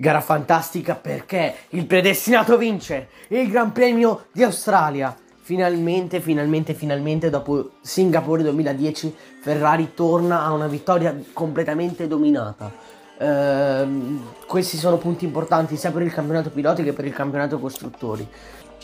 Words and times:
Gara 0.00 0.20
fantastica 0.20 0.94
perché 0.94 1.52
il 1.70 1.84
predestinato 1.84 2.56
vince 2.56 3.08
il 3.30 3.50
Gran 3.50 3.72
Premio 3.72 4.26
di 4.30 4.44
Australia. 4.44 5.12
Finalmente, 5.40 6.20
finalmente, 6.20 6.72
finalmente, 6.72 7.30
dopo 7.30 7.70
Singapore 7.80 8.44
2010, 8.44 9.12
Ferrari 9.40 9.94
torna 9.94 10.44
a 10.44 10.52
una 10.52 10.68
vittoria 10.68 11.18
completamente 11.32 12.06
dominata. 12.06 12.70
Ehm, 13.18 14.34
questi 14.46 14.76
sono 14.76 14.98
punti 14.98 15.24
importanti 15.24 15.76
sia 15.76 15.90
per 15.90 16.02
il 16.02 16.12
campionato 16.12 16.50
piloti 16.50 16.84
che 16.84 16.92
per 16.92 17.04
il 17.04 17.12
campionato 17.12 17.58
costruttori. 17.58 18.24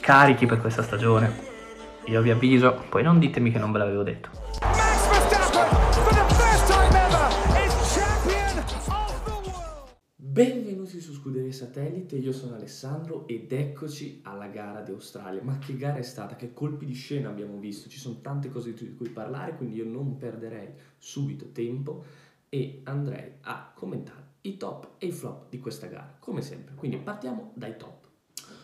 Carichi 0.00 0.46
per 0.46 0.60
questa 0.60 0.82
stagione. 0.82 1.32
Io 2.06 2.20
vi 2.22 2.30
avviso, 2.32 2.86
poi 2.88 3.04
non 3.04 3.20
ditemi 3.20 3.52
che 3.52 3.60
non 3.60 3.70
ve 3.70 3.78
l'avevo 3.78 4.02
detto. 4.02 4.43
Benvenuti 10.34 10.98
su 10.98 11.12
Scuderia 11.12 11.52
Satellite, 11.52 12.16
io 12.16 12.32
sono 12.32 12.56
Alessandro 12.56 13.28
ed 13.28 13.52
eccoci 13.52 14.18
alla 14.24 14.48
gara 14.48 14.80
di 14.80 14.90
Australia. 14.90 15.40
Ma 15.44 15.60
che 15.60 15.76
gara 15.76 15.98
è 15.98 16.02
stata? 16.02 16.34
Che 16.34 16.52
colpi 16.52 16.86
di 16.86 16.92
scena 16.92 17.28
abbiamo 17.28 17.56
visto? 17.58 17.88
Ci 17.88 18.00
sono 18.00 18.20
tante 18.20 18.48
cose 18.48 18.74
di 18.74 18.96
cui 18.96 19.10
parlare, 19.10 19.54
quindi 19.54 19.76
io 19.76 19.84
non 19.84 20.16
perderei 20.16 20.70
subito 20.98 21.52
tempo 21.52 22.04
e 22.48 22.80
andrei 22.82 23.34
a 23.42 23.72
commentare 23.76 24.24
i 24.40 24.56
top 24.56 24.94
e 24.98 25.06
i 25.06 25.12
flop 25.12 25.50
di 25.50 25.60
questa 25.60 25.86
gara, 25.86 26.16
come 26.18 26.42
sempre. 26.42 26.74
Quindi 26.74 26.96
partiamo 26.96 27.52
dai 27.54 27.76
top. 27.76 28.08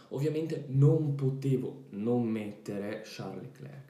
Ovviamente 0.08 0.64
non 0.70 1.14
potevo 1.14 1.84
non 1.90 2.26
mettere 2.26 3.02
Charles 3.04 3.42
Leclerc. 3.42 3.89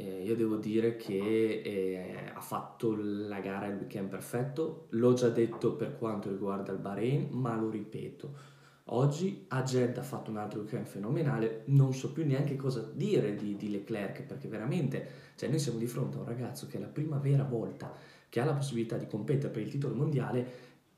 Eh, 0.00 0.22
io 0.22 0.36
devo 0.36 0.54
dire 0.58 0.94
che 0.94 1.60
eh, 1.64 2.30
ha 2.32 2.40
fatto 2.40 2.94
la 2.96 3.40
gara 3.40 3.66
il 3.66 3.78
weekend 3.78 4.08
perfetto, 4.08 4.86
l'ho 4.90 5.12
già 5.14 5.28
detto 5.28 5.74
per 5.74 5.98
quanto 5.98 6.28
riguarda 6.28 6.70
il 6.70 6.78
Bahrain, 6.78 7.30
ma 7.32 7.56
lo 7.56 7.68
ripeto. 7.68 8.56
Oggi 8.90 9.46
a 9.48 9.64
Jeddah 9.64 10.00
ha 10.00 10.04
fatto 10.04 10.30
un 10.30 10.36
altro 10.36 10.60
weekend 10.60 10.86
fenomenale, 10.86 11.62
non 11.66 11.92
so 11.92 12.12
più 12.12 12.24
neanche 12.24 12.54
cosa 12.54 12.88
dire 12.94 13.34
di, 13.34 13.56
di 13.56 13.70
Leclerc 13.70 14.22
perché 14.22 14.46
veramente, 14.46 15.06
cioè 15.34 15.48
noi 15.48 15.58
siamo 15.58 15.78
di 15.78 15.88
fronte 15.88 16.16
a 16.16 16.20
un 16.20 16.26
ragazzo 16.26 16.68
che 16.68 16.76
è 16.76 16.80
la 16.80 16.86
prima 16.86 17.18
vera 17.18 17.42
volta 17.42 17.92
che 18.28 18.40
ha 18.40 18.44
la 18.44 18.54
possibilità 18.54 18.96
di 18.96 19.08
competere 19.08 19.52
per 19.52 19.62
il 19.62 19.70
titolo 19.70 19.96
mondiale 19.96 20.46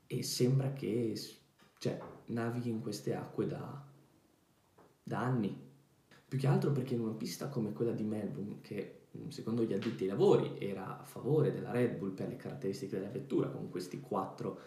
e 0.05 0.21
sembra 0.21 0.73
che 0.73 1.19
cioè, 1.79 1.99
navighi 2.27 2.69
in 2.69 2.81
queste 2.81 3.15
acque 3.15 3.47
da, 3.47 3.83
da 5.01 5.19
anni. 5.19 5.69
Più 6.31 6.39
che 6.39 6.47
altro 6.47 6.71
perché 6.71 6.93
in 6.93 7.01
una 7.01 7.11
pista 7.11 7.49
come 7.49 7.73
quella 7.73 7.91
di 7.91 8.05
Melbourne, 8.05 8.59
che 8.61 8.99
secondo 9.27 9.65
gli 9.65 9.73
addetti 9.73 10.03
ai 10.03 10.11
lavori 10.11 10.55
era 10.59 11.01
a 11.01 11.03
favore 11.03 11.51
della 11.51 11.71
Red 11.71 11.97
Bull 11.97 12.13
per 12.13 12.29
le 12.29 12.37
caratteristiche 12.37 12.97
della 12.97 13.09
vettura, 13.09 13.49
con 13.49 13.69
questi 13.69 13.99
quattro 13.99 14.57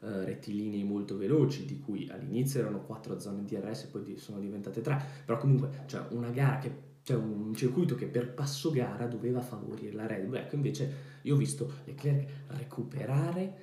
eh, 0.00 0.26
rettilinei 0.26 0.84
molto 0.84 1.16
veloci, 1.16 1.64
di 1.64 1.78
cui 1.78 2.06
all'inizio 2.10 2.60
erano 2.60 2.82
quattro 2.82 3.18
zone 3.18 3.44
DRS 3.44 3.84
e 3.84 3.86
poi 3.86 4.18
sono 4.18 4.40
diventate 4.40 4.82
tre, 4.82 5.02
però 5.24 5.38
comunque 5.38 5.84
cioè, 5.86 6.04
una 6.10 6.28
gara 6.28 6.58
che 6.58 6.84
cioè 7.02 7.16
un 7.16 7.54
circuito 7.54 7.94
che 7.94 8.08
per 8.08 8.34
passo 8.34 8.70
gara 8.70 9.06
doveva 9.06 9.40
favorire 9.40 9.94
la 9.94 10.06
Red 10.06 10.26
Bull. 10.26 10.34
Ecco, 10.34 10.54
invece 10.56 10.92
io 11.22 11.32
ho 11.32 11.38
visto 11.38 11.76
Leclerc 11.86 12.28
recuperare 12.48 13.54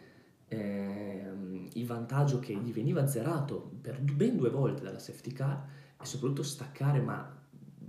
ehm, 0.48 1.70
il 1.74 1.86
vantaggio 1.86 2.40
che 2.40 2.56
gli 2.56 2.74
veniva 2.74 3.06
zerato 3.06 3.74
per 3.80 4.02
ben 4.02 4.38
due 4.38 4.50
volte 4.50 4.82
dalla 4.82 4.98
safety 4.98 5.34
car 5.34 5.64
e 6.02 6.04
soprattutto 6.04 6.42
staccare, 6.42 7.00
ma 7.00 7.42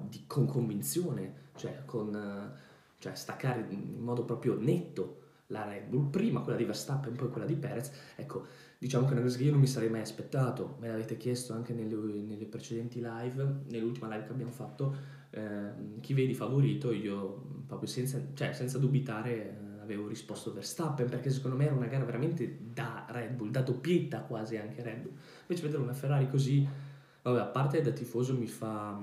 di- 0.08 0.24
con 0.26 0.46
convinzione, 0.46 1.50
cioè, 1.56 1.82
con, 1.84 2.14
eh, 2.14 2.58
cioè 2.98 3.14
staccare 3.14 3.66
in 3.70 4.00
modo 4.00 4.24
proprio 4.24 4.58
netto 4.58 5.20
la 5.48 5.64
Red 5.64 5.88
Bull, 5.88 6.10
prima 6.10 6.40
quella 6.40 6.56
di 6.58 6.64
Verstappen, 6.64 7.14
poi 7.14 7.28
quella 7.28 7.46
di 7.46 7.54
Perez. 7.54 7.90
Ecco, 8.16 8.46
diciamo 8.78 9.04
che 9.04 9.10
è 9.10 9.14
una 9.14 9.22
cosa 9.22 9.36
che 9.36 9.44
io 9.44 9.50
non 9.50 9.60
mi 9.60 9.66
sarei 9.66 9.90
mai 9.90 10.00
aspettato, 10.00 10.76
me 10.80 10.88
l'avete 10.88 11.16
chiesto 11.16 11.52
anche 11.52 11.72
nelle, 11.74 11.94
nelle 11.94 12.46
precedenti 12.46 13.00
live, 13.00 13.62
nell'ultima 13.68 14.08
live 14.08 14.24
che 14.26 14.32
abbiamo 14.32 14.50
fatto, 14.50 14.94
ehm, 15.30 16.00
chi 16.00 16.14
vedi 16.14 16.34
favorito, 16.34 16.92
io 16.92 17.62
proprio 17.66 17.88
senza, 17.88 18.20
cioè, 18.34 18.52
senza 18.52 18.78
dubitare 18.78 19.50
eh, 19.50 19.80
avevo 19.82 20.08
risposto 20.08 20.52
Verstappen, 20.52 21.08
perché 21.08 21.30
secondo 21.30 21.56
me 21.56 21.66
era 21.66 21.74
una 21.74 21.86
gara 21.86 22.04
veramente 22.04 22.58
da 22.72 23.06
Red 23.08 23.34
Bull, 23.34 23.50
da 23.50 23.60
doppietta 23.60 24.20
quasi 24.22 24.56
anche 24.56 24.82
Red 24.82 25.02
Bull. 25.02 25.12
Invece 25.42 25.62
vedere 25.62 25.82
una 25.82 25.92
Ferrari 25.92 26.28
così, 26.28 26.66
vabbè, 27.22 27.40
a 27.40 27.46
parte 27.46 27.82
da 27.82 27.90
tifoso 27.90 28.36
mi 28.36 28.46
fa, 28.46 28.98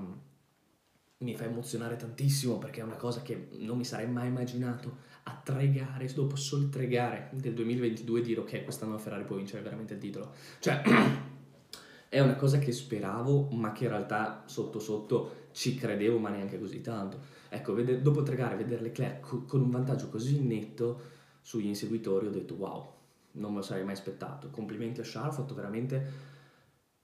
mi 1.22 1.36
fa 1.36 1.44
emozionare 1.44 1.96
tantissimo, 1.96 2.58
perché 2.58 2.80
è 2.80 2.84
una 2.84 2.96
cosa 2.96 3.22
che 3.22 3.48
non 3.58 3.76
mi 3.76 3.84
sarei 3.84 4.08
mai 4.08 4.28
immaginato 4.28 5.10
a 5.24 5.40
tre 5.42 5.70
gare, 5.70 6.12
dopo 6.12 6.36
solo 6.36 6.68
tre 6.68 6.88
gare 6.88 7.30
del 7.32 7.54
2022 7.54 8.20
dire 8.20 8.40
ok, 8.40 8.64
quest'anno 8.64 8.92
la 8.92 8.98
Ferrari 8.98 9.24
può 9.24 9.36
vincere 9.36 9.62
veramente 9.62 9.94
il 9.94 10.00
titolo. 10.00 10.32
Cioè, 10.58 10.82
è 12.08 12.20
una 12.20 12.34
cosa 12.36 12.58
che 12.58 12.72
speravo, 12.72 13.48
ma 13.52 13.72
che 13.72 13.84
in 13.84 13.90
realtà 13.90 14.42
sotto 14.46 14.78
sotto 14.78 15.48
ci 15.52 15.74
credevo, 15.76 16.18
ma 16.18 16.30
neanche 16.30 16.58
così 16.58 16.80
tanto. 16.80 17.20
Ecco, 17.48 17.74
vede- 17.74 18.02
dopo 18.02 18.22
tre 18.22 18.34
gare, 18.36 18.56
vedere 18.56 18.82
Leclerc 18.82 19.20
co- 19.20 19.44
con 19.44 19.60
un 19.60 19.70
vantaggio 19.70 20.08
così 20.08 20.40
netto 20.40 21.00
sugli 21.40 21.66
inseguitori, 21.66 22.26
ho 22.26 22.30
detto 22.30 22.54
wow, 22.54 22.92
non 23.32 23.50
me 23.50 23.58
lo 23.58 23.62
sarei 23.62 23.84
mai 23.84 23.94
aspettato. 23.94 24.50
Complimenti 24.50 25.00
a 25.00 25.04
Charles, 25.04 25.34
ha 25.34 25.36
fatto 25.40 25.54
veramente, 25.54 26.04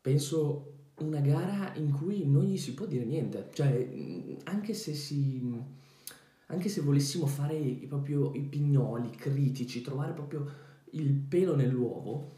penso, 0.00 0.77
una 1.00 1.20
gara 1.20 1.72
in 1.76 1.90
cui 1.92 2.26
non 2.26 2.44
gli 2.44 2.56
si 2.58 2.74
può 2.74 2.86
dire 2.86 3.04
niente. 3.04 3.48
Cioè, 3.52 3.84
mh, 3.84 4.36
anche 4.44 4.74
se 4.74 4.94
si 4.94 5.76
anche 6.50 6.68
se 6.70 6.80
volessimo 6.80 7.26
fare 7.26 7.54
i, 7.56 7.74
proprio 7.86 8.32
i 8.34 8.40
pignoli 8.40 9.10
critici, 9.10 9.82
trovare 9.82 10.12
proprio 10.12 10.46
il 10.92 11.12
pelo 11.12 11.54
nell'uovo, 11.54 12.36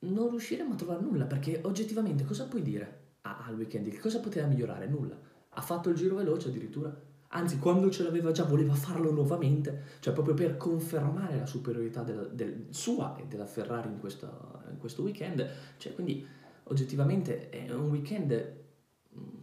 non 0.00 0.30
riusciremo 0.30 0.74
a 0.74 0.76
trovare 0.76 1.02
nulla 1.02 1.24
perché 1.24 1.60
oggettivamente 1.64 2.24
cosa 2.24 2.46
puoi 2.46 2.62
dire 2.62 3.14
a- 3.22 3.44
al 3.46 3.56
weekend? 3.56 3.88
Che 3.88 3.98
cosa 3.98 4.20
poteva 4.20 4.46
migliorare? 4.46 4.86
Nulla. 4.86 5.18
Ha 5.50 5.60
fatto 5.60 5.88
il 5.88 5.96
giro 5.96 6.14
veloce 6.16 6.48
addirittura. 6.48 6.94
Anzi, 7.30 7.58
quando 7.58 7.90
ce 7.90 8.04
l'aveva 8.04 8.30
già 8.30 8.44
voleva 8.44 8.74
farlo 8.74 9.10
nuovamente, 9.10 9.82
cioè 10.00 10.12
proprio 10.12 10.34
per 10.34 10.56
confermare 10.56 11.36
la 11.38 11.46
superiorità 11.46 12.02
del- 12.04 12.30
del- 12.32 12.66
sua 12.70 13.16
e 13.16 13.26
della 13.26 13.46
Ferrari 13.46 13.88
in, 13.88 13.98
questa- 13.98 14.62
in 14.70 14.78
questo 14.78 15.02
weekend. 15.02 15.44
Cioè, 15.78 15.92
quindi 15.94 16.24
oggettivamente 16.68 17.50
è 17.50 17.72
un 17.72 17.90
weekend 17.90 18.54
mm, 19.14 19.40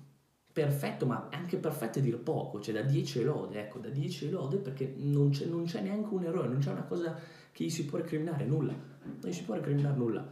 perfetto, 0.52 1.06
ma 1.06 1.30
anche 1.32 1.58
perfetto 1.58 2.00
è 2.00 2.02
dire 2.02 2.18
poco, 2.18 2.60
cioè 2.60 2.74
da 2.74 2.82
10 2.82 3.24
lode, 3.24 3.60
ecco, 3.60 3.80
da 3.80 3.90
10 3.90 4.30
lode 4.30 4.58
perché 4.58 4.94
non 4.98 5.30
c'è, 5.30 5.46
non 5.46 5.66
c'è 5.66 5.82
neanche 5.82 6.14
un 6.14 6.24
errore, 6.24 6.48
non 6.48 6.60
c'è 6.60 6.72
una 6.72 6.84
cosa 6.84 7.18
che 7.52 7.64
gli 7.64 7.70
si 7.70 7.86
può 7.86 7.98
recriminare, 7.98 8.46
nulla, 8.46 8.74
non 8.74 9.20
gli 9.22 9.34
si 9.34 9.44
può 9.44 9.56
recriminare 9.56 9.96
nulla. 9.96 10.30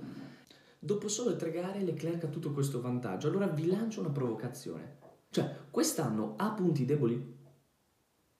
Dopo 0.83 1.07
solo 1.07 1.35
tre 1.35 1.51
gare 1.51 1.81
Leclerc 1.81 2.23
ha 2.23 2.27
tutto 2.27 2.51
questo 2.51 2.81
vantaggio, 2.81 3.27
allora 3.27 3.47
vi 3.47 3.67
lancio 3.67 3.99
una 3.99 4.09
provocazione, 4.09 4.97
cioè 5.29 5.55
quest'anno 5.69 6.33
ha 6.37 6.51
punti 6.51 6.85
deboli? 6.85 7.39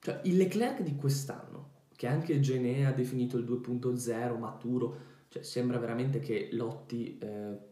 Cioè 0.00 0.20
il 0.24 0.36
Leclerc 0.36 0.82
di 0.82 0.96
quest'anno, 0.96 1.70
che 1.94 2.08
anche 2.08 2.40
Gene 2.40 2.84
ha 2.86 2.92
definito 2.92 3.38
il 3.38 3.44
2.0 3.44 4.38
maturo, 4.38 4.96
cioè 5.28 5.42
sembra 5.42 5.78
veramente 5.78 6.18
che 6.18 6.48
lotti 6.50 7.16
eh, 7.18 7.70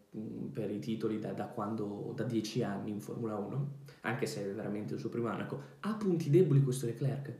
per 0.53 0.71
i 0.71 0.81
titoli 0.81 1.19
da, 1.19 1.33
da 1.33 1.47
quando, 1.47 2.13
da 2.17 2.25
10 2.25 2.63
anni 2.65 2.91
in 2.91 3.01
Formula 3.01 3.37
1, 3.37 3.79
anche 4.03 4.27
se 4.27 4.43
è 4.43 4.55
veramente 4.55 4.95
il 4.95 5.01
suo 5.01 5.09
primo 5.09 5.29
anno, 5.29 5.43
ecco, 5.43 5.63
ha 5.81 5.95
punti 5.95 6.31
deboli 6.31 6.63
questo 6.63 6.87
Leclerc. 6.87 7.35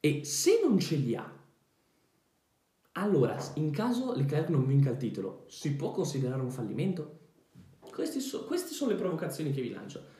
E 0.00 0.24
se 0.24 0.60
non 0.62 0.78
ce 0.78 0.96
li 0.96 1.16
ha, 1.16 1.42
allora, 2.92 3.36
in 3.54 3.70
caso 3.70 4.14
Leclerc 4.14 4.50
non 4.50 4.66
vinca 4.66 4.90
il 4.90 4.98
titolo, 4.98 5.46
si 5.48 5.74
può 5.74 5.90
considerare 5.90 6.42
un 6.42 6.50
fallimento? 6.50 7.20
So- 8.18 8.44
queste 8.44 8.74
sono 8.74 8.90
le 8.90 8.96
provocazioni 8.96 9.52
che 9.52 9.62
vi 9.62 9.70
lancio. 9.70 10.12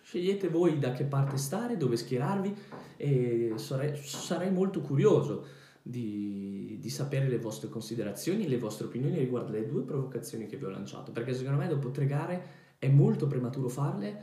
Scegliete 0.00 0.48
voi 0.48 0.78
da 0.78 0.92
che 0.92 1.04
parte 1.04 1.36
stare, 1.36 1.76
dove 1.76 1.96
schierarvi 1.96 2.56
e 2.96 3.52
sarei, 3.56 3.96
sarei 3.96 4.50
molto 4.52 4.80
curioso 4.80 5.44
di, 5.88 6.78
di 6.80 6.90
sapere 6.90 7.28
le 7.28 7.38
vostre 7.38 7.68
considerazioni, 7.68 8.48
le 8.48 8.58
vostre 8.58 8.86
opinioni 8.86 9.18
riguardo 9.18 9.52
le 9.52 9.66
due 9.66 9.82
provocazioni 9.82 10.46
che 10.46 10.56
vi 10.56 10.64
ho 10.64 10.68
lanciato, 10.68 11.12
perché 11.12 11.32
secondo 11.32 11.58
me 11.58 11.68
dopo 11.68 11.92
tre 11.92 12.06
gare 12.06 12.44
è 12.78 12.88
molto 12.88 13.28
prematuro 13.28 13.68
farle, 13.68 14.20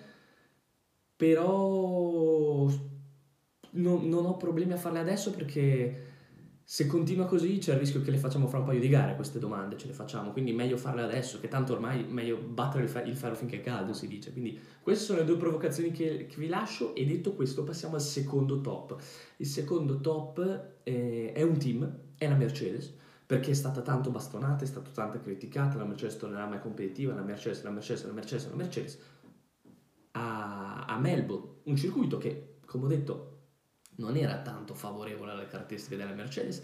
però 1.16 2.68
non, 3.72 4.10
non 4.10 4.26
ho 4.26 4.36
problemi 4.36 4.74
a 4.74 4.78
farle 4.78 5.00
adesso 5.00 5.32
perché 5.32 6.03
se 6.66 6.88
continua 6.88 7.26
così 7.26 7.58
c'è 7.58 7.74
il 7.74 7.80
rischio 7.80 8.02
che 8.02 8.12
le 8.12 8.18
facciamo 8.18 8.48
fra 8.48 8.60
un 8.60 8.66
paio 8.66 8.80
di 8.80 8.88
gare 8.88 9.16
queste 9.16 9.38
domande, 9.38 9.78
ce 9.78 9.88
le 9.88 9.94
facciamo, 9.94 10.32
quindi 10.32 10.54
meglio 10.54 10.78
farle 10.78 11.02
adesso, 11.02 11.40
che 11.40 11.50
tanto 11.50 11.74
ormai 11.74 12.06
meglio 12.06 12.38
battere 12.38 12.84
il, 12.84 12.90
fe- 12.90 13.04
il 13.04 13.16
ferro 13.16 13.36
finché 13.36 13.58
è 13.58 13.62
caldo, 13.62 13.94
si 13.94 14.08
dice. 14.08 14.32
Quindi 14.32 14.58
queste 14.82 15.04
sono 15.04 15.20
le 15.20 15.26
due 15.26 15.36
provocazioni 15.36 15.92
che, 15.92 16.26
che 16.26 16.36
vi 16.38 16.48
lascio 16.48 16.96
e 16.96 17.06
detto 17.06 17.34
questo 17.34 17.64
passiamo 17.64 17.96
al 17.96 18.02
secondo 18.02 18.62
top. 18.62 18.96
Il 19.38 19.46
secondo 19.46 20.00
top 20.00 20.78
eh, 20.84 21.34
è 21.34 21.42
un 21.42 21.58
team, 21.58 21.98
è 22.18 22.30
la 22.30 22.36
Mercedes, 22.36 22.94
perché 23.26 23.52
è 23.52 23.56
stata 23.56 23.82
tanto 23.82 24.10
bastonata, 24.10 24.64
è 24.64 24.68
stata 24.68 24.90
tanto 24.92 25.20
criticata, 25.20 25.78
la 25.78 25.86
Mercedes 25.86 26.18
tornerà 26.18 26.46
mai 26.48 26.62
competitiva, 26.62 27.14
la 27.14 27.24
Mercedes, 27.24 27.64
la 27.64 27.72
Mercedes, 27.72 28.06
la 28.06 28.14
Mercedes, 28.14 28.50
la 28.50 28.56
Mercedes. 28.56 29.00
A, 30.12 30.86
a 30.86 31.00
Melbourne, 31.00 31.56
un 31.64 31.76
circuito 31.76 32.18
che, 32.18 32.60
come 32.66 32.86
ho 32.86 32.88
detto, 32.88 33.33
non 33.96 34.16
era 34.16 34.42
tanto 34.42 34.74
favorevole 34.74 35.32
alle 35.32 35.48
caratteristiche 35.48 35.98
della 35.98 36.14
Mercedes, 36.14 36.62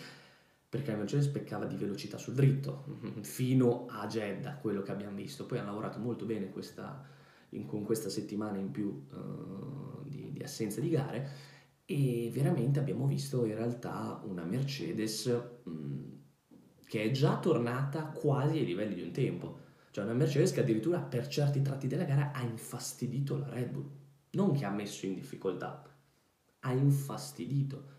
perché 0.70 0.92
la 0.92 0.98
Mercedes 0.98 1.28
peccava 1.28 1.66
di 1.66 1.76
velocità 1.76 2.18
sul 2.18 2.36
dritto, 2.36 2.86
fino 3.22 3.86
a 3.90 4.06
Jeddah, 4.08 4.56
quello 4.56 4.82
che 4.82 4.92
abbiamo 4.92 5.16
visto. 5.16 5.46
Poi 5.46 5.58
hanno 5.58 5.70
lavorato 5.70 6.00
molto 6.00 6.26
bene 6.26 6.50
questa, 6.50 7.04
in, 7.50 7.66
con 7.66 7.84
questa 7.84 8.10
settimana 8.10 8.58
in 8.58 8.72
più 8.72 9.08
uh, 9.12 10.04
di, 10.06 10.32
di 10.32 10.44
assenza 10.44 10.80
di 10.80 10.90
gare 10.90 11.58
e 11.86 12.30
veramente 12.32 12.78
abbiamo 12.78 13.08
visto 13.08 13.46
in 13.46 13.56
realtà 13.56 14.22
una 14.24 14.44
Mercedes 14.44 15.26
mh, 15.64 16.04
che 16.86 17.02
è 17.02 17.10
già 17.10 17.40
tornata 17.40 18.04
quasi 18.04 18.60
ai 18.60 18.66
livelli 18.66 18.94
di 18.94 19.02
un 19.02 19.12
tempo. 19.12 19.58
Cioè 19.90 20.04
una 20.04 20.14
Mercedes 20.14 20.52
che 20.52 20.60
addirittura 20.60 21.00
per 21.00 21.28
certi 21.28 21.64
tratti 21.64 21.88
della 21.88 22.04
gara 22.04 22.32
ha 22.32 22.44
infastidito 22.44 23.38
la 23.38 23.50
Red 23.50 23.70
Bull. 23.70 23.90
Non 24.32 24.56
che 24.56 24.66
ha 24.66 24.70
messo 24.70 25.08
in 25.08 25.16
difficoltà, 25.16 25.84
ha 26.60 26.72
infastidito. 26.74 27.98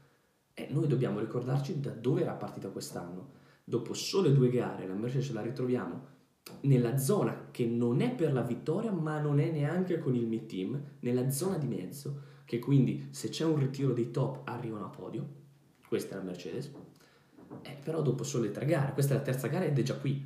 E 0.55 0.69
noi 0.71 0.87
dobbiamo 0.87 1.21
ricordarci 1.21 1.81
da 1.81 1.91
dove 1.91 2.23
era 2.23 2.33
partita 2.33 2.69
quest'anno. 2.69 3.39
Dopo 3.65 3.95
sole 3.95 4.33
due 4.33 4.51
gare 4.51 4.87
la 4.87 4.95
Mercedes 4.95 5.33
la 5.33 5.43
ritroviamo 5.43 6.19
nella 6.63 6.97
zona 6.97 7.49
che 7.51 7.67
non 7.67 8.01
è 8.01 8.13
per 8.15 8.33
la 8.33 8.43
vittoria 8.43 8.91
ma 8.91 9.21
non 9.21 9.39
è 9.41 9.51
neanche 9.51 9.99
con 9.99 10.15
il 10.15 10.27
mid 10.27 10.47
team, 10.47 10.83
nella 11.01 11.31
zona 11.31 11.57
di 11.57 11.67
mezzo, 11.67 12.23
che 12.45 12.59
quindi 12.59 13.09
se 13.11 13.29
c'è 13.29 13.45
un 13.45 13.59
ritiro 13.59 13.93
dei 13.93 14.11
top 14.11 14.49
arrivano 14.49 14.87
a 14.87 14.91
podio. 14.91 15.39
Questa 15.87 16.15
è 16.15 16.19
la 16.19 16.25
Mercedes. 16.25 16.71
Eh, 17.63 17.77
però 17.83 18.03
dopo 18.03 18.23
sole 18.23 18.51
tre 18.51 18.65
gare, 18.65 18.93
questa 18.93 19.15
è 19.15 19.17
la 19.17 19.23
terza 19.23 19.49
gara 19.49 19.65
ed 19.65 19.79
è 19.79 19.83
già 19.83 19.97
qui, 19.97 20.25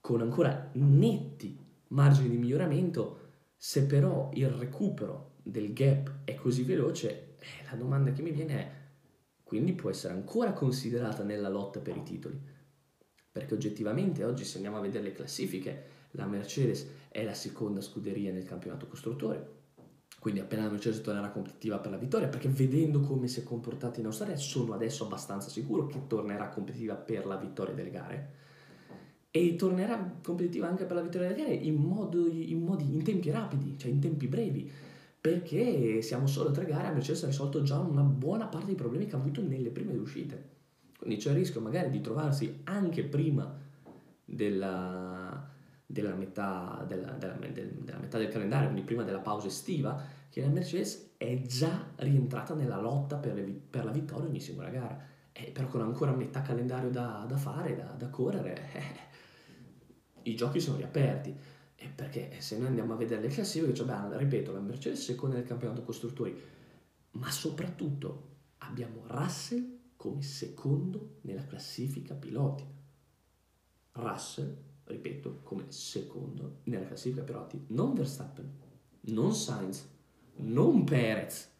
con 0.00 0.20
ancora 0.20 0.70
netti 0.74 1.58
margini 1.88 2.28
di 2.28 2.36
miglioramento. 2.36 3.18
Se 3.56 3.86
però 3.86 4.30
il 4.34 4.48
recupero 4.48 5.36
del 5.42 5.72
gap 5.72 6.24
è 6.24 6.34
così 6.34 6.62
veloce, 6.62 7.31
eh, 7.42 7.64
la 7.70 7.76
domanda 7.76 8.12
che 8.12 8.22
mi 8.22 8.30
viene 8.30 8.58
è, 8.58 8.70
quindi 9.42 9.72
può 9.74 9.90
essere 9.90 10.14
ancora 10.14 10.52
considerata 10.52 11.22
nella 11.22 11.48
lotta 11.48 11.80
per 11.80 11.96
i 11.96 12.02
titoli? 12.02 12.40
Perché 13.30 13.54
oggettivamente 13.54 14.24
oggi 14.24 14.44
se 14.44 14.56
andiamo 14.56 14.78
a 14.78 14.80
vedere 14.80 15.04
le 15.04 15.12
classifiche, 15.12 15.84
la 16.12 16.26
Mercedes 16.26 16.86
è 17.08 17.22
la 17.22 17.34
seconda 17.34 17.80
scuderia 17.80 18.32
nel 18.32 18.44
campionato 18.44 18.86
costruttore, 18.86 19.60
quindi 20.22 20.40
appena 20.40 20.62
la 20.62 20.70
Mercedes 20.70 21.00
tornerà 21.00 21.30
competitiva 21.30 21.78
per 21.78 21.90
la 21.90 21.96
vittoria, 21.96 22.28
perché 22.28 22.48
vedendo 22.48 23.00
come 23.00 23.26
si 23.26 23.40
è 23.40 23.42
comportata 23.42 23.98
in 23.98 24.06
Australia 24.06 24.36
sono 24.36 24.72
adesso 24.72 25.04
abbastanza 25.04 25.48
sicuro 25.48 25.86
che 25.86 26.06
tornerà 26.06 26.48
competitiva 26.48 26.94
per 26.94 27.26
la 27.26 27.36
vittoria 27.36 27.74
delle 27.74 27.90
gare. 27.90 28.32
E 29.30 29.56
tornerà 29.56 30.20
competitiva 30.22 30.68
anche 30.68 30.84
per 30.84 30.94
la 30.94 31.02
vittoria 31.02 31.28
delle 31.28 31.42
gare 31.42 31.54
in, 31.54 31.74
modo, 31.74 32.24
in, 32.28 32.62
modi, 32.62 32.84
in 32.84 33.02
tempi 33.02 33.30
rapidi, 33.30 33.76
cioè 33.76 33.90
in 33.90 33.98
tempi 33.98 34.28
brevi, 34.28 34.70
perché 35.22 36.02
siamo 36.02 36.26
solo 36.26 36.48
a 36.48 36.52
tre 36.52 36.66
gare, 36.66 36.82
la 36.82 36.90
Mercedes 36.90 37.22
ha 37.22 37.26
risolto 37.28 37.62
già 37.62 37.78
una 37.78 38.02
buona 38.02 38.46
parte 38.46 38.66
dei 38.66 38.74
problemi 38.74 39.06
che 39.06 39.14
ha 39.14 39.18
avuto 39.18 39.40
nelle 39.40 39.70
prime 39.70 39.92
uscite. 39.92 40.50
Quindi 40.98 41.16
c'è 41.18 41.30
il 41.30 41.36
rischio 41.36 41.60
magari 41.60 41.90
di 41.90 42.00
trovarsi 42.00 42.62
anche 42.64 43.04
prima 43.04 43.56
della, 44.24 45.48
della, 45.86 46.14
metà, 46.14 46.84
della, 46.88 47.12
della 47.12 47.36
metà 47.38 48.18
del 48.18 48.30
calendario, 48.30 48.70
quindi 48.70 48.84
prima 48.84 49.04
della 49.04 49.20
pausa 49.20 49.46
estiva, 49.46 50.02
che 50.28 50.40
la 50.40 50.48
Mercedes 50.48 51.12
è 51.16 51.40
già 51.42 51.92
rientrata 51.96 52.54
nella 52.54 52.80
lotta 52.80 53.14
per, 53.14 53.34
le, 53.34 53.42
per 53.42 53.84
la 53.84 53.92
vittoria 53.92 54.28
ogni 54.28 54.40
singola 54.40 54.70
gara. 54.70 55.06
Eh, 55.30 55.52
però 55.52 55.68
con 55.68 55.82
ancora 55.82 56.10
metà 56.10 56.42
calendario 56.42 56.90
da, 56.90 57.24
da 57.28 57.36
fare, 57.36 57.76
da, 57.76 57.94
da 57.96 58.08
correre, 58.08 58.56
eh, 58.74 60.30
i 60.30 60.34
giochi 60.34 60.58
sono 60.58 60.78
riaperti. 60.78 61.51
Eh, 61.82 61.88
perché 61.88 62.40
se 62.40 62.58
noi 62.58 62.68
andiamo 62.68 62.92
a 62.92 62.96
vedere 62.96 63.22
le 63.22 63.28
classifiche, 63.28 63.74
cioè, 63.74 63.86
beh, 63.86 64.16
ripeto, 64.16 64.52
la 64.52 64.60
Mercedes 64.60 65.02
seconda 65.02 65.34
nel 65.34 65.44
campionato 65.44 65.82
costruttori, 65.82 66.40
ma 67.12 67.28
soprattutto 67.28 68.28
abbiamo 68.58 69.02
Russell 69.06 69.78
come 69.96 70.22
secondo 70.22 71.16
nella 71.22 71.44
classifica 71.44 72.14
piloti. 72.14 72.64
Russell, 73.94 74.56
ripeto, 74.84 75.40
come 75.42 75.64
secondo 75.70 76.60
nella 76.64 76.86
classifica 76.86 77.22
piloti, 77.22 77.64
non 77.68 77.94
Verstappen, 77.94 78.48
non 79.00 79.34
Sainz, 79.34 79.88
non 80.36 80.84
Perez. 80.84 81.50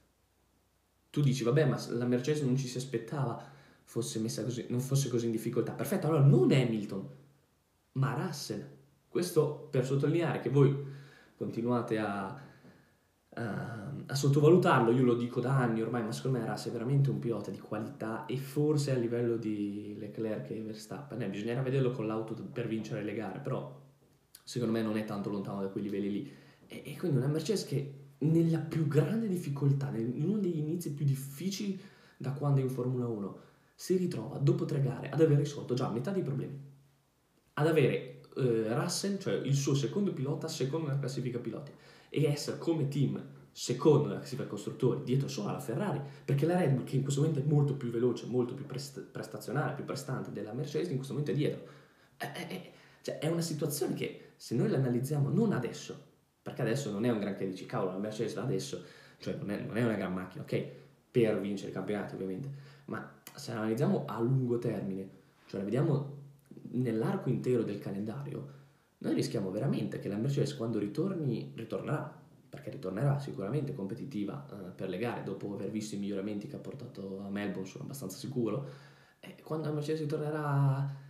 Tu 1.11 1.21
dici, 1.21 1.43
vabbè, 1.43 1.65
ma 1.65 1.85
la 1.91 2.07
Mercedes 2.07 2.43
non 2.43 2.57
ci 2.57 2.69
si 2.69 2.77
aspettava 2.77 3.51
fosse 3.83 4.21
messa 4.21 4.45
così, 4.45 4.67
non 4.69 4.81
fosse 4.81 5.09
così 5.09 5.27
in 5.27 5.33
difficoltà. 5.33 5.73
Perfetto, 5.73 6.07
allora 6.07 6.23
non 6.23 6.53
Hamilton, 6.53 7.09
ma 7.95 8.15
Russell. 8.15 8.81
Questo 9.13 9.69
per 9.71 9.85
sottolineare 9.85 10.41
che 10.41 10.49
voi 10.49 10.75
continuate 11.37 11.99
a 11.99 12.35
uh, 13.29 14.05
a 14.07 14.15
sottovalutarlo, 14.15 14.91
io 14.91 15.05
lo 15.05 15.15
dico 15.15 15.39
da 15.39 15.59
anni 15.59 15.83
ormai, 15.83 16.03
ma 16.03 16.13
secondo 16.13 16.39
me 16.39 16.47
Russell 16.47 16.71
è 16.71 16.73
veramente 16.73 17.11
un 17.11 17.19
pilota 17.19 17.51
di 17.51 17.59
qualità 17.59 18.25
e 18.25 18.39
forse 18.39 18.91
a 18.91 18.97
livello 18.97 19.37
di 19.37 19.95
Leclerc 19.99 20.51
e 20.51 20.63
Verstappen, 20.63 21.21
eh, 21.21 21.29
bisognerà 21.29 21.61
vederlo 21.61 21.91
con 21.91 22.07
l'auto 22.07 22.35
per 22.35 22.67
vincere 22.67 23.03
le 23.03 23.13
gare, 23.13 23.41
però 23.41 23.79
secondo 24.43 24.73
me 24.73 24.83
non 24.83 24.97
è 24.97 25.05
tanto 25.05 25.29
lontano 25.29 25.61
da 25.61 25.69
quei 25.69 25.85
livelli 25.85 26.11
lì. 26.11 26.33
E, 26.67 26.83
e 26.87 26.97
quindi 26.97 27.19
una 27.19 27.27
Mercedes 27.27 27.67
che 27.67 27.95
nella 28.19 28.61
più 28.61 28.89
grande 28.89 29.29
difficoltà, 29.29 29.91
in 29.95 30.25
uno 30.25 30.39
degli 30.39 30.59
inizi 30.59 30.95
più 30.95 31.05
difficili 31.05 31.79
da 32.17 32.33
quando 32.33 32.61
è 32.61 32.63
in 32.63 32.71
Formula 32.71 33.07
1, 33.07 33.39
si 33.75 33.97
ritrova 33.99 34.39
dopo 34.39 34.65
tre 34.65 34.81
gare 34.81 35.11
ad 35.11 35.21
aver 35.21 35.37
risolto 35.37 35.75
già 35.75 35.91
metà 35.91 36.13
dei 36.13 36.23
problemi. 36.23 36.71
Ad 37.55 37.67
avere 37.67 38.12
eh, 38.37 38.75
Russell, 38.75 39.19
cioè 39.19 39.35
il 39.35 39.55
suo 39.55 39.75
secondo 39.75 40.13
pilota, 40.13 40.49
secondo 40.49 40.87
nella 40.87 40.99
classifica 40.99 41.39
piloti, 41.39 41.73
e 42.09 42.25
essere 42.25 42.59
come 42.59 42.89
team 42.89 43.23
secondo 43.53 44.07
nella 44.09 44.19
classifica 44.19 44.49
costruttori, 44.49 45.05
dietro 45.05 45.29
solo 45.29 45.49
alla 45.49 45.61
Ferrari, 45.61 46.01
perché 46.25 46.47
la 46.47 46.59
Red 46.59 46.73
Bull, 46.73 46.85
che 46.85 46.97
in 46.97 47.03
questo 47.03 47.21
momento 47.21 47.41
è 47.41 47.45
molto 47.45 47.75
più 47.75 47.91
veloce, 47.91 48.27
molto 48.27 48.55
più 48.55 48.65
prest- 48.65 49.03
prestazionale, 49.03 49.75
più 49.75 49.85
prestante 49.85 50.33
della 50.33 50.53
Mercedes, 50.53 50.89
in 50.89 50.97
questo 50.97 51.13
momento 51.13 51.33
è 51.33 51.39
dietro. 51.39 51.63
È, 52.17 52.33
è, 52.33 52.71
cioè, 53.03 53.19
è 53.19 53.29
una 53.29 53.43
situazione 53.43 53.95
che 53.95 54.31
se 54.37 54.55
noi 54.55 54.69
la 54.69 54.79
analizziamo 54.79 55.29
non 55.29 55.53
adesso, 55.53 56.11
perché 56.43 56.63
adesso 56.63 56.91
non 56.91 57.05
è 57.05 57.11
un 57.11 57.21
granché 57.21 57.47
dici, 57.47 57.67
cavolo, 57.67 57.93
la 57.93 57.99
Mercedes 57.99 58.37
adesso, 58.37 58.83
cioè 59.19 59.35
non 59.35 59.51
è, 59.51 59.61
non 59.61 59.77
è 59.77 59.85
una 59.85 59.95
gran 59.95 60.15
macchina, 60.15 60.43
ok, 60.43 60.67
per 61.11 61.39
vincere 61.39 61.71
i 61.71 61.75
campionati 61.75 62.15
ovviamente, 62.15 62.49
ma 62.87 63.21
se 63.35 63.53
la 63.53 63.59
analizziamo 63.59 64.05
a 64.07 64.19
lungo 64.21 64.59
termine, 64.59 65.09
cioè 65.47 65.61
la 65.61 65.65
vediamo 65.65 66.21
nell'arco 66.73 67.29
intero 67.29 67.63
del 67.63 67.79
calendario, 67.79 68.61
noi 68.99 69.15
rischiamo 69.15 69.51
veramente 69.51 69.99
che 69.99 70.09
la 70.09 70.17
Mercedes 70.17 70.55
quando 70.55 70.79
ritorni, 70.79 71.53
ritornerà, 71.57 72.21
perché 72.49 72.71
ritornerà 72.71 73.19
sicuramente 73.19 73.75
competitiva 73.75 74.47
eh, 74.49 74.71
per 74.71 74.89
le 74.89 74.99
gare 74.99 75.25
dopo 75.25 75.53
aver 75.55 75.71
visto 75.71 75.95
i 75.95 75.99
miglioramenti 75.99 76.47
che 76.47 76.57
ha 76.57 76.61
portato 76.61 77.21
a 77.21 77.29
Melbourne, 77.29 77.69
sono 77.69 77.85
abbastanza 77.85 78.17
sicuro, 78.17 78.69
e 79.19 79.37
quando 79.43 79.67
la 79.67 79.75
Mercedes 79.75 80.03
ritornerà 80.03 81.01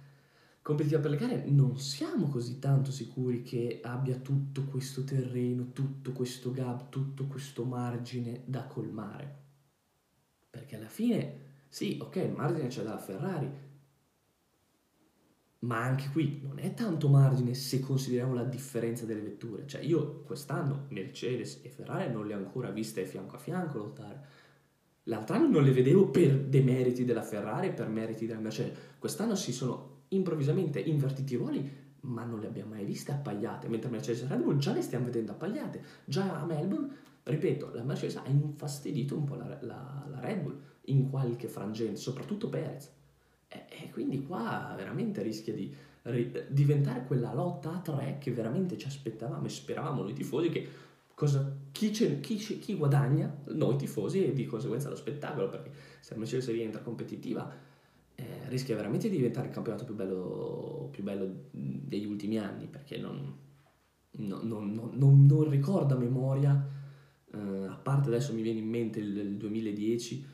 competitiva 0.63 1.01
per 1.01 1.11
le 1.11 1.17
gare 1.17 1.45
non 1.49 1.77
siamo 1.77 2.29
così 2.29 2.61
tanto 2.61 2.93
sicuri 2.93 3.43
che 3.43 3.81
abbia 3.83 4.17
tutto 4.17 4.65
questo 4.65 5.03
terreno, 5.03 5.73
tutto 5.73 6.13
questo 6.13 6.53
gap, 6.53 6.89
tutto 6.89 7.27
questo 7.27 7.65
margine 7.65 8.43
da 8.45 8.65
colmare. 8.65 9.41
Perché 10.49 10.77
alla 10.77 10.89
fine, 10.89 11.41
sì, 11.69 11.99
ok, 12.01 12.17
il 12.17 12.33
margine 12.33 12.69
c'è 12.69 12.83
dalla 12.83 12.99
Ferrari, 12.99 13.51
ma 15.63 15.81
anche 15.81 16.09
qui 16.11 16.41
non 16.43 16.59
è 16.59 16.75
tanto 16.75 17.09
margine 17.09 17.55
se 17.55 17.81
consideriamo 17.81 18.35
la 18.35 18.45
differenza 18.45 19.05
delle 19.05 19.21
vetture. 19.21 19.67
Cioè 19.67 19.83
io 19.83 20.23
quest'anno 20.23 20.87
Mercedes 20.89 21.61
e 21.63 21.69
Ferrari 21.69 22.13
non 22.13 22.27
le 22.27 22.35
ho 22.35 22.39
ancora 22.39 22.71
viste 22.71 23.05
fianco 23.05 23.37
a 23.37 23.39
fianco 23.39 23.79
lottare. 23.79 24.41
L'altro 25.05 25.37
anno 25.37 25.49
non 25.49 25.65
le 25.65 25.73
vedevo 25.73 26.11
per 26.11 26.39
demeriti 26.39 27.05
della 27.05 27.23
Ferrari 27.23 27.69
e 27.69 27.73
per 27.73 27.89
meriti 27.89 28.27
della 28.27 28.41
Mercedes. 28.41 28.77
Quest'anno 28.99 29.35
si 29.35 29.53
sono 29.53 30.05
improvvisamente 30.09 30.81
invertiti 30.81 31.35
i 31.35 31.37
ruoli, 31.37 31.71
ma 32.03 32.25
non 32.25 32.41
le 32.41 32.47
abbiamo 32.49 32.75
mai 32.75 32.85
viste 32.85 33.13
appagliate, 33.13 33.69
mentre 33.69 33.91
Mercedes 33.91 34.23
e 34.23 34.27
Red 34.27 34.43
Bull 34.43 34.59
già 34.59 34.73
le 34.73 34.83
stiamo 34.83 35.07
vedendo 35.07 35.33
appagliate. 35.33 35.83
Già 36.05 36.41
a 36.41 36.45
Melbourne, 36.45 36.89
ripeto, 37.23 37.73
la 37.73 37.83
Mercedes 37.83 38.17
ha 38.17 38.25
infastidito 38.27 39.17
un 39.17 39.25
po' 39.25 39.37
la, 39.37 39.59
la, 39.61 40.07
la 40.09 40.21
Red 40.21 40.41
Bull 40.41 40.61
in 40.87 41.09
qualche 41.09 41.49
frangente, 41.49 41.97
soprattutto 41.97 42.49
Perez. 42.49 42.91
E, 43.53 43.91
quindi 43.91 44.23
qua 44.23 44.75
veramente 44.77 45.23
rischia 45.23 45.55
di 45.55 45.75
diventare 46.49 47.05
quella 47.05 47.33
lotta 47.33 47.75
a 47.75 47.79
tre 47.79 48.17
che 48.19 48.33
veramente 48.33 48.77
ci 48.77 48.89
aspettavamo 48.89 49.47
e 49.47 49.49
speravamo 49.49 50.03
noi 50.03 50.13
tifosi 50.13 50.49
che 50.49 50.69
cosa, 51.15 51.55
chi, 51.71 51.91
chi, 51.91 52.37
chi, 52.37 52.75
guadagna? 52.75 53.33
Noi 53.49 53.77
tifosi 53.77 54.25
e 54.25 54.33
di 54.33 54.45
conseguenza 54.45 54.89
lo 54.89 54.97
spettacolo, 54.97 55.49
perché 55.49 55.71
se 56.01 56.15
la 56.15 56.19
Mercedes 56.19 56.51
rientra 56.51 56.81
competitiva 56.81 57.49
eh, 58.15 58.25
rischia 58.49 58.75
veramente 58.75 59.09
di 59.09 59.17
diventare 59.17 59.47
il 59.47 59.53
campionato 59.53 59.85
più 59.85 59.95
bello, 59.95 60.89
più 60.91 61.03
bello 61.03 61.47
degli 61.51 62.07
ultimi 62.07 62.39
anni, 62.39 62.67
perché 62.67 62.99
non, 62.99 63.37
non, 64.13 64.41
non, 64.43 65.27
non 65.27 65.49
ricordo 65.49 65.95
a 65.95 65.99
memoria, 65.99 66.69
eh, 67.33 67.67
a 67.69 67.79
parte 67.81 68.09
adesso 68.09 68.33
mi 68.35 68.43
viene 68.43 68.59
in 68.59 68.69
mente 68.69 68.99
il, 68.99 69.17
il 69.17 69.37
2010, 69.37 70.27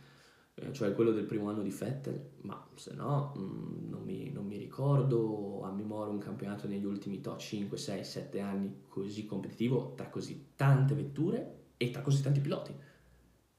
eh, 0.60 0.72
cioè 0.72 0.94
quello 0.94 1.12
del 1.12 1.24
primo 1.24 1.48
anno 1.48 1.62
di 1.62 1.70
Vettel, 1.70 2.30
ma 2.42 2.66
se 2.74 2.94
no 2.94 3.32
mh, 3.34 3.40
mm, 3.40 3.90
non, 3.90 4.02
mi, 4.02 4.30
non, 4.32 4.46
mi, 4.46 4.56
ricordo 4.56 5.62
a 5.62 5.70
memoria 5.70 6.12
un 6.12 6.18
campionato 6.18 6.66
negli 6.66 6.84
ultimi 6.84 7.20
to, 7.20 7.36
5, 7.36 7.76
6, 7.76 8.04
7 8.04 8.40
anni 8.40 8.82
così 8.88 9.24
competitivo 9.26 9.94
tra 9.96 10.08
così 10.08 10.50
tante 10.56 10.94
vetture 10.94 11.56
e 11.76 11.90
tra 11.90 12.02
così 12.02 12.22
tanti 12.22 12.40
piloti. 12.40 12.74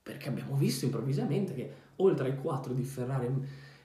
Perché 0.01 0.27
abbiamo 0.27 0.55
visto 0.55 0.85
improvvisamente 0.85 1.53
che 1.53 1.71
oltre 1.97 2.29
ai 2.29 2.37
4 2.37 2.73
di 2.73 2.83
Ferrari 2.83 3.27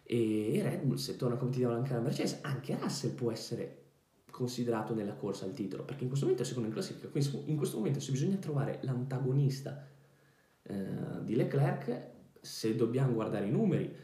e 0.03 0.61
Red 0.63 0.83
Bull 0.83 0.97
se 0.97 1.17
torna 1.17 1.37
competitiva 1.37 1.75
anche 1.75 1.93
la 1.93 2.01
Mercedes, 2.01 2.39
anche 2.43 2.77
Russell 2.77 3.15
può 3.15 3.31
essere 3.31 3.83
considerato 4.31 4.95
nella 4.95 5.15
corsa 5.15 5.45
al 5.45 5.55
titolo, 5.55 5.85
perché 5.85 6.03
in 6.03 6.09
questo 6.09 6.27
momento 6.27 6.45
è 6.45 6.49
secondo 6.49 6.69
in 6.69 6.75
classifica, 6.75 7.09
quindi 7.09 7.51
in 7.51 7.57
questo 7.57 7.77
momento 7.77 8.01
se 8.01 8.11
bisogna 8.11 8.37
trovare 8.37 8.81
l'antagonista 8.83 9.87
eh, 10.63 11.23
di 11.23 11.37
Leclerc, 11.37 12.13
se 12.45 12.77
dobbiamo 12.77 13.13
guardare 13.13 13.47
i 13.47 13.51
numeri, 13.51 13.95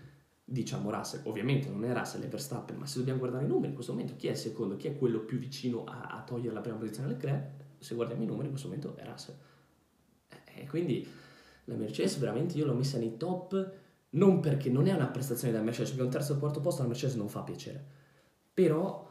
diciamo 0.44 0.90
Russell, 0.90 1.20
ovviamente 1.24 1.68
non 1.68 1.84
è 1.84 1.92
Russell, 1.92 2.22
è 2.22 2.28
Verstappen, 2.28 2.76
ma 2.76 2.86
se 2.86 2.98
dobbiamo 2.98 3.18
guardare 3.20 3.44
i 3.44 3.48
numeri 3.48 3.68
in 3.68 3.74
questo 3.74 3.92
momento, 3.92 4.16
chi 4.16 4.26
è 4.28 4.30
il 4.30 4.36
secondo, 4.36 4.76
chi 4.76 4.88
è 4.88 4.96
quello 4.96 5.20
più 5.20 5.38
vicino 5.38 5.84
a, 5.84 6.08
a 6.10 6.22
togliere 6.22 6.54
la 6.54 6.60
prima 6.60 6.76
posizione 6.76 7.08
a 7.08 7.12
Leclerc, 7.12 7.50
se 7.78 7.94
guardiamo 7.94 8.22
i 8.22 8.26
numeri 8.26 8.44
in 8.44 8.50
questo 8.50 8.68
momento 8.68 8.96
è 8.96 9.04
Russell. 9.04 9.36
E 10.54 10.66
quindi 10.66 11.06
la 11.64 11.74
Mercedes 11.74 12.18
veramente 12.18 12.56
io 12.56 12.66
l'ho 12.66 12.74
messa 12.74 12.98
nei 12.98 13.16
top, 13.16 13.72
non 14.10 14.40
perché 14.40 14.70
non 14.70 14.86
è 14.86 14.92
una 14.92 15.06
prestazione 15.06 15.52
da 15.52 15.62
Mercedes, 15.62 15.90
perché 15.90 16.04
un 16.04 16.10
terzo 16.10 16.32
o 16.32 16.38
quarto 16.38 16.60
posto 16.60 16.80
alla 16.80 16.90
Mercedes 16.90 17.14
non 17.14 17.28
fa 17.28 17.42
piacere, 17.42 17.84
però 18.52 19.08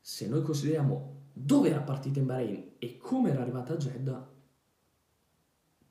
se 0.00 0.28
noi 0.28 0.42
consideriamo 0.42 1.18
dove 1.32 1.70
era 1.70 1.80
partita 1.80 2.20
in 2.20 2.26
Bahrain 2.26 2.72
e 2.78 2.96
come 2.96 3.30
era 3.30 3.42
arrivata 3.42 3.74
a 3.74 3.76
Jeddah, 3.76 4.28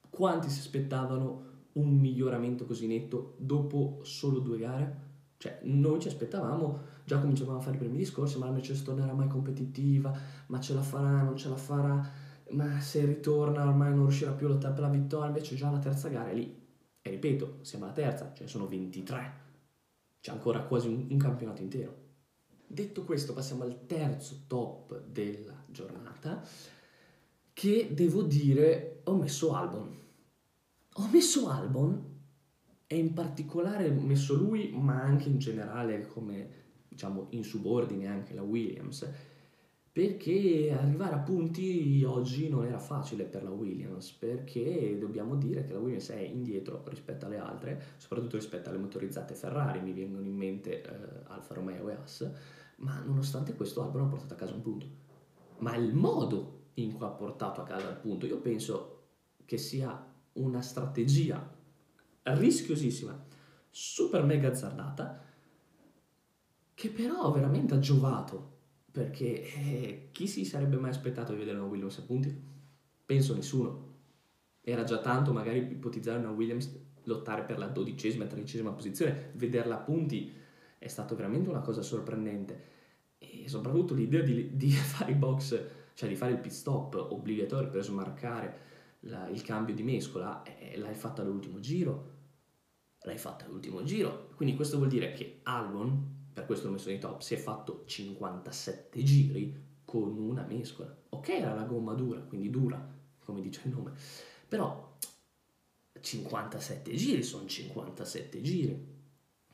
quanti 0.10 0.50
si 0.50 0.60
aspettavano 0.60 1.49
un 1.74 1.98
miglioramento 1.98 2.66
così 2.66 2.88
netto 2.88 3.36
dopo 3.38 4.00
solo 4.04 4.40
due 4.40 4.58
gare? 4.58 5.08
Cioè, 5.38 5.60
noi 5.64 6.02
ci 6.02 6.10
aspettavamo, 6.10 6.80
già 7.06 7.20
cominciavamo 7.20 7.60
a 7.60 7.62
fare 7.62 7.76
i 7.76 7.80
primi 7.80 7.98
discorsi, 7.98 8.38
ma 8.38 8.46
la 8.46 8.52
Mercedes 8.52 8.84
tornerà 8.84 9.14
mai 9.14 9.28
competitiva, 9.28 10.14
ma 10.48 10.60
ce 10.60 10.74
la 10.74 10.82
farà, 10.82 11.22
non 11.22 11.38
ce 11.38 11.48
la 11.48 11.56
farà, 11.56 12.10
ma 12.50 12.80
se 12.82 13.06
ritorna 13.06 13.66
ormai 13.66 13.92
non 13.92 14.08
riuscirà 14.08 14.32
più 14.32 14.48
a 14.48 14.50
lottare 14.50 14.74
per 14.74 14.84
la 14.84 14.90
vittoria, 14.90 15.28
invece 15.28 15.56
già 15.56 15.70
la 15.70 15.80
terza 15.80 16.10
gara 16.10 16.30
è 16.30 16.34
lì. 16.34 16.58
E 17.02 17.10
ripeto, 17.10 17.60
siamo 17.62 17.86
alla 17.86 17.94
terza, 17.94 18.34
ce 18.34 18.44
ne 18.44 18.50
sono 18.50 18.68
23, 18.68 19.34
c'è 20.20 20.32
ancora 20.32 20.62
quasi 20.64 20.88
un, 20.88 21.08
un 21.10 21.18
campionato 21.18 21.62
intero. 21.62 22.08
Detto 22.68 23.04
questo, 23.04 23.34
passiamo 23.34 23.64
al 23.64 23.86
terzo 23.86 24.44
top 24.46 25.04
della 25.06 25.64
giornata, 25.68 26.44
che 27.54 27.90
devo 27.94 28.24
dire 28.24 29.02
ho 29.06 29.16
messo 29.16 29.54
Albon. 29.56 29.98
Ho 31.00 31.08
messo 31.08 31.48
Albon 31.48 32.18
e 32.86 32.98
in 32.98 33.14
particolare 33.14 33.88
ho 33.88 34.02
messo 34.02 34.36
lui, 34.36 34.70
ma 34.74 35.02
anche 35.02 35.30
in 35.30 35.38
generale 35.38 36.06
come 36.08 36.50
diciamo 36.90 37.28
in 37.30 37.46
subordine 37.46 38.08
anche 38.08 38.34
la 38.34 38.42
Williams, 38.42 39.10
perché 39.94 40.76
arrivare 40.78 41.16
a 41.16 41.20
punti 41.20 42.04
oggi 42.04 42.50
non 42.50 42.66
era 42.66 42.80
facile 42.80 43.24
per 43.24 43.44
la 43.44 43.50
Williams, 43.50 44.12
perché 44.12 44.98
dobbiamo 45.00 45.38
dire 45.38 45.66
che 45.66 45.72
la 45.72 45.80
Williams 45.80 46.10
è 46.10 46.20
indietro 46.20 46.84
rispetto 46.88 47.28
alle 47.28 47.38
altre, 47.38 47.82
soprattutto 47.96 48.36
rispetto 48.36 48.68
alle 48.68 48.80
motorizzate 48.80 49.36
Ferrari, 49.36 49.80
mi 49.80 49.94
vengono 49.94 50.26
in 50.26 50.36
mente 50.36 50.82
eh, 50.82 51.24
Alfa 51.28 51.54
Romeo 51.54 51.88
e 51.88 51.94
Haas, 51.94 52.30
ma 52.78 53.02
nonostante 53.06 53.56
questo 53.56 53.82
Albon 53.84 54.02
ha 54.02 54.08
portato 54.08 54.34
a 54.34 54.38
casa 54.38 54.54
un 54.54 54.62
punto. 54.62 54.86
Ma 55.60 55.78
il 55.78 55.94
modo 55.94 56.72
in 56.74 56.92
cui 56.92 57.06
ha 57.06 57.12
portato 57.12 57.62
a 57.62 57.64
casa 57.64 57.88
il 57.88 57.98
punto, 58.02 58.26
io 58.26 58.40
penso 58.40 58.98
che 59.46 59.58
sia 59.58 60.08
una 60.34 60.62
strategia 60.62 61.58
rischiosissima, 62.24 63.26
super 63.70 64.24
mega 64.24 64.50
azzardata, 64.50 65.26
che 66.74 66.90
però 66.90 67.32
veramente 67.32 67.74
ha 67.74 67.80
giovato, 67.80 68.58
perché 68.92 69.44
eh, 69.54 70.10
chi 70.12 70.28
si 70.28 70.46
sarebbe 70.46 70.78
mai 70.78 70.92
aspettato 70.92 71.34
di 71.34 71.40
vedere 71.40 71.58
una 71.58 71.68
Williams 71.68 71.98
a 71.98 72.04
punti? 72.04 72.42
Penso 73.06 73.36
nessuno. 73.36 73.88
Era 74.62 74.84
già 74.84 75.00
tanto 75.00 75.34
magari 75.34 75.60
ipotizzare 75.60 76.20
una 76.20 76.32
Williams 76.32 76.88
lottare 77.04 77.44
per 77.44 77.58
la 77.58 77.68
dodicesima 77.68 78.26
tredicesima 78.26 78.72
posizione, 78.72 79.32
vederla 79.34 79.76
a 79.76 79.80
punti 79.80 80.32
è 80.78 80.88
stato 80.88 81.16
veramente 81.16 81.50
una 81.50 81.62
cosa 81.62 81.82
sorprendente. 81.82 82.78
E 83.18 83.48
soprattutto 83.48 83.94
l'idea 83.94 84.22
di, 84.22 84.56
di 84.56 84.70
fare 84.72 85.12
i 85.12 85.16
box, 85.16 85.62
cioè 85.94 86.08
di 86.08 86.16
fare 86.16 86.34
il 86.34 86.40
pit 86.40 86.52
stop 86.52 86.96
obbligatorio 86.96 87.70
per 87.70 87.84
smarcare 87.84 88.68
la, 89.02 89.28
il 89.30 89.42
cambio 89.42 89.74
di 89.74 89.84
mescola, 89.84 90.44
eh, 90.44 90.78
l'hai 90.78 90.96
fatta 90.96 91.22
all'ultimo 91.22 91.60
giro. 91.60 92.18
L'hai 93.04 93.18
fatta 93.18 93.46
all'ultimo 93.46 93.84
giro. 93.84 94.30
Quindi 94.36 94.56
questo 94.56 94.78
vuol 94.78 94.90
dire 94.90 95.14
che 95.14 95.40
Albon, 95.44 96.28
per 96.34 96.46
questo 96.46 96.68
l'ho 96.68 96.74
messo 96.74 96.90
nei 96.90 97.00
top, 97.00 97.22
si 97.22 97.34
è 97.34 97.38
fatto 97.38 97.84
57 97.86 99.04
giri 99.04 99.68
con 99.86 100.18
una 100.18 100.44
mescola. 100.44 100.96
Ok, 101.10 101.30
era 101.30 101.54
la 101.54 101.64
gomma 101.64 101.94
dura, 101.94 102.20
quindi 102.22 102.50
dura, 102.50 102.94
come 103.24 103.42
dice 103.42 103.62
il 103.66 103.74
nome. 103.74 103.94
Però 104.48 104.98
57 106.00 106.94
giri 106.94 107.24
sono 107.24 107.46
57 107.48 108.42
giri 108.42 108.98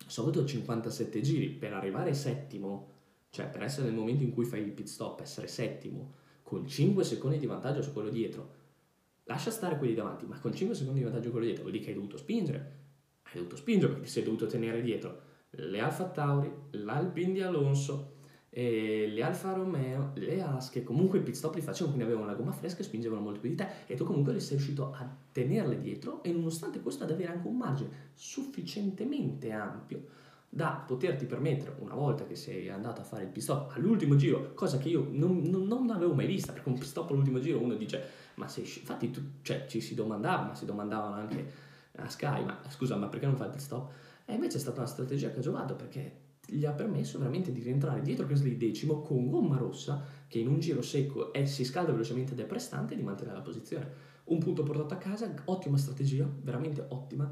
soprattutto 0.07 0.45
57 0.45 1.21
giri 1.21 1.49
per 1.49 1.73
arrivare 1.73 2.13
settimo, 2.13 2.91
cioè 3.29 3.49
per 3.49 3.63
essere 3.63 3.87
nel 3.87 3.95
momento 3.95 4.23
in 4.23 4.33
cui 4.33 4.45
fai 4.45 4.61
il 4.61 4.71
pit 4.71 4.87
stop, 4.87 5.21
essere 5.21 5.47
settimo 5.47 6.13
con 6.43 6.67
5 6.67 7.03
secondi 7.03 7.39
di 7.39 7.47
vantaggio 7.47 7.81
su 7.81 7.91
quello 7.91 8.09
dietro, 8.09 8.63
lascia 9.25 9.51
stare 9.51 9.77
quelli 9.77 9.93
davanti, 9.93 10.25
ma 10.25 10.39
con 10.39 10.53
5 10.53 10.75
secondi 10.75 10.99
di 10.99 11.05
vantaggio 11.05 11.29
quello 11.29 11.45
dietro 11.45 11.63
vuol 11.63 11.73
dire 11.73 11.85
che 11.85 11.91
hai 11.91 11.97
dovuto 11.97 12.17
spingere, 12.17 12.79
hai 13.23 13.33
dovuto 13.35 13.55
spingere 13.55 13.91
perché 13.91 14.05
ti 14.07 14.11
sei 14.11 14.23
dovuto 14.23 14.47
tenere 14.47 14.81
dietro 14.81 15.21
le 15.57 15.79
Alfa 15.79 16.05
Tauri, 16.05 16.51
l'Alpine 16.71 17.33
di 17.33 17.41
Alonso, 17.41 18.13
le 18.49 19.21
Alfa 19.21 19.53
Romeo, 19.53 20.11
le 20.15 20.41
As 20.41 20.69
che 20.69 20.83
comunque 20.83 21.19
i 21.19 21.21
pit 21.21 21.35
stop 21.35 21.55
li 21.55 21.61
facevano 21.61 21.95
quindi 21.95 22.09
avevano 22.09 22.31
la 22.31 22.37
gomma 22.37 22.51
fresca 22.51 22.79
e 22.79 22.83
spingevano 22.83 23.21
molto 23.21 23.39
più 23.39 23.49
di 23.49 23.55
te. 23.55 23.67
E 23.85 23.95
tu 23.95 24.05
comunque 24.05 24.39
sei 24.39 24.57
riuscito 24.57 24.93
a 24.93 25.07
tenerle 25.31 25.79
dietro 25.79 26.23
e 26.23 26.31
nonostante 26.31 26.81
questo 26.81 27.03
ad 27.03 27.11
avere 27.11 27.33
anche 27.33 27.47
un 27.47 27.57
margine 27.57 27.89
sufficientemente 28.13 29.51
ampio 29.51 30.23
da 30.47 30.81
poterti 30.87 31.25
permettere 31.25 31.75
una 31.79 31.95
volta 31.95 32.25
che 32.25 32.35
sei 32.35 32.69
andato 32.69 33.01
a 33.01 33.03
fare 33.03 33.23
il 33.23 33.29
pit 33.29 33.43
stop 33.43 33.73
all'ultimo 33.75 34.15
giro, 34.15 34.53
cosa 34.53 34.77
che 34.77 34.87
io 34.87 35.05
non, 35.11 35.41
non, 35.41 35.67
non 35.67 35.89
avevo 35.89 36.13
mai 36.13 36.27
vista 36.27 36.53
perché 36.53 36.69
un 36.69 36.75
pit 36.75 36.87
stop 36.87 37.09
all'ultimo 37.09 37.39
giro 37.39 37.59
uno 37.59 37.75
dice 37.75 38.01
ma 38.35 38.47
sei 38.47 38.63
infatti 38.63 39.11
tu, 39.11 39.21
cioè, 39.41 39.65
ci 39.67 39.81
si 39.81 39.93
domandava, 39.95 40.47
ma 40.47 40.55
si 40.55 40.65
domandavano 40.65 41.15
anche 41.15 41.51
a 41.97 42.09
Sky, 42.09 42.43
ma 42.43 42.59
scusa 42.69 42.95
ma 42.95 43.07
perché 43.07 43.25
non 43.25 43.35
fai 43.35 43.49
il 43.53 43.59
stop? 43.59 43.91
E 44.25 44.33
invece 44.33 44.57
è 44.57 44.59
stata 44.59 44.79
una 44.79 44.87
strategia 44.87 45.29
che 45.31 45.39
ha 45.39 45.41
giovato 45.41 45.75
perché 45.75 46.23
gli 46.47 46.65
ha 46.65 46.71
permesso 46.71 47.17
veramente 47.17 47.51
di 47.51 47.61
rientrare 47.61 48.01
dietro 48.01 48.27
Gasly 48.27 48.57
decimo 48.57 49.01
con 49.01 49.27
gomma 49.29 49.57
rossa 49.57 50.03
che 50.27 50.39
in 50.39 50.47
un 50.47 50.59
giro 50.59 50.81
secco 50.81 51.33
è, 51.33 51.45
si 51.45 51.63
scalda 51.63 51.91
velocemente 51.91 52.33
ed 52.33 52.39
è 52.39 52.45
prestante 52.45 52.95
di 52.95 53.03
mantenere 53.03 53.37
la 53.37 53.43
posizione. 53.43 54.13
Un 54.25 54.39
punto 54.39 54.63
portato 54.63 54.93
a 54.93 54.97
casa, 54.97 55.31
ottima 55.45 55.77
strategia, 55.77 56.27
veramente 56.41 56.85
ottima. 56.89 57.31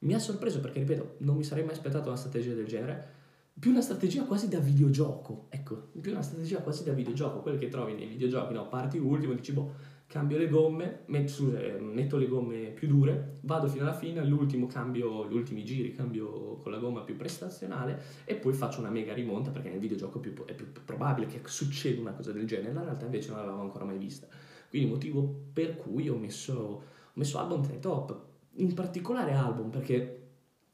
Mi 0.00 0.14
ha 0.14 0.18
sorpreso 0.18 0.60
perché, 0.60 0.80
ripeto, 0.80 1.16
non 1.18 1.36
mi 1.36 1.44
sarei 1.44 1.64
mai 1.64 1.74
aspettato 1.74 2.08
una 2.08 2.16
strategia 2.16 2.54
del 2.54 2.66
genere. 2.66 3.20
Più 3.58 3.70
una 3.70 3.80
strategia 3.80 4.24
quasi 4.24 4.48
da 4.48 4.58
videogioco, 4.58 5.46
ecco, 5.50 5.90
più 6.00 6.10
una 6.10 6.22
strategia 6.22 6.60
quasi 6.60 6.82
da 6.82 6.92
videogioco, 6.92 7.40
quelle 7.40 7.58
che 7.58 7.68
trovi 7.68 7.94
nei 7.94 8.06
videogiochi, 8.06 8.54
no, 8.54 8.66
parti 8.68 8.98
ultimo, 8.98 9.34
dici, 9.34 9.52
boh, 9.52 9.72
cambio 10.12 10.36
le 10.36 10.46
gomme, 10.46 11.04
met, 11.06 11.26
scusa, 11.26 11.58
metto 11.80 12.18
le 12.18 12.28
gomme 12.28 12.68
più 12.68 12.86
dure, 12.86 13.38
vado 13.40 13.66
fino 13.66 13.84
alla 13.84 13.94
fine, 13.94 14.20
all'ultimo 14.20 14.66
cambio 14.66 15.26
gli 15.26 15.34
ultimi 15.34 15.64
giri, 15.64 15.94
cambio 15.94 16.58
con 16.58 16.70
la 16.70 16.76
gomma 16.76 17.00
più 17.00 17.16
prestazionale 17.16 17.98
e 18.26 18.34
poi 18.34 18.52
faccio 18.52 18.80
una 18.80 18.90
mega 18.90 19.14
rimonta 19.14 19.50
perché 19.50 19.70
nel 19.70 19.78
videogioco 19.78 20.18
è 20.18 20.20
più, 20.20 20.44
è 20.44 20.54
più 20.54 20.66
probabile 20.84 21.28
che 21.28 21.40
succeda 21.44 21.98
una 21.98 22.12
cosa 22.12 22.30
del 22.30 22.46
genere, 22.46 22.72
in 22.72 22.84
realtà 22.84 23.06
invece 23.06 23.30
non 23.30 23.38
l'avevo 23.38 23.62
ancora 23.62 23.86
mai 23.86 23.96
vista. 23.96 24.26
Quindi 24.68 24.90
motivo 24.90 25.44
per 25.50 25.78
cui 25.78 26.10
ho 26.10 26.18
messo, 26.18 26.52
ho 26.52 26.82
messo 27.14 27.38
Albon 27.38 27.62
tra 27.62 27.72
i 27.72 27.80
top, 27.80 28.20
in 28.56 28.74
particolare 28.74 29.32
Albon 29.32 29.70
perché 29.70 30.18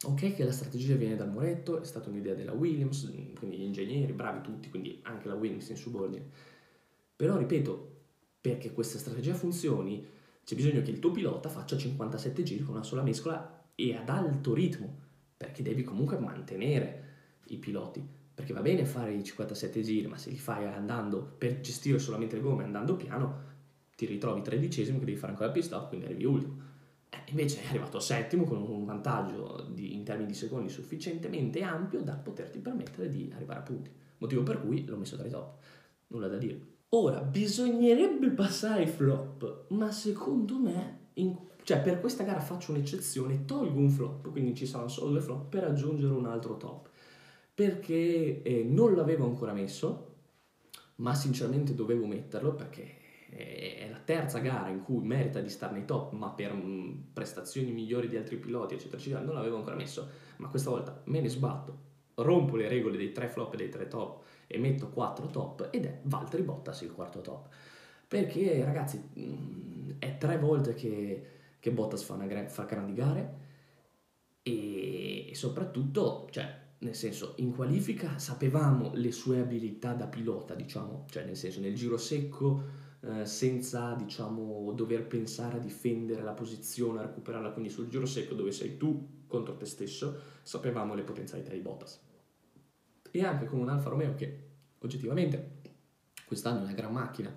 ok 0.03 0.35
che 0.35 0.43
la 0.43 0.51
strategia 0.51 0.97
viene 0.97 1.15
dal 1.15 1.31
muretto, 1.31 1.81
è 1.81 1.85
stata 1.85 2.09
un'idea 2.09 2.35
della 2.35 2.55
Williams, 2.55 3.09
quindi 3.39 3.59
gli 3.59 3.63
ingegneri, 3.63 4.13
bravi 4.13 4.41
tutti, 4.41 4.69
quindi 4.69 4.99
anche 5.05 5.29
la 5.29 5.35
Williams 5.35 5.69
in 5.69 5.77
subordine. 5.77 6.29
Però 7.15 7.37
ripeto, 7.37 7.98
perché 8.41 8.73
questa 8.73 8.99
strategia 8.99 9.35
funzioni, 9.35 10.07
c'è 10.45 10.55
bisogno 10.55 10.81
che 10.83 10.91
il 10.91 10.99
tuo 10.99 11.11
pilota 11.11 11.49
faccia 11.49 11.77
57 11.77 12.43
giri 12.43 12.63
con 12.63 12.75
una 12.75 12.85
sola 12.85 13.03
mescola 13.03 13.67
e 13.75 13.95
ad 13.95 14.09
alto 14.09 14.55
ritmo, 14.55 15.07
perché 15.37 15.63
devi 15.63 15.85
comunque 15.85 16.19
mantenere 16.19 17.05
i 17.47 17.57
piloti. 17.57 18.17
Perché 18.35 18.53
va 18.53 18.61
bene 18.61 18.85
fare 18.85 19.13
i 19.13 19.25
57 19.25 19.83
giri, 19.83 20.07
ma 20.07 20.17
se 20.17 20.31
li 20.31 20.39
fai 20.39 20.65
andando 20.65 21.35
per 21.37 21.61
gestire 21.61 21.99
solamente 21.99 22.37
le 22.37 22.43
gomme 22.43 22.63
andando 22.63 22.97
piano, 22.97 23.47
ti 23.97 24.07
ritrovi 24.07 24.43
tredicesimo 24.43 25.01
che 25.01 25.07
devi 25.07 25.17
fare 25.17 25.33
ancora 25.33 25.51
pit 25.51 25.65
stop, 25.65 25.89
quindi 25.89 26.07
arrivi 26.07 26.25
ultimo. 26.25 26.67
Eh, 27.11 27.19
invece 27.31 27.63
è 27.63 27.67
arrivato 27.69 27.99
settimo 27.99 28.45
con 28.45 28.63
un 28.63 28.85
vantaggio 28.85 29.67
di, 29.73 29.95
in 29.95 30.05
termini 30.05 30.29
di 30.29 30.35
secondi 30.35 30.69
sufficientemente 30.69 31.63
ampio 31.63 32.01
da 32.03 32.15
poterti 32.15 32.61
permettere 32.61 33.11
di 33.11 33.33
arrivare 33.35 33.59
a 33.59 33.63
punti. 33.63 33.91
Motivo 34.19 34.45
per 34.45 34.61
cui 34.61 34.85
l'ho 34.85 34.97
messo 34.97 35.17
tra 35.17 35.27
i 35.27 35.31
top. 35.31 35.59
Nulla 36.09 36.29
da 36.29 36.39
dire. 36.39 36.78
Ora, 36.91 37.21
bisognerebbe 37.21 38.31
passare 38.31 38.85
ai 38.85 38.89
flop, 38.89 39.67
ma 39.69 39.91
secondo 39.93 40.59
me, 40.59 41.09
in, 41.15 41.37
cioè 41.63 41.83
per 41.83 42.01
questa 42.01 42.25
gara 42.25 42.41
faccio 42.41 42.73
un'eccezione, 42.73 43.45
tolgo 43.45 43.79
un 43.79 43.91
flop, 43.91 44.31
quindi 44.31 44.55
ci 44.55 44.65
saranno 44.65 44.89
solo 44.89 45.11
due 45.11 45.21
flop 45.21 45.49
per 45.51 45.65
aggiungere 45.65 46.15
un 46.15 46.25
altro 46.25 46.57
top, 46.57 46.89
perché 47.53 48.41
eh, 48.43 48.65
non 48.65 48.95
l'avevo 48.95 49.27
ancora 49.27 49.53
messo, 49.53 50.15
ma 50.97 51.15
sinceramente 51.15 51.75
dovevo 51.75 52.07
metterlo 52.07 52.55
perché 52.55 52.97
è 53.29 53.87
la 53.91 54.01
terza 54.03 54.39
gara 54.39 54.69
in 54.69 54.83
cui 54.83 55.05
merita 55.05 55.41
di 55.41 55.51
stare 55.51 55.75
nei 55.75 55.85
top, 55.85 56.13
ma 56.13 56.31
per 56.31 56.55
mh, 56.55 57.09
prestazioni 57.13 57.71
migliori 57.71 58.09
di 58.09 58.17
altri 58.17 58.37
piloti, 58.39 58.75
eccetera, 58.75 58.97
eccetera, 58.97 59.21
non 59.23 59.35
l'avevo 59.35 59.57
ancora 59.57 59.77
messo, 59.77 60.09
ma 60.39 60.49
questa 60.49 60.71
volta 60.71 61.03
me 61.05 61.21
ne 61.21 61.29
sbatto 61.29 61.87
rompo 62.23 62.57
le 62.57 62.69
regole 62.69 62.97
dei 62.97 63.13
tre 63.13 63.29
flop 63.29 63.55
e 63.55 63.57
dei 63.59 63.69
tre 63.69 63.89
top 63.89 64.23
e 64.49 64.59
metto 64.59 64.89
quattro 64.89 65.29
top 65.29 65.69
ed 65.71 65.85
è 65.85 66.01
Valtteri 66.03 66.43
Bottas 66.43 66.81
il 66.81 66.93
quarto 66.93 67.21
top. 67.21 67.49
Perché 68.09 68.65
ragazzi, 68.65 68.99
mh, 68.99 69.97
è 69.99 70.17
tre 70.17 70.39
volte 70.39 70.75
che, 70.75 71.27
che 71.61 71.71
Bottas 71.71 72.03
fa, 72.03 72.15
una 72.15 72.49
fa 72.49 72.65
grandi 72.65 72.95
gare 72.95 73.37
e, 74.43 75.31
e 75.31 75.35
soprattutto, 75.35 76.27
cioè, 76.31 76.67
nel 76.79 76.95
senso, 76.95 77.35
in 77.37 77.55
qualifica 77.55 78.19
sapevamo 78.19 78.93
le 78.95 79.13
sue 79.13 79.41
abilità 79.41 79.93
da 79.93 80.07
pilota, 80.07 80.55
diciamo, 80.55 81.05
cioè 81.11 81.25
nel 81.25 81.37
senso, 81.37 81.61
nel 81.61 81.75
giro 81.75 81.99
secco, 81.99 82.63
eh, 83.01 83.27
senza, 83.27 83.93
diciamo, 83.95 84.73
dover 84.73 85.07
pensare 85.07 85.59
a 85.59 85.61
difendere 85.61 86.23
la 86.23 86.33
posizione, 86.33 87.01
a 87.01 87.03
recuperarla, 87.03 87.51
quindi 87.51 87.71
sul 87.71 87.89
giro 87.89 88.07
secco 88.07 88.35
dove 88.35 88.53
sei 88.53 88.79
tu 88.79 89.25
contro 89.27 89.57
te 89.57 89.67
stesso, 89.67 90.19
sapevamo 90.43 90.95
le 90.95 91.03
potenzialità 91.03 91.53
di 91.53 91.61
Bottas. 91.61 92.01
E 93.11 93.25
anche 93.25 93.47
con 93.47 93.61
un 93.61 93.69
Alfa 93.69 93.91
Romeo 93.91 94.15
che 94.15 94.47
oggettivamente 94.79 95.57
quest'anno 96.27 96.61
è 96.61 96.63
una 96.63 96.73
gran 96.73 96.93
macchina, 96.93 97.35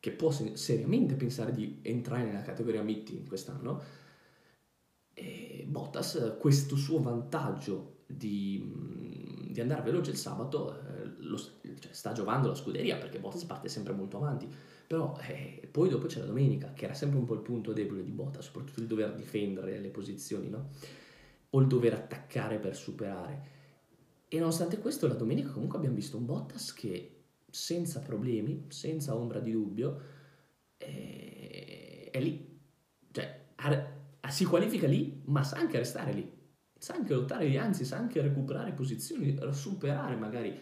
che 0.00 0.10
può 0.12 0.30
se- 0.30 0.56
seriamente 0.56 1.14
pensare 1.14 1.52
di 1.52 1.80
entrare 1.82 2.24
nella 2.24 2.42
categoria 2.42 2.82
meeting 2.82 3.26
quest'anno, 3.26 3.82
e 5.18 5.64
Bottas 5.66 6.36
questo 6.38 6.76
suo 6.76 7.00
vantaggio 7.00 7.96
di, 8.06 8.72
di 9.50 9.60
andare 9.60 9.82
veloce 9.82 10.12
il 10.12 10.16
sabato 10.16 10.80
eh, 10.80 11.14
lo, 11.18 11.36
cioè, 11.36 11.92
sta 11.92 12.12
giovando 12.12 12.48
la 12.48 12.54
scuderia 12.54 12.96
perché 12.96 13.18
Bottas 13.18 13.44
parte 13.44 13.68
sempre 13.68 13.92
molto 13.92 14.16
avanti 14.16 14.48
però 14.86 15.18
eh, 15.28 15.68
poi 15.70 15.88
dopo 15.88 16.06
c'è 16.06 16.20
la 16.20 16.26
domenica 16.26 16.72
che 16.72 16.84
era 16.84 16.94
sempre 16.94 17.18
un 17.18 17.24
po' 17.24 17.34
il 17.34 17.40
punto 17.40 17.72
debole 17.72 18.04
di 18.04 18.12
Bottas 18.12 18.44
soprattutto 18.44 18.80
il 18.80 18.86
dover 18.86 19.12
difendere 19.14 19.78
le 19.78 19.88
posizioni 19.88 20.48
no? 20.48 20.70
o 21.50 21.60
il 21.60 21.66
dover 21.66 21.94
attaccare 21.94 22.58
per 22.58 22.76
superare 22.76 23.56
e 24.28 24.38
nonostante 24.38 24.78
questo 24.78 25.06
la 25.06 25.14
domenica 25.14 25.50
comunque 25.50 25.78
abbiamo 25.78 25.96
visto 25.96 26.16
un 26.16 26.26
Bottas 26.26 26.72
che 26.72 27.14
senza 27.50 28.00
problemi 28.00 28.66
senza 28.68 29.16
ombra 29.16 29.40
di 29.40 29.52
dubbio 29.52 30.00
è, 30.76 32.10
è 32.12 32.20
lì. 32.20 32.60
Cioè 33.10 33.44
ha- 33.56 33.96
si 34.28 34.44
qualifica 34.44 34.86
lì 34.86 35.22
ma 35.24 35.42
sa 35.42 35.56
anche 35.56 35.78
restare 35.78 36.12
lì. 36.12 36.36
Sa 36.78 36.94
anche 36.94 37.14
lottare 37.14 37.46
lì, 37.46 37.56
anzi 37.56 37.84
sa 37.84 37.96
anche 37.96 38.20
recuperare 38.20 38.72
posizioni, 38.72 39.36
superare 39.50 40.14
magari 40.14 40.56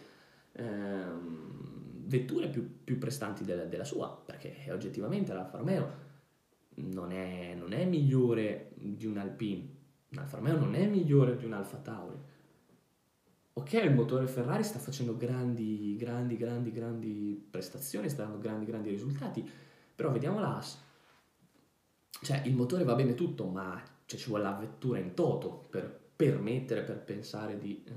ehm, 0.53 2.05
vetture 2.07 2.49
più, 2.49 2.83
più 2.83 2.97
prestanti 2.97 3.43
della, 3.43 3.65
della, 3.65 3.83
sua, 3.83 4.19
perché 4.25 4.55
oggettivamente 4.71 5.33
l'Alfa 5.33 5.57
Romeo 5.57 6.05
non 6.75 7.11
è, 7.11 7.53
non 7.53 7.73
è 7.73 7.85
migliore 7.85 8.71
di 8.75 9.05
un 9.05 9.17
Alpine, 9.17 9.67
l'Alfa 10.09 10.37
Romeo 10.37 10.57
non 10.57 10.73
è 10.73 10.87
migliore 10.87 11.35
di 11.35 11.45
un 11.45 11.53
Alfa 11.53 11.77
Tauri. 11.77 12.17
Ok, 13.57 13.73
il 13.73 13.91
motore 13.91 14.27
Ferrari 14.27 14.63
sta 14.63 14.77
facendo 14.77 15.17
grandi, 15.17 15.95
grandi, 15.95 16.37
grandi, 16.37 16.71
grandi 16.71 17.47
prestazioni, 17.49 18.07
sta 18.07 18.21
dando 18.21 18.37
grandi, 18.37 18.65
grandi 18.65 18.89
risultati, 18.91 19.49
però 19.95 20.11
vediamo 20.11 20.39
l'AS. 20.39 20.79
Cioè, 22.21 22.43
il 22.45 22.53
motore 22.53 22.83
va 22.83 22.93
bene 22.93 23.15
tutto, 23.15 23.47
ma 23.47 23.81
cioè, 24.05 24.19
ci 24.19 24.29
vuole 24.29 24.43
la 24.43 24.51
vettura 24.51 24.99
in 24.99 25.15
toto 25.15 25.65
per 25.71 26.11
permettere, 26.15 26.83
per 26.83 26.99
pensare 26.99 27.57
di, 27.57 27.83
eh, 27.83 27.91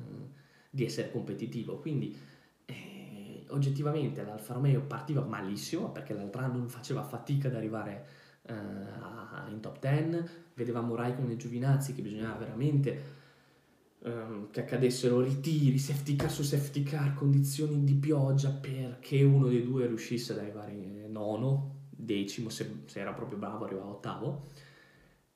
di 0.71 0.83
essere 0.83 1.11
competitivo. 1.11 1.79
Quindi 1.79 2.19
eh, 2.65 3.45
oggettivamente 3.49 4.25
l'Alfa 4.25 4.55
Romeo 4.55 4.81
partiva 4.81 5.21
malissimo 5.21 5.91
perché 5.91 6.15
l'altro 6.15 6.41
anno 6.41 6.67
faceva 6.69 7.03
fatica 7.03 7.49
ad 7.49 7.55
arrivare 7.55 8.07
eh, 8.45 8.55
in 9.51 9.59
top 9.61 9.79
10, 9.79 10.31
vedevamo 10.55 10.95
Raikkonen 10.95 11.33
e 11.33 11.37
Giovinazzi 11.37 11.95
che 11.95 12.01
bisognava 12.01 12.39
veramente 12.39 13.19
ehm, 14.05 14.51
che 14.51 14.61
accadessero 14.61 15.21
ritiri, 15.21 15.79
safety 15.79 16.17
car 16.17 16.31
su 16.31 16.43
safety 16.43 16.83
car, 16.83 17.15
condizioni 17.15 17.85
di 17.85 17.95
pioggia 17.95 18.51
perché 18.51 19.23
uno 19.23 19.49
dei 19.49 19.63
due 19.63 19.87
riuscisse 19.87 20.33
ad 20.33 20.39
arrivare 20.39 20.73
nono, 21.09 21.87
decimo, 21.91 22.49
se, 22.49 22.83
se 22.87 23.01
era 23.01 23.13
proprio 23.13 23.39
bravo 23.39 23.65
arrivava 23.65 23.91
ottavo 23.91 24.49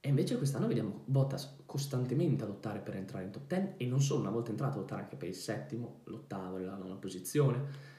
e 0.00 0.08
invece 0.08 0.36
quest'anno 0.36 0.66
vediamo 0.66 1.02
Bottas 1.06 1.62
costantemente 1.64 2.44
a 2.44 2.46
lottare 2.46 2.80
per 2.80 2.94
entrare 2.94 3.24
in 3.24 3.30
top 3.30 3.46
10 3.46 3.74
e 3.78 3.86
non 3.86 4.02
solo, 4.02 4.20
una 4.20 4.30
volta 4.30 4.50
entrato 4.50 4.76
a 4.76 4.80
lottare 4.80 5.02
anche 5.02 5.16
per 5.16 5.28
il 5.28 5.34
settimo, 5.34 6.02
l'ottavo 6.04 6.58
e 6.58 6.62
la 6.62 6.76
nona 6.76 6.96
posizione 6.96 7.92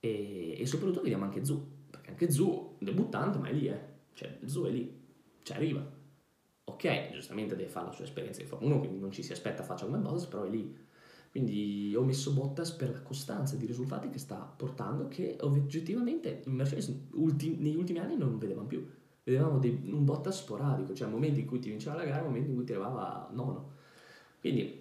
e, 0.00 0.56
e, 0.58 0.64
soprattutto 0.64 1.02
vediamo 1.02 1.24
anche 1.24 1.44
Zu, 1.44 1.84
perché 1.90 2.10
anche 2.10 2.30
Zu, 2.30 2.76
debuttante, 2.78 3.36
ma 3.36 3.48
è 3.48 3.52
lì, 3.52 3.68
eh. 3.68 3.78
cioè 4.14 4.38
Zu 4.42 4.64
è 4.64 4.70
lì, 4.70 4.90
ci 5.42 5.52
arriva. 5.52 5.86
Ok, 6.82 7.10
giustamente 7.10 7.54
deve 7.56 7.68
fare 7.68 7.88
la 7.88 7.92
sua 7.92 8.04
esperienza 8.04 8.40
di 8.40 8.46
Formula 8.46 8.76
1, 8.76 8.80
quindi 8.80 8.98
non 9.00 9.12
ci 9.12 9.22
si 9.22 9.32
aspetta 9.32 9.62
faccia 9.62 9.84
come 9.84 9.98
Bottas, 9.98 10.24
però 10.24 10.44
è 10.44 10.48
lì. 10.48 10.74
Quindi 11.30 11.94
ho 11.94 12.02
messo 12.02 12.32
Bottas 12.32 12.70
per 12.70 12.90
la 12.90 13.02
costanza 13.02 13.54
di 13.56 13.66
risultati 13.66 14.08
che 14.08 14.18
sta 14.18 14.36
portando, 14.36 15.06
che 15.08 15.36
oggettivamente 15.40 16.40
in 16.46 16.54
Mercedes 16.54 16.90
ultim- 17.12 17.60
negli 17.60 17.76
ultimi 17.76 17.98
anni 17.98 18.16
non 18.16 18.38
vedevamo 18.38 18.66
più 18.66 18.82
vedevamo 19.24 19.58
dei, 19.58 19.78
un 19.84 20.06
botta 20.06 20.30
sporadico, 20.30 20.94
cioè 20.94 21.06
momenti 21.06 21.40
in 21.40 21.46
cui 21.46 21.58
ti 21.58 21.68
vinceva 21.68 21.96
la 21.96 22.04
gara, 22.04 22.22
momenti 22.22 22.48
in 22.48 22.54
cui 22.54 22.64
ti 22.64 22.72
arrivava 22.72 23.28
nono. 23.32 23.72
Quindi 24.40 24.78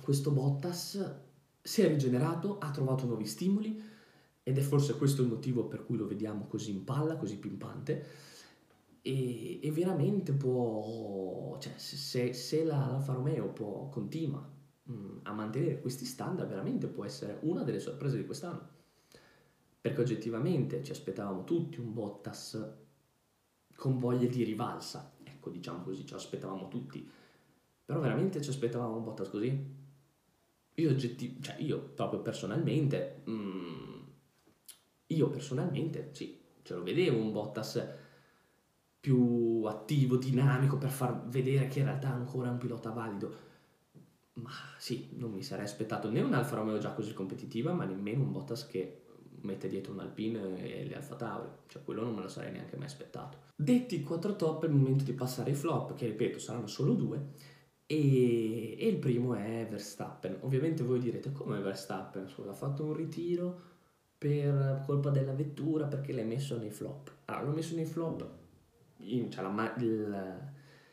questo 0.00 0.30
Bottas 0.30 1.14
si 1.60 1.82
è 1.82 1.88
rigenerato, 1.88 2.58
ha 2.58 2.70
trovato 2.70 3.06
nuovi 3.06 3.26
stimoli 3.26 3.82
ed 4.40 4.56
è 4.56 4.60
forse 4.60 4.96
questo 4.96 5.22
il 5.22 5.28
motivo 5.28 5.64
per 5.64 5.84
cui 5.84 5.96
lo 5.96 6.06
vediamo 6.06 6.46
così 6.46 6.70
in 6.70 6.84
palla, 6.84 7.16
così 7.16 7.38
pimpante 7.38 8.06
e, 9.06 9.60
e 9.62 9.70
veramente 9.70 10.32
può, 10.32 11.58
cioè 11.60 11.74
se, 11.76 12.32
se 12.32 12.64
la 12.64 12.94
Alfa 12.94 13.12
Romeo 13.12 13.48
può, 13.48 13.90
continua 13.90 14.50
mh, 14.84 14.92
mm, 14.92 15.18
a 15.24 15.32
mantenere 15.32 15.78
questi 15.78 16.06
standard, 16.06 16.48
veramente 16.48 16.86
può 16.86 17.04
essere 17.04 17.38
una 17.42 17.64
delle 17.64 17.80
sorprese 17.80 18.16
di 18.16 18.24
quest'anno. 18.24 18.72
Perché 19.78 20.00
oggettivamente 20.00 20.82
ci 20.82 20.92
aspettavamo 20.92 21.44
tutti 21.44 21.80
un 21.80 21.92
Bottas 21.92 22.58
con 23.76 23.98
voglia 23.98 24.26
di 24.26 24.42
rivalsa. 24.42 25.12
Ecco, 25.22 25.50
diciamo 25.50 25.82
così, 25.82 26.06
ce 26.06 26.14
l'aspettavamo 26.14 26.68
tutti. 26.68 27.06
Però 27.84 28.00
veramente 28.00 28.40
ci 28.40 28.48
aspettavamo 28.48 28.96
un 28.96 29.04
Bottas 29.04 29.28
così? 29.28 29.82
Io, 30.76 30.90
oggetti- 30.90 31.42
cioè 31.42 31.56
io 31.58 31.90
proprio 31.94 32.22
personalmente, 32.22 33.22
mm, 33.28 34.00
io 35.08 35.28
personalmente, 35.28 36.08
sì, 36.12 36.40
ce 36.62 36.74
lo 36.74 36.82
vedevo 36.82 37.18
un 37.18 37.32
Bottas 37.32 38.02
più 39.04 39.64
attivo, 39.66 40.16
dinamico, 40.16 40.78
per 40.78 40.88
far 40.88 41.28
vedere 41.28 41.68
che 41.68 41.80
in 41.80 41.84
realtà 41.84 42.08
è 42.08 42.12
ancora 42.12 42.48
un 42.48 42.56
pilota 42.56 42.88
valido. 42.88 43.34
Ma 44.36 44.48
sì, 44.78 45.10
non 45.18 45.30
mi 45.30 45.42
sarei 45.42 45.66
aspettato 45.66 46.10
né 46.10 46.22
un 46.22 46.32
Alfa 46.32 46.56
Romeo 46.56 46.78
già 46.78 46.92
così 46.92 47.12
competitiva, 47.12 47.74
ma 47.74 47.84
nemmeno 47.84 48.22
un 48.22 48.32
Bottas 48.32 48.66
che 48.66 49.02
mette 49.42 49.68
dietro 49.68 49.92
un 49.92 50.00
Alpine 50.00 50.56
e 50.56 50.86
le 50.86 50.96
Alfa 50.96 51.16
Tauri, 51.16 51.50
cioè 51.66 51.84
quello 51.84 52.02
non 52.02 52.14
me 52.14 52.22
lo 52.22 52.28
sarei 52.28 52.52
neanche 52.52 52.76
mai 52.76 52.86
aspettato. 52.86 53.36
Detti 53.54 53.96
i 53.96 54.02
quattro 54.02 54.36
top 54.36 54.64
è 54.64 54.68
il 54.68 54.74
momento 54.74 55.04
di 55.04 55.12
passare 55.12 55.50
ai 55.50 55.56
flop, 55.56 55.92
che 55.92 56.06
ripeto 56.06 56.38
saranno 56.38 56.66
solo 56.66 56.94
due, 56.94 57.32
e, 57.84 58.78
e 58.78 58.88
il 58.88 58.96
primo 58.96 59.34
è 59.34 59.66
Verstappen. 59.68 60.38
Ovviamente 60.40 60.82
voi 60.82 60.98
direte 60.98 61.30
come 61.30 61.60
Verstappen, 61.60 62.26
scusa, 62.26 62.52
ha 62.52 62.54
fatto 62.54 62.84
un 62.84 62.94
ritiro 62.94 63.60
per 64.16 64.82
colpa 64.86 65.10
della 65.10 65.34
vettura 65.34 65.88
perché 65.88 66.14
l'hai 66.14 66.24
messo 66.24 66.56
nei 66.56 66.70
flop. 66.70 67.12
Allora, 67.26 67.44
l'ho 67.44 67.54
messo 67.54 67.74
nei 67.74 67.84
flop, 67.84 68.42
cioè 69.30 69.42
la, 69.42 69.74
il, 69.78 70.52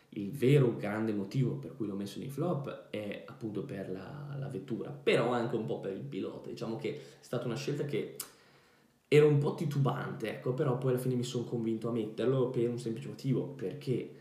il 0.10 0.32
vero 0.32 0.76
grande 0.76 1.14
motivo 1.14 1.56
per 1.56 1.76
cui 1.76 1.88
l'ho 1.88 1.96
messo 1.96 2.20
nei 2.20 2.30
flop 2.30 2.90
è 2.90 3.24
appunto 3.28 3.64
per 3.64 3.90
la, 3.90 4.36
la, 4.38 4.48
vettura, 4.48 4.90
però 4.90 5.32
anche 5.32 5.56
un 5.56 5.66
po' 5.66 5.80
per 5.80 5.94
il 5.94 6.04
pilota. 6.04 6.50
Diciamo 6.50 6.76
che 6.76 6.96
è 6.96 7.02
stata 7.22 7.46
una 7.46 7.56
scelta 7.56 7.86
che 7.86 8.18
ero 9.08 9.28
un 9.28 9.38
po' 9.38 9.56
titubante, 9.56 10.30
ecco, 10.30 10.54
però 10.54 10.78
poi 10.78 10.92
alla 10.92 11.00
fine 11.00 11.16
mi 11.16 11.24
sono 11.24 11.44
convinto 11.44 11.90
a 11.90 11.92
metterlo 11.92 12.50
per 12.50 12.70
un 12.70 12.80
semplice 12.80 13.10
motivo, 13.10 13.48
perché 13.48 14.16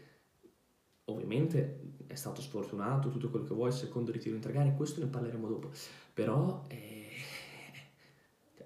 ovviamente 1.04 1.80
è 2.06 2.14
stato 2.14 2.40
sfortunato, 2.40 3.08
tutto 3.08 3.30
quello 3.30 3.44
che 3.44 3.54
vuoi, 3.54 3.72
secondo 3.72 4.10
ritiro 4.10 4.34
in 4.34 4.40
tre 4.40 4.52
gare, 4.52 4.74
questo 4.76 5.00
ne 5.00 5.06
parleremo 5.06 5.46
dopo, 5.46 5.70
però 6.12 6.64
eh, 6.68 7.08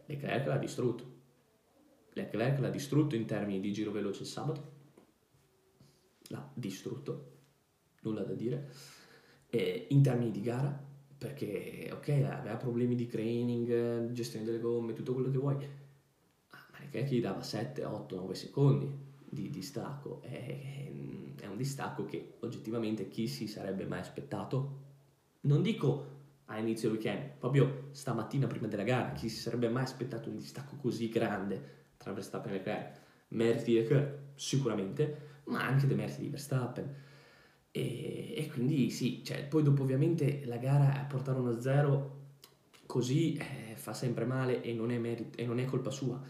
Leclerc 0.06 0.46
l'ha 0.46 0.56
distrutto. 0.56 1.12
Leclerc 2.14 2.58
l'ha 2.60 2.70
distrutto 2.70 3.16
in 3.16 3.26
termini 3.26 3.60
di 3.60 3.72
giro 3.72 3.90
veloce 3.90 4.22
il 4.22 4.28
sabato, 4.28 4.72
l'ha 6.28 6.50
distrutto, 6.54 7.32
nulla 8.02 8.22
da 8.22 8.34
dire, 8.34 8.70
e 9.48 9.86
in 9.90 10.02
termini 10.02 10.30
di 10.30 10.40
gara, 10.40 10.92
perché 11.16 11.90
ok, 11.92 12.08
aveva 12.08 12.56
problemi 12.56 12.94
di 12.94 13.06
training, 13.06 14.10
gestione 14.12 14.44
delle 14.44 14.58
gomme, 14.58 14.92
tutto 14.92 15.14
quello 15.14 15.30
che 15.30 15.38
vuoi, 15.38 15.56
che 16.90 17.04
gli 17.04 17.20
dava 17.20 17.42
7, 17.42 17.84
8, 17.84 18.16
9 18.16 18.34
secondi 18.34 18.88
di 19.28 19.50
distacco. 19.50 20.20
È, 20.22 20.92
è 21.40 21.46
un 21.46 21.56
distacco 21.56 22.04
che 22.04 22.36
oggettivamente 22.40 23.08
chi 23.08 23.26
si 23.26 23.48
sarebbe 23.48 23.84
mai 23.84 24.00
aspettato? 24.00 24.82
Non 25.42 25.60
dico 25.62 26.12
a 26.46 26.58
inizio 26.58 26.90
weekend, 26.90 27.32
proprio 27.38 27.88
stamattina 27.90 28.46
prima 28.46 28.68
della 28.68 28.84
gara, 28.84 29.12
chi 29.12 29.28
si 29.28 29.40
sarebbe 29.40 29.68
mai 29.68 29.82
aspettato 29.82 30.28
un 30.28 30.36
distacco 30.36 30.76
così 30.76 31.08
grande 31.08 31.86
tra 31.96 32.12
Verstappen 32.12 32.52
e 32.52 32.56
Leclerc? 32.56 33.00
Meriti 33.28 33.72
di 33.72 33.78
Leclerc 33.78 34.18
sicuramente, 34.34 35.33
ma 35.44 35.66
anche 35.66 35.86
dei 35.86 35.96
meriti 35.96 36.22
di 36.22 36.28
Verstappen. 36.28 36.94
E, 37.70 38.34
e, 38.36 38.48
quindi 38.50 38.90
sì, 38.90 39.24
cioè, 39.24 39.44
poi 39.46 39.62
dopo 39.62 39.82
ovviamente 39.82 40.44
la 40.46 40.58
gara 40.58 41.00
a 41.00 41.04
portare 41.04 41.38
1-0 41.38 42.22
così 42.86 43.34
eh, 43.34 43.74
fa 43.76 43.92
sempre 43.92 44.24
male 44.24 44.62
e 44.62 44.72
non 44.72 44.90
è, 44.90 44.98
merit- 44.98 45.38
e 45.38 45.46
non 45.46 45.58
è 45.58 45.64
colpa 45.64 45.90
sua. 45.90 46.20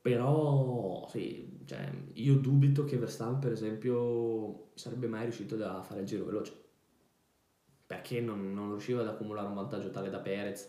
Però 0.00 1.06
sì, 1.08 1.60
cioè, 1.64 1.90
io 2.14 2.36
dubito 2.36 2.84
che 2.84 2.96
Verstappen, 2.96 3.38
per 3.38 3.52
esempio, 3.52 4.70
sarebbe 4.74 5.06
mai 5.06 5.22
riuscito 5.22 5.54
a 5.64 5.80
fare 5.82 6.00
il 6.00 6.06
giro 6.06 6.24
veloce. 6.24 6.60
Perché 7.86 8.20
non, 8.20 8.52
non 8.52 8.70
riusciva 8.70 9.02
ad 9.02 9.08
accumulare 9.08 9.46
un 9.46 9.54
vantaggio 9.54 9.90
tale 9.90 10.10
da 10.10 10.18
Perez 10.18 10.68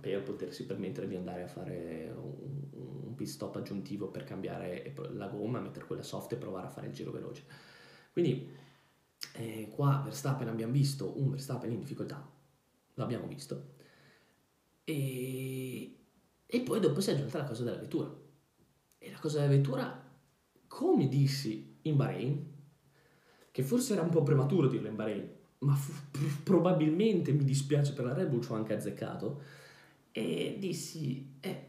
per 0.00 0.22
potersi 0.22 0.64
permettere 0.64 1.06
di 1.06 1.16
andare 1.16 1.42
a 1.42 1.46
fare 1.46 2.12
un, 2.16 3.04
un 3.04 3.14
pit 3.14 3.28
stop 3.28 3.56
aggiuntivo 3.56 4.08
per 4.08 4.24
cambiare 4.24 4.94
la 5.12 5.28
gomma, 5.28 5.60
mettere 5.60 5.86
quella 5.86 6.02
soft 6.02 6.32
e 6.32 6.36
provare 6.36 6.66
a 6.66 6.70
fare 6.70 6.86
il 6.86 6.92
giro 6.92 7.10
veloce. 7.10 7.44
Quindi 8.12 8.48
eh, 9.34 9.68
qua 9.70 10.00
Verstappen 10.02 10.48
abbiamo 10.48 10.72
visto 10.72 11.18
un 11.20 11.30
Verstappen 11.30 11.70
in 11.70 11.78
difficoltà, 11.78 12.26
l'abbiamo 12.94 13.26
visto. 13.26 13.74
E, 14.84 15.96
e 16.46 16.60
poi 16.60 16.80
dopo 16.80 17.00
si 17.00 17.10
è 17.10 17.14
aggiunta 17.14 17.38
la 17.38 17.44
cosa 17.44 17.64
della 17.64 17.78
vettura. 17.78 18.12
E 18.98 19.10
la 19.10 19.18
cosa 19.18 19.40
della 19.40 19.52
vettura, 19.52 20.10
come 20.66 21.08
dissi 21.08 21.78
in 21.82 21.96
Bahrain, 21.96 22.48
che 23.50 23.62
forse 23.62 23.92
era 23.94 24.02
un 24.02 24.10
po' 24.10 24.22
prematuro 24.22 24.68
dirlo 24.68 24.88
in 24.88 24.96
Bahrain, 24.96 25.38
ma 25.60 25.74
fu- 25.74 25.92
probabilmente 26.42 27.32
mi 27.32 27.44
dispiace 27.44 27.92
per 27.92 28.04
la 28.04 28.14
Red 28.14 28.28
Bull, 28.28 28.40
ci 28.40 28.52
ho 28.52 28.54
anche 28.54 28.74
azzeccato, 28.74 29.40
e 30.12 30.56
dissi, 30.58 31.36
eh, 31.40 31.68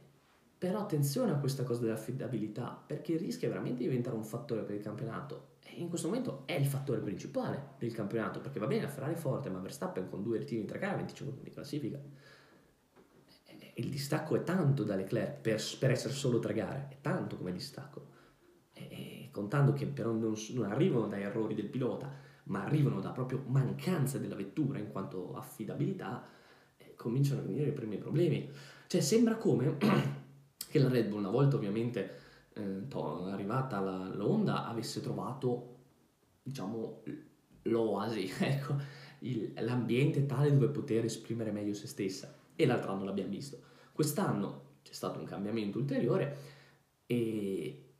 però 0.57 0.79
attenzione 0.79 1.31
a 1.31 1.35
questa 1.35 1.63
cosa 1.63 1.81
dell'affidabilità, 1.81 2.81
perché 2.85 3.17
rischia 3.17 3.49
veramente 3.49 3.79
di 3.79 3.87
diventare 3.87 4.15
un 4.15 4.23
fattore 4.23 4.63
per 4.63 4.75
il 4.75 4.81
campionato. 4.81 5.49
E 5.63 5.79
in 5.79 5.89
questo 5.89 6.07
momento 6.07 6.43
è 6.45 6.53
il 6.53 6.65
fattore 6.65 6.99
principale 6.99 7.73
del 7.79 7.93
campionato, 7.93 8.39
perché 8.39 8.59
va 8.59 8.67
bene, 8.67 8.83
la 8.83 8.87
Ferrari 8.87 9.15
forte, 9.15 9.49
ma 9.49 9.59
Verstappen 9.59 10.09
con 10.09 10.23
due 10.23 10.37
ritiri 10.37 10.61
in 10.61 10.67
tre 10.67 10.79
gare, 10.79 10.97
25 10.97 11.33
punti 11.33 11.49
di 11.49 11.55
classifica. 11.55 11.99
Il 13.75 13.89
distacco 13.89 14.35
è 14.35 14.43
tanto 14.43 14.83
da 14.83 14.95
Leclerc 14.95 15.39
per, 15.39 15.61
per 15.79 15.91
essere 15.91 16.13
solo 16.13 16.39
tre 16.39 16.53
gare, 16.53 16.87
è 16.89 16.97
tanto 17.01 17.37
come 17.37 17.51
distacco. 17.51 18.09
E, 18.73 18.81
e 18.81 19.29
contando 19.31 19.73
che 19.73 19.87
però 19.87 20.11
non, 20.11 20.35
non 20.53 20.71
arrivano 20.71 21.07
da 21.07 21.17
errori 21.17 21.55
del 21.55 21.67
pilota, 21.67 22.13
ma 22.51 22.63
arrivano 22.65 22.99
da 22.99 23.11
proprio 23.11 23.41
mancanza 23.47 24.17
della 24.17 24.35
vettura 24.35 24.77
in 24.77 24.91
quanto 24.91 25.33
affidabilità, 25.35 26.27
eh, 26.77 26.95
cominciano 26.97 27.39
a 27.39 27.43
venire 27.43 27.69
i 27.69 27.73
primi 27.73 27.97
problemi. 27.97 28.49
Cioè 28.87 28.99
sembra 28.99 29.37
come 29.37 29.77
che 30.69 30.79
la 30.79 30.89
Red 30.89 31.07
Bull, 31.07 31.19
una 31.19 31.29
volta 31.29 31.55
ovviamente 31.55 32.19
eh, 32.53 32.87
to- 32.89 33.25
arrivata 33.25 33.79
la, 33.79 34.13
l'Onda, 34.13 34.67
avesse 34.67 34.99
trovato, 34.99 35.77
diciamo, 36.43 37.03
l'oasi, 37.63 38.29
ecco, 38.39 38.75
il- 39.19 39.53
l'ambiente 39.55 40.25
tale 40.25 40.51
dove 40.51 40.67
poter 40.67 41.05
esprimere 41.05 41.51
meglio 41.51 41.73
se 41.73 41.87
stessa. 41.87 42.35
E 42.53 42.65
l'altro 42.65 42.91
anno 42.91 43.05
l'abbiamo 43.05 43.29
visto. 43.29 43.59
Quest'anno 43.93 44.79
c'è 44.83 44.91
stato 44.93 45.19
un 45.19 45.25
cambiamento 45.25 45.77
ulteriore 45.77 46.37
e, 47.05 47.93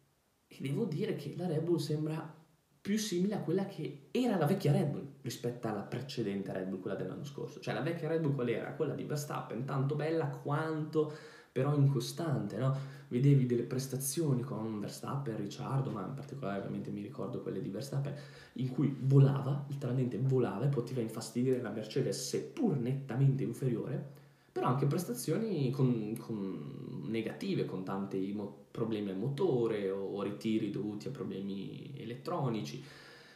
e 0.46 0.58
devo 0.60 0.84
dire 0.84 1.16
che 1.16 1.36
la 1.38 1.48
Red 1.48 1.64
Bull 1.64 1.78
sembra 1.78 2.40
più 2.82 2.98
simile 2.98 3.36
a 3.36 3.40
quella 3.42 3.66
che 3.68 4.08
era 4.10 4.38
la 4.38 4.48
vecchia 4.48 4.72
Red 4.72 4.90
Bull 4.90 5.08
rispetto 5.22 5.68
alla 5.68 5.82
precedente 5.82 6.52
Red 6.52 6.68
Bull, 6.68 6.80
quella 6.80 6.96
dell'anno 6.96 7.24
scorso. 7.24 7.60
Cioè 7.60 7.74
la 7.74 7.82
vecchia 7.82 8.08
Red 8.08 8.22
Bull 8.22 8.34
qual 8.34 8.50
era? 8.50 8.74
Quella 8.74 8.96
di 8.96 9.04
Verstappen, 9.04 9.66
tanto 9.66 9.96
bella 9.96 10.28
quanto 10.28 11.14
però 11.52 11.76
incostante, 11.76 12.58
no? 12.58 13.00
Vedevi 13.10 13.46
delle 13.46 13.64
prestazioni 13.64 14.42
con 14.42 14.80
Verstappen, 14.80 15.36
Ricciardo, 15.36 15.92
ma 15.92 16.06
in 16.06 16.14
particolare 16.14 16.60
ovviamente 16.60 16.92
mi 16.92 17.02
ricordo 17.02 17.42
quelle 17.42 17.62
di 17.62 17.70
Verstappen, 17.70 18.16
in 18.54 18.70
cui 18.70 18.96
volava, 18.98 19.66
letteralmente 19.68 20.18
volava 20.18 20.66
e 20.66 20.70
poteva 20.70 21.02
infastidire 21.02 21.62
la 21.62 21.72
Mercedes 21.72 22.26
seppur 22.26 22.78
nettamente 22.78 23.44
inferiore, 23.44 24.20
però 24.52 24.68
anche 24.68 24.86
prestazioni 24.86 25.70
con, 25.72 26.16
con 26.18 27.04
negative, 27.08 27.66
con 27.66 27.84
tanti 27.84 28.32
mo- 28.34 28.66
problemi 28.72 29.10
al 29.12 29.18
motore 29.18 29.90
o, 29.92 30.00
o 30.16 30.22
ritiri 30.24 30.70
dovuti 30.72 31.08
a 31.08 31.12
problemi 31.12 31.94
elettronici. 31.98 32.84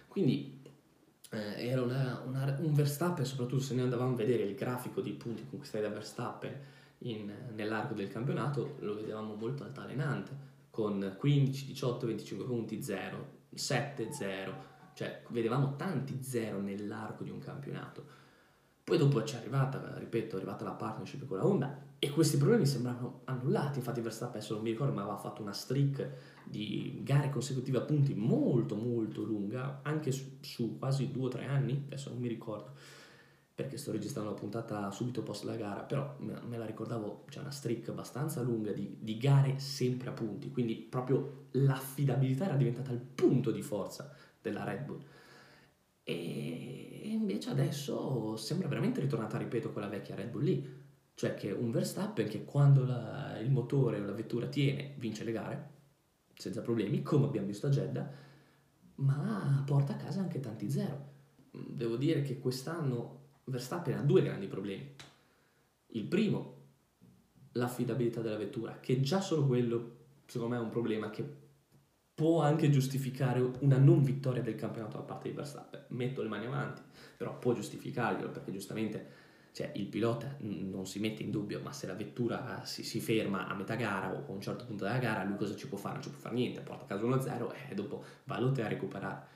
Quindi 0.08 0.62
eh, 1.32 1.68
era 1.68 1.82
una- 1.82 2.22
una- 2.26 2.58
un 2.60 2.74
Verstappen, 2.74 3.26
soprattutto 3.26 3.62
se 3.62 3.74
noi 3.76 3.84
andavamo 3.86 4.14
a 4.14 4.16
vedere 4.16 4.44
il 4.44 4.56
grafico 4.56 5.02
di 5.02 5.12
punti 5.12 5.46
conquistati 5.50 5.84
da 5.84 5.90
Verstappen 5.90 6.54
in- 7.00 7.32
nell'arco 7.56 7.94
del 7.94 8.10
campionato, 8.10 8.76
lo 8.80 8.96
vedevamo 8.96 9.36
molto 9.36 9.64
altalenante, 9.64 10.54
con 10.70 11.16
15, 11.18 11.66
18, 11.68 12.06
25 12.08 12.46
punti, 12.46 12.82
0, 12.82 13.28
7, 13.54 14.12
0, 14.12 14.54
cioè 14.94 15.24
vedevamo 15.30 15.76
tanti 15.76 16.20
0 16.22 16.60
nell'arco 16.62 17.24
di 17.24 17.30
un 17.30 17.40
campionato. 17.40 18.24
Poi 18.86 19.00
dopo 19.00 19.24
ci 19.24 19.34
è 19.34 19.40
arrivata, 19.40 19.98
ripeto, 19.98 20.36
è 20.36 20.38
arrivata 20.38 20.64
la 20.64 20.74
partnership 20.74 21.26
con 21.26 21.38
la 21.38 21.46
Honda 21.48 21.86
e 21.98 22.12
questi 22.12 22.38
problemi 22.38 22.68
sembrano 22.68 23.22
annullati. 23.24 23.80
Infatti 23.80 24.00
Verstappen, 24.00 24.38
adesso 24.38 24.54
non 24.54 24.62
mi 24.62 24.70
ricordo, 24.70 24.94
ma 24.94 25.02
aveva 25.02 25.18
fatto 25.18 25.42
una 25.42 25.54
streak 25.54 26.08
di 26.44 27.02
gare 27.04 27.32
consecutive 27.32 27.80
a 27.80 27.82
punti 27.82 28.14
molto 28.14 28.76
molto 28.76 29.24
lunga, 29.24 29.80
anche 29.82 30.12
su, 30.12 30.38
su 30.42 30.78
quasi 30.78 31.10
due 31.10 31.26
o 31.26 31.30
tre 31.30 31.46
anni, 31.46 31.82
adesso 31.88 32.12
non 32.12 32.20
mi 32.20 32.28
ricordo 32.28 32.74
perché 33.56 33.78
sto 33.78 33.92
registrando 33.92 34.30
la 34.30 34.36
puntata 34.36 34.92
subito 34.92 35.24
post 35.24 35.46
la 35.46 35.56
gara, 35.56 35.82
però 35.82 36.18
me, 36.20 36.58
la 36.58 36.66
ricordavo, 36.66 37.24
c'è 37.28 37.40
una 37.40 37.50
streak 37.50 37.90
abbastanza 37.90 38.42
lunga 38.42 38.72
di, 38.72 38.98
di 39.00 39.18
gare 39.18 39.58
sempre 39.58 40.10
a 40.10 40.12
punti, 40.12 40.52
quindi 40.52 40.76
proprio 40.76 41.48
l'affidabilità 41.52 42.46
era 42.46 42.56
diventata 42.56 42.92
il 42.92 43.00
punto 43.00 43.50
di 43.50 43.64
forza 43.64 44.14
della 44.42 44.64
Red 44.64 44.84
Bull. 44.84 45.04
E 46.08 47.02
invece 47.06 47.50
adesso 47.50 48.36
sembra 48.38 48.68
veramente 48.68 49.02
ritornata, 49.02 49.40
ripeto, 49.40 49.72
quella 49.72 49.88
vecchia 49.88 50.14
Red 50.14 50.30
Bull 50.30 50.44
lì. 50.44 50.84
Cioè 51.16 51.34
che 51.34 51.52
un 51.52 51.72
Verstappen 51.72 52.28
che 52.28 52.44
quando 52.44 52.86
la- 52.86 53.40
il 53.40 53.50
motore 53.50 54.00
o 54.00 54.06
la 54.06 54.12
vettura 54.12 54.46
tiene 54.48 54.94
vince 54.98 55.24
le 55.24 55.32
gare, 55.32 55.70
senza 56.36 56.62
problemi, 56.62 57.02
come 57.02 57.26
abbiamo 57.26 57.48
visto 57.48 57.66
a 57.68 57.70
Jeddah, 57.72 58.12
ma 58.96 59.64
porta 59.66 59.94
a 59.94 59.98
casa 59.98 60.20
anche 60.22 60.40
tanti 60.40 60.70
zero. 60.70 61.14
Devo 61.52 61.96
dire 61.96 62.22
che 62.22 62.40
quest'anno 62.40 63.24
Verstappen 63.46 63.98
ha 63.98 64.02
due 64.02 64.22
grandi 64.22 64.48
problemi. 64.48 64.94
Il 65.88 66.04
primo, 66.06 66.54
l'affidabilità 67.54 68.22
della 68.22 68.38
vettura, 68.38 68.80
che 68.80 69.00
già 69.02 69.22
solo 69.22 69.48
quello, 69.48 69.96
secondo 70.28 70.54
me, 70.54 70.62
è 70.62 70.64
un 70.64 70.70
problema 70.70 71.10
che 71.10 71.44
può 72.16 72.42
anche 72.42 72.70
giustificare 72.70 73.42
una 73.60 73.78
non 73.78 74.02
vittoria 74.04 74.42
del 74.42 74.56
campionato 74.56 74.98
da 74.98 75.04
parte 75.04 75.30
di 75.30 75.36
Verstappen. 75.36 75.84
Metto 75.90 76.22
le 76.22 76.30
mani 76.30 76.46
avanti, 76.46 76.82
però 77.18 77.38
può 77.38 77.54
giustificarglielo 77.54 78.30
perché 78.30 78.52
giustamente 78.52 79.24
cioè, 79.52 79.72
il 79.76 79.86
pilota 79.88 80.36
non 80.40 80.86
si 80.86 81.00
mette 81.00 81.24
in 81.24 81.32
dubbio, 81.32 81.62
ma 81.62 81.72
se 81.72 81.88
la 81.88 81.94
vettura 81.94 82.64
si, 82.66 82.84
si 82.84 83.00
ferma 83.00 83.48
a 83.48 83.54
metà 83.56 83.76
gara 83.76 84.12
o 84.14 84.26
a 84.28 84.32
un 84.32 84.42
certo 84.42 84.66
punto 84.66 84.84
della 84.86 84.98
gara, 84.98 85.24
lui 85.24 85.38
cosa 85.38 85.56
ci 85.56 85.68
può 85.68 85.78
fare? 85.78 85.94
Non 85.96 86.04
ci 86.04 86.10
può 86.10 86.20
fare 86.20 86.36
niente, 86.36 86.60
porta 86.62 86.84
a 86.84 86.88
casa 86.88 87.04
1-0 87.04 87.54
e 87.70 87.74
dopo 87.76 88.04
va 88.26 88.36
a 88.36 88.40
lottare 88.42 88.68
a 88.68 88.70
recuperare. 88.70 89.34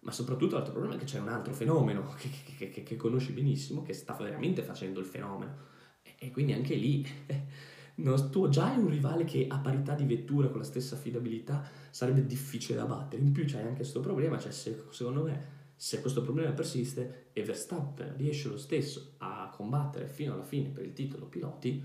Ma 0.00 0.12
soprattutto 0.12 0.54
l'altro 0.56 0.72
problema 0.72 0.96
è 0.96 0.98
che 0.98 1.06
c'è 1.06 1.18
un 1.18 1.28
altro 1.28 1.54
fenomeno 1.54 2.14
che, 2.18 2.28
che- 2.58 2.68
che- 2.70 2.82
che 2.82 2.96
conosci 2.96 3.32
benissimo, 3.32 3.82
che 3.82 3.92
sta 3.94 4.12
veramente 4.14 4.62
facendo 4.62 5.00
il 5.00 5.06
fenomeno. 5.06 5.56
E, 6.02 6.14
e 6.18 6.30
quindi 6.30 6.52
anche 6.52 6.74
lì 6.74 7.06
non- 7.96 8.30
tu 8.30 8.48
già 8.48 8.72
hai 8.72 8.78
un 8.78 8.88
rivale 8.88 9.24
che 9.24 9.46
a 9.48 9.58
parità 9.58 9.94
di 9.94 10.04
vettura 10.04 10.48
con 10.48 10.58
la 10.58 10.64
stessa 10.64 10.94
affidabilità 10.94 11.62
sarebbe 11.90 12.26
difficile 12.26 12.78
da 12.78 12.86
battere. 12.86 13.22
In 13.22 13.32
più 13.32 13.44
c'hai 13.46 13.62
anche 13.62 13.76
questo 13.76 14.00
problema, 14.00 14.38
cioè 14.38 14.52
se- 14.52 14.84
secondo 14.90 15.22
me 15.22 15.52
se 15.76 16.00
questo 16.00 16.22
problema 16.22 16.52
persiste 16.52 17.26
e 17.32 17.42
Verstappen 17.42 18.16
riesce 18.16 18.48
lo 18.48 18.56
stesso 18.56 19.14
a 19.18 19.50
combattere 19.54 20.06
fino 20.06 20.32
alla 20.32 20.44
fine 20.44 20.70
per 20.70 20.84
il 20.84 20.92
titolo 20.92 21.26
piloti, 21.26 21.84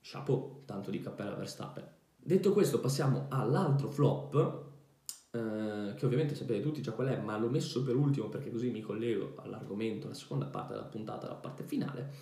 chapeau, 0.00 0.62
tanto 0.66 0.90
di 0.90 1.00
cappella 1.00 1.34
Verstappen. 1.34 1.86
Detto 2.16 2.52
questo 2.52 2.80
passiamo 2.80 3.26
all'altro 3.28 3.90
flop, 3.90 4.70
eh, 5.30 5.94
che 5.96 6.06
ovviamente 6.06 6.34
sapete 6.34 6.60
tutti 6.60 6.82
già 6.82 6.92
qual 6.92 7.08
è, 7.08 7.18
ma 7.18 7.36
l'ho 7.38 7.48
messo 7.48 7.82
per 7.82 7.96
ultimo 7.96 8.28
perché 8.28 8.50
così 8.50 8.70
mi 8.70 8.80
collego 8.82 9.34
all'argomento, 9.38 10.06
alla 10.06 10.14
seconda 10.14 10.46
parte 10.46 10.74
della 10.74 10.84
puntata, 10.86 11.26
la 11.26 11.34
parte 11.34 11.64
finale, 11.64 12.12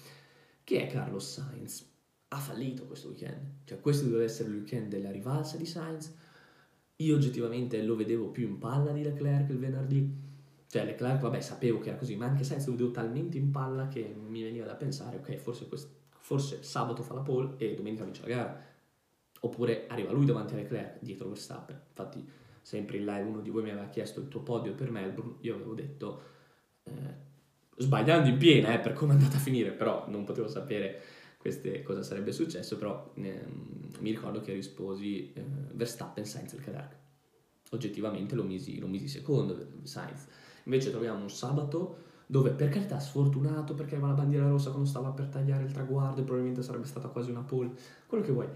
che 0.65 0.87
è 0.87 0.91
Carlos 0.91 1.33
Sainz. 1.33 1.90
Ha 2.33 2.39
fallito 2.39 2.87
questo 2.87 3.09
weekend, 3.09 3.65
cioè 3.65 3.81
questo 3.81 4.05
doveva 4.05 4.23
essere 4.23 4.51
il 4.51 4.55
weekend 4.57 4.89
della 4.89 5.11
rivalsa 5.11 5.57
di 5.57 5.67
Sainz. 5.67 6.15
Io 6.97 7.17
oggettivamente 7.17 7.83
lo 7.83 7.97
vedevo 7.97 8.29
più 8.29 8.47
in 8.47 8.59
palla 8.59 8.93
di 8.93 9.03
Leclerc 9.03 9.51
il 9.51 9.59
venerdì. 9.59 10.09
Cioè 10.69 10.85
Leclerc, 10.85 11.23
vabbè, 11.23 11.41
sapevo 11.41 11.81
che 11.81 11.89
era 11.89 11.99
così, 11.99 12.15
ma 12.15 12.27
anche 12.27 12.45
Sainz 12.45 12.67
lo 12.67 12.73
vedevo 12.73 12.93
talmente 12.93 13.37
in 13.37 13.51
palla 13.51 13.89
che 13.89 14.15
mi 14.15 14.43
veniva 14.43 14.65
da 14.65 14.75
pensare, 14.75 15.17
ok, 15.17 15.35
forse, 15.39 15.67
quest- 15.67 15.91
forse 16.19 16.63
sabato 16.63 17.03
fa 17.03 17.15
la 17.15 17.23
pole 17.23 17.55
e 17.57 17.75
domenica 17.75 18.05
vince 18.05 18.23
la 18.23 18.29
gara. 18.29 18.65
Oppure 19.41 19.87
arriva 19.89 20.13
lui 20.13 20.25
davanti 20.25 20.55
a 20.55 20.59
Leclerc, 20.59 20.99
dietro 21.01 21.29
Verstappen. 21.29 21.81
Infatti, 21.89 22.25
sempre 22.63 22.99
in 22.99 23.07
live 23.07 23.29
uno 23.29 23.41
di 23.41 23.51
voi 23.51 23.65
mi 23.65 23.71
aveva 23.71 23.89
chiesto 23.89 24.21
il 24.21 24.29
tuo 24.29 24.43
podio 24.43 24.75
per 24.75 24.93
Melbourne, 24.93 25.35
io 25.41 25.57
avevo 25.57 25.75
detto, 25.75 26.23
eh, 26.85 27.15
sbagliando 27.77 28.29
in 28.29 28.37
piena, 28.37 28.73
eh, 28.73 28.79
per 28.79 28.93
come 28.93 29.15
è 29.15 29.17
andata 29.17 29.37
a 29.37 29.41
finire, 29.41 29.73
però 29.73 30.05
non 30.09 30.23
potevo 30.23 30.47
sapere 30.47 31.03
queste, 31.41 31.83
cosa 31.83 32.03
sarebbe 32.03 32.33
successo, 32.33 32.77
però 32.77 33.13
ehm, 33.15 33.93
mi 34.01 34.11
ricordo 34.11 34.43
che 34.43 34.53
risposi 34.53 35.33
eh, 35.33 35.43
Verstappen, 35.73 36.27
Sainz 36.27 36.53
e 36.53 36.57
Leclerc. 36.57 36.97
Oggettivamente 37.71 38.35
lo 38.35 38.43
misi, 38.43 38.79
lo 38.79 38.87
misi 38.87 39.09
secondo 39.09 39.57
Sainz. 39.85 40.27
Invece 40.65 40.91
troviamo 40.91 41.23
un 41.23 41.31
sabato 41.31 42.09
dove 42.27 42.51
per 42.51 42.69
carità 42.69 43.01
sfortunato 43.01 43.73
perché 43.75 43.95
aveva 43.95 44.11
la 44.11 44.19
bandiera 44.19 44.49
rossa 44.49 44.69
quando 44.69 44.87
stava 44.87 45.13
per 45.13 45.29
tagliare 45.29 45.65
il 45.65 45.73
traguardo 45.73 46.21
e 46.21 46.25
probabilmente 46.25 46.63
sarebbe 46.63 46.87
stata 46.87 47.09
quasi 47.09 47.31
una 47.31 47.43
pole, 47.43 47.73
quello 48.07 48.23
che 48.23 48.33
vuoi. 48.33 48.49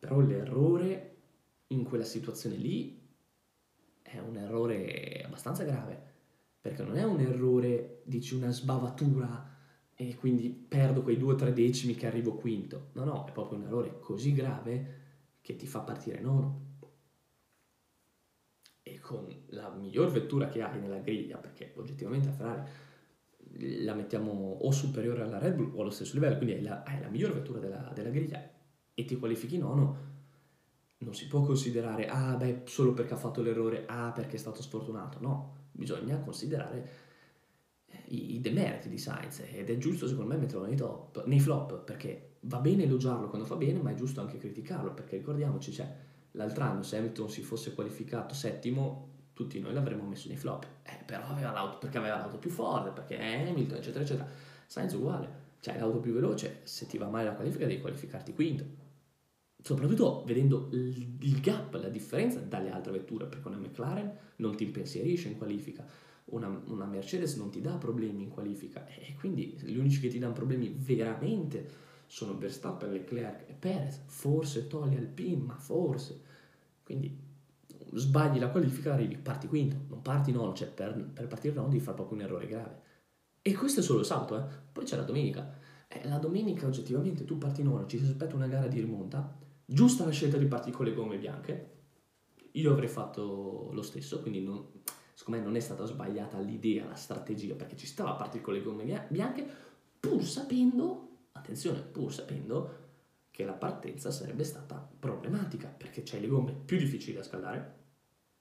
Però 0.00 0.18
l'errore 0.18 1.16
in 1.68 1.84
quella 1.84 2.04
situazione 2.04 2.56
lì 2.56 3.00
è 4.02 4.18
un 4.18 4.36
errore 4.36 5.22
abbastanza 5.24 5.62
grave, 5.62 6.02
perché 6.60 6.82
non 6.82 6.96
è 6.96 7.04
un 7.04 7.20
errore, 7.20 8.02
dici 8.04 8.34
una 8.34 8.50
sbavatura 8.50 9.54
e 9.98 10.14
quindi 10.14 10.50
perdo 10.50 11.02
quei 11.02 11.16
due 11.16 11.32
o 11.32 11.36
tre 11.36 11.54
decimi 11.54 11.94
che 11.94 12.06
arrivo 12.06 12.34
quinto. 12.34 12.90
No, 12.92 13.04
no, 13.04 13.24
è 13.24 13.32
proprio 13.32 13.58
un 13.58 13.64
errore 13.64 13.98
così 13.98 14.34
grave 14.34 15.04
che 15.40 15.56
ti 15.56 15.66
fa 15.66 15.80
partire 15.80 16.20
nono. 16.20 16.64
E 18.82 19.00
con 19.00 19.26
la 19.48 19.70
miglior 19.70 20.10
vettura 20.10 20.48
che 20.48 20.62
hai 20.62 20.78
nella 20.78 20.98
griglia, 20.98 21.38
perché 21.38 21.72
oggettivamente 21.76 22.28
la 22.28 22.34
Ferrari 22.34 22.70
la 23.84 23.94
mettiamo 23.94 24.30
o 24.30 24.70
superiore 24.70 25.22
alla 25.22 25.38
Red 25.38 25.54
Bull 25.54 25.72
o 25.74 25.80
allo 25.80 25.90
stesso 25.90 26.12
livello, 26.14 26.36
quindi 26.36 26.54
hai 26.56 26.62
la, 26.62 26.82
hai 26.82 27.00
la 27.00 27.08
miglior 27.08 27.32
vettura 27.32 27.58
della, 27.58 27.90
della 27.94 28.10
griglia 28.10 28.50
e 28.92 29.04
ti 29.04 29.16
qualifichi 29.16 29.56
nono, 29.56 30.14
non 30.98 31.14
si 31.14 31.26
può 31.26 31.40
considerare, 31.42 32.06
ah 32.06 32.36
beh, 32.36 32.62
solo 32.64 32.92
perché 32.92 33.14
ha 33.14 33.18
fatto 33.18 33.40
l'errore, 33.40 33.84
ah 33.86 34.12
perché 34.12 34.36
è 34.36 34.38
stato 34.38 34.62
sfortunato, 34.62 35.18
no, 35.20 35.68
bisogna 35.72 36.18
considerare 36.20 37.05
i, 38.08 38.34
i 38.34 38.40
demeriti 38.40 38.88
di 38.88 38.98
Sainz 38.98 39.42
ed 39.52 39.70
è 39.70 39.78
giusto 39.78 40.06
secondo 40.06 40.34
me 40.34 40.38
metterlo 40.38 40.66
nei, 40.66 40.76
top, 40.76 41.24
nei 41.26 41.40
flop, 41.40 41.82
perché 41.82 42.36
va 42.40 42.58
bene 42.58 42.84
elogiarlo 42.84 43.28
quando 43.28 43.46
fa 43.46 43.56
bene, 43.56 43.80
ma 43.80 43.90
è 43.90 43.94
giusto 43.94 44.20
anche 44.20 44.38
criticarlo, 44.38 44.92
perché 44.92 45.16
ricordiamoci, 45.16 45.72
cioè, 45.72 45.92
l'altro 46.32 46.64
anno 46.64 46.82
se 46.82 46.98
Hamilton 46.98 47.28
si 47.28 47.42
fosse 47.42 47.74
qualificato 47.74 48.34
settimo, 48.34 49.14
tutti 49.32 49.60
noi 49.60 49.72
l'avremmo 49.72 50.06
messo 50.06 50.28
nei 50.28 50.36
flop, 50.36 50.66
eh, 50.82 51.02
però 51.04 51.26
aveva 51.26 51.52
l'auto, 51.52 51.78
perché 51.78 51.98
aveva 51.98 52.16
l'auto 52.16 52.38
più 52.38 52.50
forte, 52.50 52.90
perché 52.90 53.18
Hamilton, 53.18 53.78
eccetera, 53.78 54.04
eccetera. 54.04 54.28
Sainz 54.66 54.92
uguale, 54.94 55.44
cioè 55.60 55.78
l'auto 55.78 55.98
più 55.98 56.12
veloce, 56.12 56.60
se 56.64 56.86
ti 56.86 56.98
va 56.98 57.08
male 57.08 57.26
la 57.26 57.34
qualifica 57.34 57.66
devi 57.66 57.80
qualificarti 57.80 58.32
quinto. 58.32 58.84
Soprattutto 59.60 60.22
vedendo 60.24 60.68
il 60.70 61.40
gap, 61.40 61.74
la 61.74 61.88
differenza 61.88 62.38
dalle 62.38 62.70
altre 62.70 62.92
vetture, 62.92 63.26
perché 63.26 63.48
una 63.48 63.56
McLaren 63.56 64.16
non 64.36 64.54
ti 64.54 64.62
impensierisce 64.62 65.28
in 65.28 65.36
qualifica, 65.36 65.84
una, 66.26 66.62
una, 66.66 66.84
Mercedes 66.84 67.36
non 67.36 67.50
ti 67.50 67.60
dà 67.60 67.76
problemi 67.76 68.22
in 68.22 68.30
qualifica 68.30 68.86
e 68.86 69.14
quindi 69.18 69.56
gli 69.62 69.76
unici 69.76 70.00
che 70.00 70.08
ti 70.08 70.18
danno 70.18 70.32
problemi 70.32 70.74
veramente 70.76 71.84
sono 72.06 72.36
Verstappen, 72.36 72.92
Leclerc 72.92 73.48
e 73.48 73.52
Perez, 73.52 74.02
forse 74.06 74.66
togli 74.66 74.96
Alpine, 74.96 75.42
ma 75.42 75.56
forse. 75.56 76.22
Quindi 76.82 77.24
sbagli 77.92 78.38
la 78.38 78.50
qualifica, 78.50 78.92
arrivi, 78.92 79.16
parti 79.16 79.48
quinto, 79.48 79.76
non 79.88 80.02
parti 80.02 80.30
nono, 80.30 80.54
cioè 80.54 80.68
per, 80.68 81.10
per 81.12 81.26
partire 81.26 81.54
nono 81.54 81.68
devi 81.68 81.82
fare 81.82 81.96
proprio 81.96 82.18
un 82.18 82.24
errore 82.24 82.46
grave. 82.46 82.80
E 83.42 83.54
questo 83.54 83.80
è 83.80 83.82
solo 83.82 84.00
il 84.00 84.06
salto, 84.06 84.38
eh. 84.38 84.44
Poi 84.72 84.84
c'è 84.84 84.96
la 84.96 85.02
domenica. 85.02 85.52
Eh, 85.88 86.06
la 86.08 86.18
domenica 86.18 86.66
oggettivamente 86.66 87.24
tu 87.24 87.38
parti 87.38 87.62
nono, 87.62 87.86
ci 87.86 87.98
si 87.98 88.04
aspetta 88.04 88.36
una 88.36 88.48
gara 88.48 88.66
di 88.68 88.80
rimonta, 88.80 89.44
Giusta 89.68 90.04
la 90.04 90.12
scelta 90.12 90.36
di 90.36 90.46
partire 90.46 90.76
con 90.76 90.86
le 90.86 90.94
gomme 90.94 91.18
bianche. 91.18 91.72
Io 92.52 92.70
avrei 92.70 92.88
fatto 92.88 93.70
lo 93.72 93.82
stesso, 93.82 94.20
quindi 94.20 94.40
non, 94.40 94.64
secondo 95.16 95.40
me 95.40 95.46
non 95.46 95.56
è 95.56 95.60
stata 95.60 95.86
sbagliata 95.86 96.38
l'idea, 96.38 96.86
la 96.86 96.94
strategia, 96.94 97.54
perché 97.54 97.74
ci 97.74 97.86
stava 97.86 98.10
a 98.10 98.16
partire 98.16 98.44
con 98.44 98.52
le 98.52 98.60
gomme 98.60 99.06
bianche, 99.08 99.48
pur 99.98 100.22
sapendo, 100.22 101.28
attenzione, 101.32 101.80
pur 101.80 102.12
sapendo 102.12 102.84
che 103.30 103.46
la 103.46 103.54
partenza 103.54 104.10
sarebbe 104.10 104.44
stata 104.44 104.76
problematica, 104.76 105.68
perché 105.68 106.02
c'hai 106.04 106.20
le 106.20 106.26
gomme 106.26 106.52
più 106.52 106.76
difficili 106.76 107.16
da 107.16 107.22
scaldare, 107.22 107.74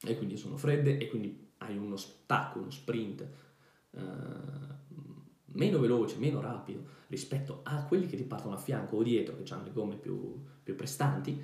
e 0.02 0.18
quindi 0.18 0.36
sono 0.36 0.58
fredde, 0.58 0.98
e 0.98 1.08
quindi 1.08 1.54
hai 1.60 1.78
uno 1.78 1.96
stacco, 1.96 2.60
uno 2.60 2.70
sprint 2.70 3.26
eh, 3.92 4.00
meno 5.46 5.80
veloce, 5.80 6.18
meno 6.18 6.42
rapido 6.42 6.84
rispetto 7.08 7.62
a 7.64 7.86
quelli 7.86 8.08
che 8.08 8.18
ti 8.18 8.24
partono 8.24 8.56
a 8.56 8.58
fianco 8.58 8.98
o 8.98 9.04
dietro, 9.04 9.42
che 9.42 9.54
hanno 9.54 9.64
le 9.64 9.72
gomme 9.72 9.96
più, 9.96 10.44
più 10.62 10.76
prestanti. 10.76 11.42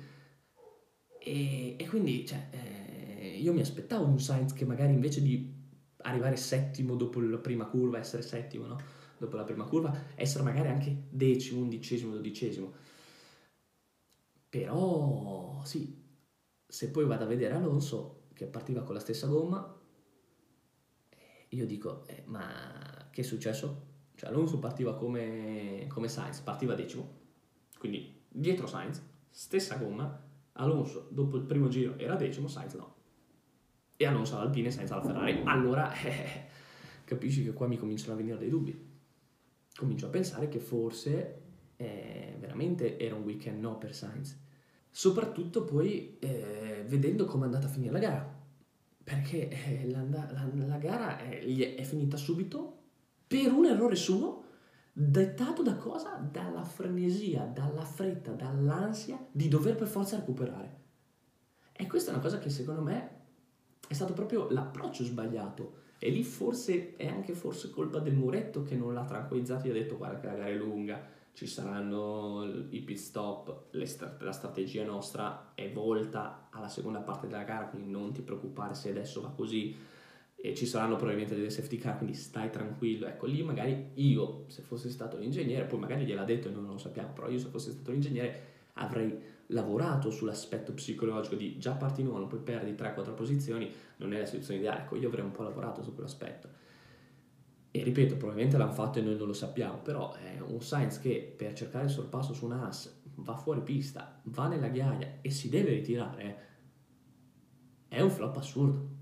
E, 1.18 1.76
e 1.78 1.88
quindi 1.88 2.26
cioè, 2.26 2.48
eh, 2.50 3.01
io 3.26 3.52
mi 3.52 3.60
aspettavo 3.60 4.04
un 4.04 4.20
Sainz 4.20 4.52
che 4.52 4.64
magari 4.64 4.92
invece 4.92 5.22
di 5.22 5.60
arrivare 5.98 6.36
settimo 6.36 6.96
dopo 6.96 7.20
la 7.20 7.38
prima 7.38 7.66
curva, 7.66 7.98
essere 7.98 8.22
settimo, 8.22 8.66
no? 8.66 8.80
dopo 9.18 9.36
la 9.36 9.44
prima 9.44 9.64
curva, 9.64 9.96
essere 10.16 10.42
magari 10.42 10.68
anche 10.68 11.04
decimo, 11.08 11.60
undicesimo, 11.60 12.12
dodicesimo. 12.12 12.72
Però 14.48 15.62
sì, 15.64 15.96
se 16.66 16.90
poi 16.90 17.04
vado 17.06 17.24
a 17.24 17.28
vedere 17.28 17.54
Alonso 17.54 18.24
che 18.34 18.46
partiva 18.46 18.82
con 18.82 18.94
la 18.94 19.00
stessa 19.00 19.28
gomma, 19.28 19.80
io 21.48 21.66
dico, 21.66 22.06
eh, 22.06 22.22
ma 22.26 23.08
che 23.10 23.20
è 23.20 23.24
successo? 23.24 23.90
Cioè 24.14 24.28
Alonso 24.30 24.58
partiva 24.58 24.96
come, 24.96 25.86
come 25.88 26.08
Sainz, 26.08 26.40
partiva 26.40 26.74
decimo, 26.74 27.20
quindi 27.78 28.24
dietro 28.28 28.66
Sainz, 28.66 29.00
stessa 29.30 29.76
gomma, 29.76 30.30
Alonso 30.54 31.06
dopo 31.10 31.36
il 31.36 31.44
primo 31.44 31.68
giro 31.68 31.96
era 31.96 32.16
decimo, 32.16 32.48
Sainz 32.48 32.74
no. 32.74 33.00
E 34.02 34.06
Alonso 34.06 34.34
all'Alpine, 34.34 34.72
Sainz 34.72 34.90
alla 34.90 35.04
Ferrari. 35.04 35.42
Allora 35.44 35.92
eh, 36.02 36.46
capisci 37.04 37.44
che 37.44 37.52
qua 37.52 37.68
mi 37.68 37.78
cominciano 37.78 38.14
a 38.14 38.16
venire 38.16 38.36
dei 38.36 38.48
dubbi. 38.48 38.90
Comincio 39.76 40.06
a 40.06 40.08
pensare 40.08 40.48
che 40.48 40.58
forse 40.58 41.42
eh, 41.76 42.36
veramente 42.36 42.98
era 42.98 43.14
un 43.14 43.22
weekend 43.22 43.60
no 43.60 43.78
per 43.78 43.94
Sainz. 43.94 44.36
Soprattutto 44.90 45.62
poi 45.62 46.18
eh, 46.18 46.84
vedendo 46.84 47.26
come 47.26 47.42
è 47.42 47.44
andata 47.46 47.66
a 47.66 47.70
finire 47.70 47.92
la 47.92 47.98
gara. 48.00 48.40
Perché 49.04 49.48
eh, 49.48 49.88
la, 49.88 50.02
la, 50.02 50.50
la, 50.52 50.78
gara 50.78 51.18
è, 51.18 51.38
è 51.76 51.82
finita 51.84 52.16
subito 52.16 52.78
per 53.28 53.52
un 53.52 53.66
errore 53.66 53.94
suo, 53.94 54.46
dettato 54.92 55.62
da 55.62 55.76
cosa? 55.76 56.16
Dalla 56.16 56.64
frenesia, 56.64 57.44
dalla 57.44 57.84
fretta, 57.84 58.32
dall'ansia 58.32 59.24
di 59.30 59.46
dover 59.46 59.76
per 59.76 59.86
forza 59.86 60.16
recuperare. 60.16 60.80
E 61.70 61.86
questa 61.86 62.10
è 62.10 62.14
una 62.14 62.22
cosa 62.22 62.40
che 62.40 62.50
secondo 62.50 62.82
me 62.82 63.20
è 63.92 63.94
stato 63.94 64.14
proprio 64.14 64.48
l'approccio 64.50 65.04
sbagliato. 65.04 65.80
E 65.98 66.10
lì 66.10 66.24
forse 66.24 66.96
è 66.96 67.06
anche 67.06 67.34
forse 67.34 67.70
colpa 67.70 68.00
del 68.00 68.14
muretto 68.14 68.64
che 68.64 68.74
non 68.74 68.92
l'ha 68.92 69.04
tranquillizzato 69.04 69.66
e 69.66 69.70
ha 69.70 69.74
detto 69.74 69.96
guarda 69.96 70.18
che 70.18 70.26
la 70.26 70.32
gara 70.32 70.48
è 70.48 70.54
lunga, 70.54 71.00
ci 71.34 71.46
saranno 71.46 72.66
i 72.70 72.80
pit 72.80 72.96
stop, 72.96 73.66
la 73.70 74.32
strategia 74.32 74.84
nostra 74.84 75.52
è 75.54 75.70
volta 75.70 76.48
alla 76.50 76.68
seconda 76.68 77.00
parte 77.00 77.28
della 77.28 77.44
gara, 77.44 77.66
quindi 77.66 77.90
non 77.90 78.12
ti 78.12 78.22
preoccupare 78.22 78.74
se 78.74 78.90
adesso 78.90 79.20
va 79.20 79.28
così, 79.28 79.76
e 80.34 80.54
ci 80.56 80.66
saranno 80.66 80.96
probabilmente 80.96 81.36
delle 81.36 81.50
safety 81.50 81.76
car, 81.76 81.98
quindi 81.98 82.16
stai 82.16 82.50
tranquillo. 82.50 83.06
Ecco, 83.06 83.26
lì 83.26 83.42
magari 83.42 83.90
io, 83.94 84.44
se 84.48 84.62
fossi 84.62 84.90
stato 84.90 85.16
l'ingegnere, 85.18 85.66
poi 85.66 85.78
magari 85.78 86.04
gliel'ha 86.04 86.24
detto 86.24 86.48
e 86.48 86.50
non 86.50 86.66
lo 86.66 86.78
sappiamo, 86.78 87.12
però 87.12 87.28
io 87.28 87.38
se 87.38 87.48
fossi 87.48 87.70
stato 87.70 87.92
l'ingegnere 87.92 88.50
avrei 88.74 89.16
lavorato 89.52 90.10
sull'aspetto 90.10 90.72
psicologico 90.72 91.34
di 91.34 91.58
già 91.58 91.72
parti 91.72 92.02
nono, 92.02 92.26
poi 92.26 92.40
perdi 92.40 92.72
3-4 92.72 93.14
posizioni, 93.14 93.70
non 93.96 94.12
è 94.12 94.18
la 94.18 94.26
situazione 94.26 94.60
ideale. 94.60 94.80
Ecco, 94.80 94.96
io 94.96 95.08
avrei 95.08 95.24
un 95.24 95.30
po' 95.30 95.42
lavorato 95.42 95.82
su 95.82 95.94
quell'aspetto. 95.94 96.48
E 97.70 97.82
ripeto, 97.82 98.16
probabilmente 98.16 98.58
l'hanno 98.58 98.72
fatto 98.72 98.98
e 98.98 99.02
noi 99.02 99.16
non 99.16 99.26
lo 99.26 99.32
sappiamo, 99.32 99.78
però 99.78 100.12
è 100.12 100.40
un 100.40 100.60
Sainz 100.60 100.98
che 100.98 101.34
per 101.36 101.54
cercare 101.54 101.84
il 101.84 101.90
sorpasso 101.90 102.34
su 102.34 102.44
una 102.44 102.66
AS 102.66 103.00
va 103.14 103.36
fuori 103.36 103.62
pista, 103.62 104.20
va 104.24 104.48
nella 104.48 104.68
ghiaia 104.68 105.18
e 105.22 105.30
si 105.30 105.48
deve 105.48 105.70
ritirare, 105.70 106.48
è 107.88 108.00
un 108.00 108.10
flop 108.10 108.36
assurdo 108.36 109.00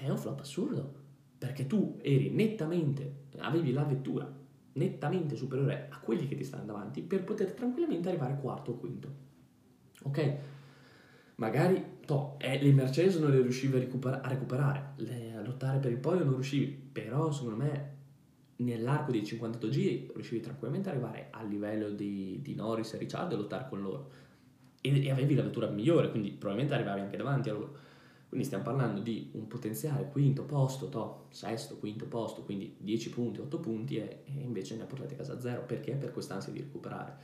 è 0.00 0.08
un 0.08 0.16
flop 0.16 0.40
assurdo, 0.40 0.94
perché 1.36 1.66
tu 1.66 1.98
eri 2.00 2.30
nettamente, 2.30 3.26
avevi 3.38 3.70
la 3.70 3.84
vettura 3.84 4.38
nettamente 4.72 5.36
superiore 5.36 5.88
a 5.90 5.98
quelli 6.00 6.26
che 6.26 6.36
ti 6.36 6.44
stanno 6.44 6.64
davanti 6.64 7.02
per 7.02 7.22
poter 7.22 7.52
tranquillamente 7.52 8.08
arrivare 8.08 8.38
quarto 8.40 8.72
o 8.72 8.76
quinto. 8.76 9.28
Ok? 10.02 10.34
Magari 11.36 11.98
to, 12.04 12.36
eh, 12.38 12.62
le 12.62 12.72
Mercedes 12.72 13.16
non 13.16 13.30
le 13.30 13.40
riuscivi 13.40 13.76
a, 13.76 13.80
recupera- 13.80 14.20
a 14.20 14.28
recuperare, 14.28 14.92
le, 14.96 15.34
a 15.36 15.42
lottare 15.42 15.78
per 15.78 15.90
il 15.90 15.98
podio 15.98 16.24
non 16.24 16.34
riuscivi, 16.34 16.66
però 16.66 17.32
secondo 17.32 17.56
me 17.56 17.98
nell'arco 18.56 19.10
dei 19.10 19.24
58 19.24 19.68
giri 19.70 20.10
riuscivi 20.14 20.40
tranquillamente 20.40 20.90
ad 20.90 20.96
arrivare 20.96 21.28
al 21.30 21.48
livello 21.48 21.90
di, 21.90 22.40
di 22.42 22.54
Norris 22.54 22.92
e 22.92 22.98
Ricciardo 22.98 23.34
e 23.34 23.38
lottare 23.38 23.66
con 23.68 23.80
loro. 23.80 24.10
E, 24.80 25.04
e 25.04 25.10
avevi 25.10 25.34
la 25.34 25.42
vettura 25.42 25.68
migliore, 25.68 26.10
quindi 26.10 26.30
probabilmente 26.30 26.74
arrivavi 26.74 27.00
anche 27.00 27.16
davanti 27.16 27.48
a 27.48 27.52
loro 27.52 27.88
quindi 28.30 28.46
stiamo 28.46 28.62
parlando 28.62 29.00
di 29.00 29.28
un 29.32 29.48
potenziale 29.48 30.08
quinto 30.08 30.44
posto, 30.44 30.88
to, 30.88 31.26
sesto, 31.30 31.78
quinto 31.78 32.06
posto, 32.06 32.42
quindi 32.42 32.76
10 32.78 33.10
punti, 33.10 33.40
8 33.40 33.58
punti 33.58 33.96
e, 33.96 34.22
e 34.24 34.40
invece 34.42 34.76
ne 34.76 34.84
ha 34.84 34.86
portati 34.86 35.14
a 35.14 35.16
casa 35.16 35.40
zero. 35.40 35.62
Perché? 35.62 35.94
Per 35.94 36.12
quest'ansia 36.12 36.52
di 36.52 36.60
recuperare. 36.60 37.16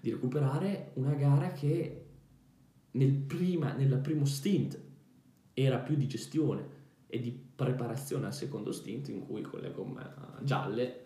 Di 0.00 0.12
recuperare 0.12 0.92
una 0.94 1.14
gara 1.14 1.48
che 1.48 2.03
nel, 2.94 3.12
prima, 3.12 3.72
nel 3.72 3.98
primo 3.98 4.24
stint 4.24 4.80
era 5.52 5.78
più 5.78 5.94
di 5.94 6.06
gestione 6.06 6.82
e 7.06 7.20
di 7.20 7.30
preparazione 7.30 8.26
al 8.26 8.34
secondo 8.34 8.72
stint 8.72 9.08
in 9.08 9.20
cui 9.20 9.42
con 9.42 9.60
le 9.60 9.72
gomme 9.72 10.14
gialle 10.42 11.02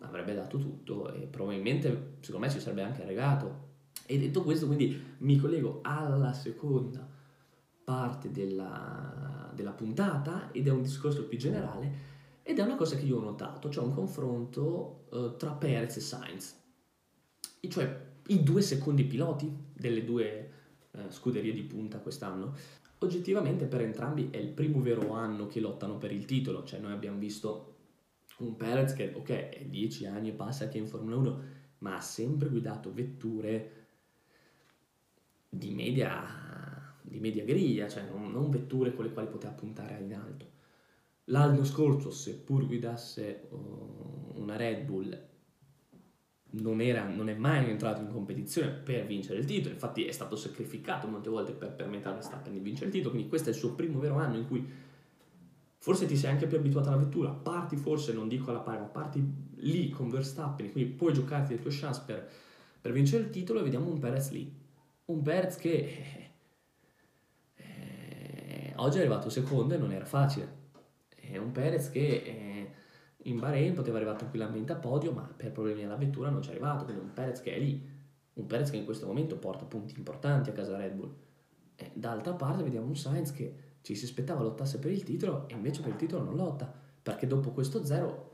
avrebbe 0.00 0.34
dato 0.34 0.58
tutto 0.58 1.12
e 1.12 1.20
probabilmente 1.26 2.16
secondo 2.20 2.46
me 2.46 2.52
ci 2.52 2.60
sarebbe 2.60 2.82
anche 2.82 3.04
regato. 3.04 3.62
E 4.06 4.18
detto 4.18 4.42
questo 4.42 4.66
quindi 4.66 5.02
mi 5.18 5.38
collego 5.38 5.80
alla 5.82 6.32
seconda 6.34 7.08
parte 7.84 8.30
della, 8.30 9.50
della 9.54 9.72
puntata 9.72 10.50
ed 10.52 10.66
è 10.66 10.70
un 10.70 10.82
discorso 10.82 11.26
più 11.26 11.38
generale 11.38 12.12
Ed 12.46 12.58
è 12.58 12.62
una 12.62 12.76
cosa 12.76 12.96
che 12.96 13.06
io 13.06 13.16
ho 13.16 13.22
notato, 13.22 13.70
cioè 13.70 13.84
un 13.84 13.94
confronto 13.94 15.06
eh, 15.10 15.34
tra 15.38 15.52
Perez 15.52 15.96
e 15.96 16.00
Sainz, 16.00 16.60
e 17.58 17.68
cioè 17.70 18.12
i 18.26 18.42
due 18.42 18.60
secondi 18.60 19.04
piloti 19.04 19.50
delle 19.72 20.04
due 20.04 20.43
eh, 20.96 21.10
scuderie 21.10 21.52
di 21.52 21.62
punta 21.62 21.98
quest'anno. 21.98 22.54
Oggettivamente 22.98 23.66
per 23.66 23.82
entrambi 23.82 24.30
è 24.30 24.36
il 24.38 24.48
primo 24.48 24.80
vero 24.80 25.12
anno 25.12 25.46
che 25.46 25.60
lottano 25.60 25.98
per 25.98 26.12
il 26.12 26.24
titolo, 26.24 26.64
cioè 26.64 26.80
noi 26.80 26.92
abbiamo 26.92 27.18
visto 27.18 27.72
un 28.38 28.56
Perez 28.56 28.94
che 28.94 29.12
ok 29.14 29.28
è 29.28 29.64
10 29.66 30.06
anni 30.06 30.28
e 30.30 30.32
passa 30.32 30.68
che 30.68 30.78
è 30.78 30.80
in 30.80 30.88
Formula 30.88 31.16
1, 31.16 31.42
ma 31.78 31.96
ha 31.96 32.00
sempre 32.00 32.48
guidato 32.48 32.92
vetture 32.92 33.82
di 35.48 35.72
media, 35.72 36.96
di 37.02 37.20
media 37.20 37.44
griglia, 37.44 37.88
cioè 37.88 38.04
non, 38.08 38.30
non 38.30 38.50
vetture 38.50 38.94
con 38.94 39.04
le 39.04 39.12
quali 39.12 39.28
poteva 39.28 39.52
puntare 39.52 39.98
in 40.00 40.14
alto. 40.14 40.52
L'anno 41.28 41.64
scorso, 41.64 42.10
seppur 42.10 42.66
guidasse 42.66 43.48
uh, 43.50 44.32
una 44.36 44.56
Red 44.56 44.84
Bull, 44.84 45.28
non, 46.60 46.80
era, 46.80 47.06
non, 47.06 47.28
è 47.28 47.34
mai 47.34 47.68
entrato 47.68 48.00
in 48.00 48.08
competizione 48.08 48.68
per 48.68 49.06
vincere 49.06 49.38
il 49.38 49.44
titolo, 49.44 49.74
infatti 49.74 50.04
è 50.04 50.12
stato 50.12 50.36
sacrificato 50.36 51.06
molte 51.06 51.30
volte 51.30 51.52
per 51.52 51.72
permettere 51.72 52.10
a 52.10 52.12
Verstappen 52.14 52.52
di 52.52 52.60
vincere 52.60 52.86
il 52.86 52.92
titolo, 52.92 53.10
quindi 53.10 53.28
questo 53.28 53.48
è 53.48 53.52
il 53.52 53.58
suo 53.58 53.74
primo 53.74 53.98
vero 53.98 54.16
anno 54.16 54.36
in 54.36 54.46
cui 54.46 54.66
forse 55.78 56.06
ti 56.06 56.16
sei 56.16 56.30
anche 56.30 56.46
più 56.46 56.56
abituato 56.56 56.88
alla 56.88 56.98
vettura, 56.98 57.30
parti 57.30 57.76
forse, 57.76 58.12
non 58.12 58.28
dico 58.28 58.50
alla 58.50 58.60
pari, 58.60 58.78
ma 58.78 58.86
parti 58.86 59.22
lì 59.56 59.90
con 59.90 60.08
Verstappen, 60.08 60.72
quindi 60.72 60.90
puoi 60.90 61.12
giocarti 61.12 61.54
le 61.54 61.60
tue 61.60 61.70
chance 61.70 62.02
per, 62.06 62.28
per 62.80 62.92
vincere 62.92 63.24
il 63.24 63.30
titolo 63.30 63.60
e 63.60 63.62
vediamo 63.64 63.90
un 63.90 63.98
Perez 63.98 64.30
lì, 64.30 64.50
un 65.06 65.22
Perez 65.22 65.56
che 65.56 65.70
eh, 65.70 66.30
eh, 67.56 68.72
oggi 68.76 68.96
è 68.96 69.00
arrivato 69.00 69.28
secondo 69.28 69.74
e 69.74 69.76
non 69.76 69.92
era 69.92 70.06
facile. 70.06 70.62
È 71.14 71.36
un 71.36 71.52
Perez 71.52 71.90
che 71.90 72.22
eh, 72.24 72.53
in 73.24 73.38
Bahrain 73.38 73.74
poteva 73.74 73.96
arrivare 73.96 74.18
tranquillamente 74.18 74.72
a 74.72 74.76
podio, 74.76 75.12
ma 75.12 75.22
per 75.22 75.52
problemi 75.52 75.84
alla 75.84 75.96
vettura 75.96 76.30
non 76.30 76.42
ci 76.42 76.48
è 76.48 76.52
arrivato. 76.52 76.84
Quindi 76.84 77.02
un 77.02 77.12
Perez 77.12 77.40
che 77.40 77.54
è 77.54 77.58
lì, 77.58 77.88
un 78.34 78.46
Perez 78.46 78.70
che 78.70 78.76
in 78.76 78.84
questo 78.84 79.06
momento 79.06 79.36
porta 79.36 79.64
punti 79.64 79.94
importanti 79.96 80.50
a 80.50 80.52
casa 80.52 80.76
Red 80.76 80.94
Bull. 80.94 81.14
E 81.76 81.90
d'altra 81.94 82.34
parte 82.34 82.62
vediamo 82.62 82.86
un 82.86 82.96
Sainz 82.96 83.32
che 83.32 83.56
ci 83.80 83.94
si 83.94 84.04
aspettava 84.04 84.42
lottasse 84.42 84.78
per 84.78 84.90
il 84.90 85.02
titolo 85.02 85.48
e 85.48 85.54
invece 85.54 85.82
per 85.82 85.90
il 85.90 85.96
titolo 85.96 86.24
non 86.24 86.36
lotta, 86.36 86.72
perché 87.02 87.26
dopo 87.26 87.50
questo 87.50 87.84
zero, 87.84 88.30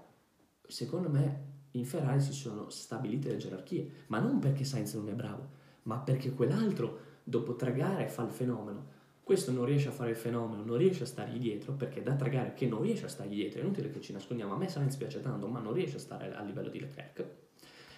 secondo 0.67 1.09
me, 1.09 1.49
in 1.73 1.85
Ferrari 1.85 2.21
si 2.21 2.33
sono 2.33 2.69
stabilite 2.69 3.31
le 3.31 3.37
gerarchie, 3.37 3.91
ma 4.09 4.19
non 4.19 4.39
perché 4.39 4.65
Sainz 4.65 4.95
non 4.95 5.09
è 5.09 5.15
bravo, 5.15 5.49
ma 5.85 5.99
perché 5.99 6.33
quell'altro 6.35 7.09
dopo 7.23 7.55
tre 7.55 7.73
gare 7.73 8.09
fa 8.09 8.25
il 8.25 8.31
fenomeno 8.31 8.99
questo 9.31 9.53
non 9.53 9.65
riesce 9.65 9.87
a 9.87 9.93
fare 9.93 10.11
il 10.11 10.17
fenomeno, 10.17 10.65
non 10.65 10.77
riesce 10.77 11.05
a 11.05 11.07
stargli 11.07 11.39
dietro, 11.39 11.73
perché 11.75 12.03
da 12.03 12.17
tre 12.17 12.31
gare 12.31 12.53
che 12.53 12.67
non 12.67 12.83
riesce 12.83 13.05
a 13.05 13.09
stargli 13.09 13.37
dietro, 13.37 13.61
è 13.61 13.63
inutile 13.63 13.89
che 13.89 14.01
ci 14.01 14.13
nascondiamo, 14.13 14.55
a 14.55 14.57
me 14.57 14.67
Sainz 14.67 14.97
piace 14.97 15.21
tanto, 15.21 15.47
ma 15.47 15.61
non 15.61 15.73
riesce 15.73 15.99
a 15.99 16.01
stare 16.01 16.35
a 16.35 16.43
livello 16.43 16.69
di 16.69 16.81
Leclerc. 16.81 17.25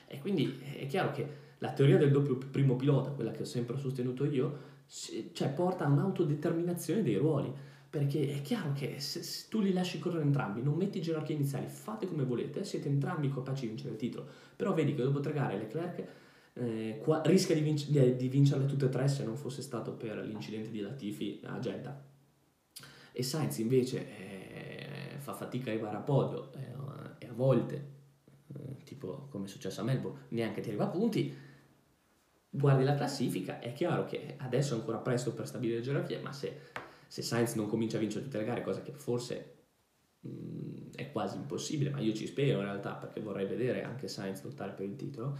E 0.08 0.18
quindi 0.18 0.60
è 0.76 0.84
chiaro 0.84 1.10
che 1.10 1.26
la 1.56 1.72
teoria 1.72 1.96
del 1.96 2.10
doppio 2.10 2.36
primo 2.36 2.76
pilota, 2.76 3.12
quella 3.12 3.30
che 3.30 3.40
ho 3.40 3.46
sempre 3.46 3.78
sostenuto 3.78 4.26
io, 4.26 4.58
cioè 5.32 5.48
porta 5.54 5.86
a 5.86 5.88
un'autodeterminazione 5.88 7.02
dei 7.02 7.16
ruoli, 7.16 7.50
perché 7.88 8.28
è 8.28 8.42
chiaro 8.42 8.72
che 8.74 9.00
se, 9.00 9.22
se 9.22 9.46
tu 9.48 9.62
li 9.62 9.72
lasci 9.72 9.98
correre 9.98 10.24
entrambi, 10.24 10.60
non 10.60 10.74
metti 10.74 11.00
gerarchie 11.00 11.34
iniziali, 11.34 11.66
fate 11.66 12.06
come 12.06 12.24
volete, 12.24 12.62
siete 12.62 12.88
entrambi 12.88 13.32
capaci 13.32 13.62
di 13.62 13.68
vincere 13.68 13.92
il 13.92 13.96
titolo, 13.98 14.28
però 14.54 14.74
vedi 14.74 14.94
che 14.94 15.02
dopo 15.02 15.20
tre 15.20 15.32
gare 15.32 15.56
Leclerc 15.56 16.04
eh, 16.54 16.98
qua, 17.02 17.22
rischia 17.24 17.54
di, 17.54 17.62
vinc- 17.62 17.88
di, 17.88 18.16
di, 18.16 18.28
vincerle 18.28 18.66
tutte 18.66 18.86
e 18.86 18.88
tre 18.88 19.08
se 19.08 19.24
non 19.24 19.36
fosse 19.36 19.62
stato 19.62 19.92
per 19.92 20.18
l'incidente 20.18 20.70
di 20.70 20.80
Latifi 20.80 21.40
a 21.44 21.58
Jeddah. 21.58 22.10
E 23.12 23.22
Sainz 23.22 23.58
invece 23.58 24.06
eh, 24.08 25.18
fa 25.18 25.34
fatica 25.34 25.70
a 25.70 25.72
arrivare 25.72 25.96
a 25.96 26.00
podio 26.00 26.52
eh, 26.52 27.24
e 27.24 27.28
a 27.28 27.32
volte, 27.32 27.90
eh, 28.54 28.82
tipo 28.84 29.28
come 29.30 29.46
è 29.46 29.48
successo 29.48 29.80
a 29.80 29.84
Melbourne, 29.84 30.26
neanche 30.28 30.60
ti 30.60 30.68
arriva 30.68 30.84
a 30.84 30.88
punti. 30.88 31.50
Guardi 32.54 32.84
la 32.84 32.94
classifica, 32.94 33.60
è 33.60 33.72
chiaro 33.72 34.04
che 34.04 34.34
adesso 34.38 34.74
è 34.74 34.78
ancora 34.78 34.98
presto 34.98 35.32
per 35.32 35.46
stabilire 35.46 35.78
le 35.78 35.84
gerarchie, 35.84 36.20
ma 36.20 36.32
se, 36.32 36.58
se 37.06 37.22
Sainz 37.22 37.54
non 37.54 37.66
comincia 37.66 37.96
a 37.96 38.00
vincere 38.00 38.24
tutte 38.24 38.36
le 38.36 38.44
gare, 38.44 38.62
cosa 38.62 38.82
che 38.82 38.92
forse 38.92 39.54
mh, 40.20 40.28
mm, 40.28 40.90
è 40.96 41.10
quasi 41.10 41.36
impossibile, 41.36 41.88
ma 41.88 42.00
io 42.00 42.12
ci 42.12 42.26
spero 42.26 42.58
in 42.58 42.64
realtà 42.64 42.92
perché 42.92 43.20
vorrei 43.20 43.46
vedere 43.46 43.84
anche 43.84 44.06
Sainz 44.06 44.42
lottare 44.42 44.72
per 44.72 44.84
il 44.84 44.96
titolo, 44.96 45.38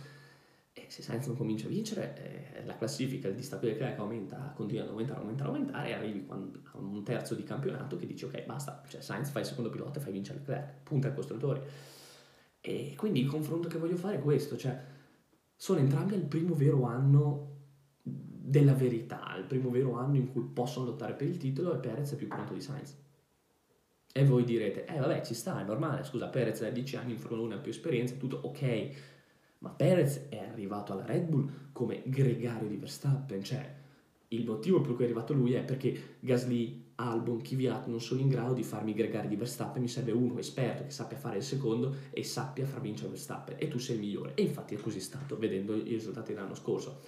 se 0.92 1.00
Sainz 1.00 1.26
non 1.26 1.36
comincia 1.38 1.68
a 1.68 1.70
vincere, 1.70 2.52
eh, 2.52 2.66
la 2.66 2.76
classifica, 2.76 3.26
il 3.26 3.34
distacco 3.34 3.64
di 3.64 3.72
Leclerc 3.72 3.98
aumenta, 3.98 4.52
continua 4.54 4.82
ad 4.82 4.90
aumentare, 4.90 5.20
aumentare, 5.20 5.48
aumentare 5.48 5.88
e 5.88 5.92
arrivi 5.94 6.26
a 6.28 6.36
un 6.76 7.02
terzo 7.02 7.34
di 7.34 7.44
campionato 7.44 7.96
che 7.96 8.04
dici 8.04 8.26
ok 8.26 8.44
basta, 8.44 8.82
cioè 8.86 9.00
Sainz 9.00 9.30
fai 9.30 9.40
il 9.40 9.48
secondo 9.48 9.70
pilota 9.70 9.98
e 9.98 10.02
fai 10.02 10.12
vincere 10.12 10.40
Leclerc, 10.40 10.82
punta 10.82 11.08
ai 11.08 11.14
costruttori. 11.14 11.62
E 12.60 12.92
quindi 12.94 13.20
il 13.20 13.26
confronto 13.26 13.68
che 13.68 13.78
voglio 13.78 13.96
fare 13.96 14.16
è 14.16 14.20
questo, 14.20 14.58
cioè 14.58 14.78
sono 15.56 15.78
entrambi 15.78 16.12
al 16.12 16.24
primo 16.24 16.54
vero 16.54 16.84
anno 16.84 17.60
della 18.02 18.74
verità, 18.74 19.34
il 19.38 19.44
primo 19.44 19.70
vero 19.70 19.94
anno 19.94 20.16
in 20.16 20.30
cui 20.30 20.42
possono 20.42 20.84
lottare 20.84 21.14
per 21.14 21.26
il 21.26 21.38
titolo 21.38 21.72
e 21.72 21.78
Perez 21.78 22.12
è 22.12 22.16
più 22.16 22.28
pronto 22.28 22.52
di 22.52 22.60
Sainz. 22.60 23.00
E 24.12 24.24
voi 24.26 24.44
direte, 24.44 24.84
eh 24.84 24.98
vabbè 24.98 25.22
ci 25.22 25.32
sta, 25.32 25.58
è 25.58 25.64
normale, 25.64 26.04
scusa 26.04 26.28
Perez 26.28 26.60
ha 26.60 26.68
10 26.68 26.96
anni 26.96 27.12
in 27.12 27.18
Formula 27.18 27.44
1 27.44 27.54
ha 27.54 27.58
più 27.60 27.70
esperienza, 27.70 28.14
tutto 28.16 28.36
ok, 28.42 29.20
ma 29.62 29.70
Perez 29.70 30.26
è 30.28 30.38
arrivato 30.38 30.92
alla 30.92 31.06
Red 31.06 31.28
Bull 31.28 31.50
come 31.72 32.02
gregario 32.04 32.68
di 32.68 32.76
Verstappen, 32.76 33.42
cioè 33.42 33.80
il 34.28 34.44
motivo 34.44 34.80
per 34.80 34.94
cui 34.94 35.04
è 35.04 35.06
arrivato 35.06 35.32
lui 35.32 35.52
è 35.52 35.62
perché 35.62 36.16
Gasly, 36.20 36.90
Albon, 36.96 37.40
Kvyat 37.40 37.86
non 37.86 38.00
sono 38.00 38.20
in 38.20 38.28
grado 38.28 38.54
di 38.54 38.64
farmi 38.64 38.92
gregare 38.92 39.28
di 39.28 39.36
Verstappen, 39.36 39.80
mi 39.80 39.88
serve 39.88 40.12
uno 40.12 40.38
esperto 40.38 40.84
che 40.84 40.90
sappia 40.90 41.16
fare 41.16 41.36
il 41.36 41.42
secondo 41.42 41.94
e 42.10 42.24
sappia 42.24 42.66
far 42.66 42.80
vincere 42.80 43.10
Verstappen 43.10 43.56
e 43.58 43.68
tu 43.68 43.78
sei 43.78 43.96
il 43.96 44.00
migliore. 44.02 44.34
E 44.34 44.42
infatti 44.42 44.74
è 44.74 44.78
così 44.78 45.00
stato, 45.00 45.38
vedendo 45.38 45.76
i 45.76 45.82
risultati 45.82 46.32
dell'anno 46.32 46.54
scorso. 46.54 47.00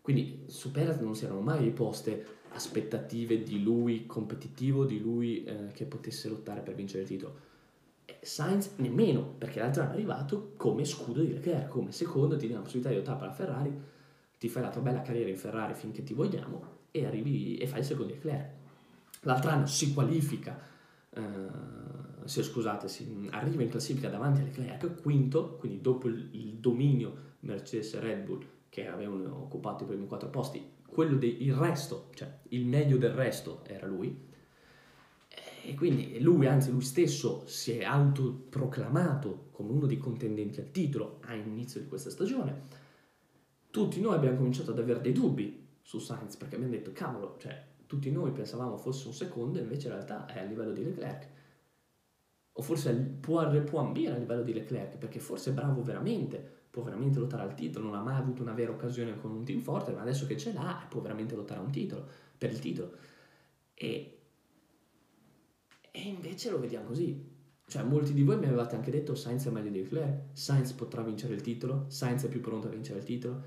Quindi 0.00 0.44
su 0.46 0.70
Perez 0.70 0.98
non 0.98 1.14
si 1.14 1.24
erano 1.24 1.40
mai 1.40 1.62
riposte 1.62 2.34
aspettative 2.50 3.42
di 3.42 3.62
lui 3.62 4.06
competitivo, 4.06 4.84
di 4.84 4.98
lui 5.00 5.44
eh, 5.44 5.68
che 5.72 5.84
potesse 5.84 6.28
lottare 6.28 6.62
per 6.62 6.74
vincere 6.74 7.02
il 7.02 7.08
titolo. 7.08 7.54
Sainz 8.26 8.72
nemmeno, 8.76 9.22
perché 9.38 9.60
l'altro 9.60 9.84
è 9.84 9.86
arrivato 9.86 10.52
come 10.56 10.84
scudo 10.84 11.20
di 11.22 11.32
Leclerc, 11.32 11.68
come 11.68 11.92
secondo, 11.92 12.36
ti 12.36 12.48
dà 12.48 12.54
la 12.54 12.60
possibilità 12.60 12.90
di 12.90 12.96
lottare 12.96 13.18
per 13.18 13.28
la 13.28 13.34
Ferrari, 13.34 13.80
ti 14.38 14.48
fai 14.48 14.62
la 14.62 14.70
tua 14.70 14.82
bella 14.82 15.02
carriera 15.02 15.30
in 15.30 15.36
Ferrari 15.36 15.74
finché 15.74 16.02
ti 16.02 16.12
vogliamo 16.12 16.74
e 16.90 17.06
arrivi 17.06 17.56
e 17.56 17.66
fai 17.66 17.80
il 17.80 17.84
secondo 17.84 18.12
di 18.12 18.18
Leclerc. 18.18 18.50
L'altro 19.22 19.50
anno 19.50 19.66
si 19.66 19.94
qualifica, 19.94 20.60
eh, 21.10 21.22
se 22.24 22.42
scusate, 22.42 22.88
si 22.88 23.28
arriva 23.30 23.62
in 23.62 23.70
classifica 23.70 24.08
davanti 24.08 24.40
a 24.40 24.44
Leclerc, 24.44 25.00
quinto, 25.02 25.56
quindi 25.56 25.80
dopo 25.80 26.08
il, 26.08 26.28
il 26.32 26.54
dominio 26.54 27.34
Mercedes 27.40 27.94
e 27.94 28.00
Red 28.00 28.24
Bull 28.24 28.44
che 28.68 28.88
avevano 28.88 29.42
occupato 29.42 29.84
i 29.84 29.86
primi 29.86 30.06
quattro 30.06 30.28
posti, 30.28 30.62
quello 30.84 31.16
del 31.16 31.54
resto, 31.54 32.10
cioè 32.14 32.28
il 32.48 32.66
meglio 32.66 32.98
del 32.98 33.12
resto 33.12 33.62
era 33.64 33.86
lui, 33.86 34.34
e 35.66 35.74
quindi 35.74 36.20
lui, 36.20 36.46
anzi 36.46 36.70
lui 36.70 36.82
stesso, 36.82 37.42
si 37.46 37.72
è 37.72 37.84
autoproclamato 37.84 39.48
come 39.50 39.72
uno 39.72 39.86
dei 39.86 39.98
contendenti 39.98 40.60
al 40.60 40.70
titolo 40.70 41.18
all'inizio 41.22 41.80
di 41.80 41.88
questa 41.88 42.08
stagione. 42.08 42.84
Tutti 43.70 44.00
noi 44.00 44.14
abbiamo 44.14 44.36
cominciato 44.36 44.70
ad 44.70 44.78
avere 44.78 45.00
dei 45.00 45.12
dubbi 45.12 45.66
su 45.82 45.98
Sainz 45.98 46.36
perché 46.36 46.54
abbiamo 46.54 46.72
detto, 46.72 46.92
cavolo, 46.92 47.36
cioè, 47.38 47.60
tutti 47.86 48.10
noi 48.12 48.30
pensavamo 48.30 48.76
fosse 48.76 49.08
un 49.08 49.12
secondo, 49.12 49.58
invece 49.58 49.88
in 49.88 49.94
realtà 49.94 50.26
è 50.26 50.38
a 50.38 50.44
livello 50.44 50.72
di 50.72 50.84
Leclerc. 50.84 51.28
O 52.52 52.62
forse 52.62 52.94
può, 52.94 53.48
può 53.64 53.80
ambire 53.80 54.14
a 54.14 54.18
livello 54.18 54.42
di 54.42 54.54
Leclerc 54.54 54.96
perché 54.98 55.18
forse 55.18 55.50
è 55.50 55.52
bravo 55.52 55.82
veramente, 55.82 56.38
può 56.70 56.82
veramente 56.82 57.18
lottare 57.18 57.42
al 57.42 57.54
titolo, 57.54 57.86
non 57.86 57.96
ha 57.96 58.02
mai 58.02 58.16
avuto 58.16 58.40
una 58.40 58.54
vera 58.54 58.70
occasione 58.70 59.18
con 59.18 59.32
un 59.32 59.44
team 59.44 59.60
forte, 59.60 59.90
ma 59.92 60.02
adesso 60.02 60.26
che 60.26 60.36
ce 60.36 60.52
l'ha 60.52 60.86
può 60.88 61.00
veramente 61.00 61.34
lottare 61.34 61.58
un 61.58 61.70
titolo, 61.70 62.06
per 62.38 62.50
il 62.50 62.60
titolo. 62.60 62.92
E 63.74 64.15
e 65.96 66.08
invece 66.08 66.50
lo 66.50 66.60
vediamo 66.60 66.88
così. 66.88 67.34
Cioè, 67.66 67.82
molti 67.82 68.12
di 68.12 68.22
voi 68.22 68.38
mi 68.38 68.44
avevate 68.44 68.76
anche 68.76 68.90
detto 68.90 69.14
Sainz 69.14 69.46
è 69.46 69.50
meglio 69.50 69.70
di 69.70 69.80
Leclerc, 69.80 70.36
Sainz 70.36 70.72
potrà 70.72 71.02
vincere 71.02 71.32
il 71.32 71.40
titolo, 71.40 71.86
Sainz 71.88 72.24
è 72.24 72.28
più 72.28 72.40
pronto 72.40 72.68
a 72.68 72.70
vincere 72.70 72.98
il 72.98 73.04
titolo. 73.04 73.42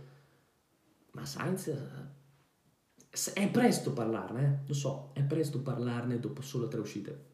Ma 1.11 1.25
Sainz 1.25 1.67
eh, 1.67 3.33
è 3.33 3.49
presto 3.51 3.93
parlarne, 3.93 4.43
eh? 4.43 4.67
lo 4.67 4.73
so, 4.73 5.11
è 5.13 5.23
presto 5.23 5.61
parlarne 5.61 6.19
dopo 6.19 6.41
solo 6.41 6.67
tre 6.67 6.79
uscite. 6.79 7.27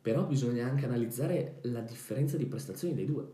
Però 0.00 0.24
bisogna 0.24 0.66
anche 0.66 0.86
analizzare 0.86 1.58
la 1.64 1.80
differenza 1.80 2.38
di 2.38 2.46
prestazioni 2.46 2.94
dei 2.94 3.04
due. 3.04 3.28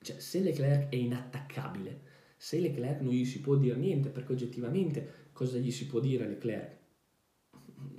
Cioè, 0.00 0.18
se 0.20 0.40
Leclerc 0.40 0.90
è 0.90 0.96
inattaccabile, 0.96 2.02
se 2.36 2.60
Leclerc 2.60 3.00
non 3.00 3.12
gli 3.12 3.24
si 3.24 3.40
può 3.40 3.56
dire 3.56 3.76
niente, 3.76 4.10
perché 4.10 4.32
oggettivamente 4.32 5.30
cosa 5.32 5.56
gli 5.56 5.70
si 5.70 5.86
può 5.86 5.98
dire 5.98 6.24
a 6.24 6.28
Leclerc? 6.28 6.81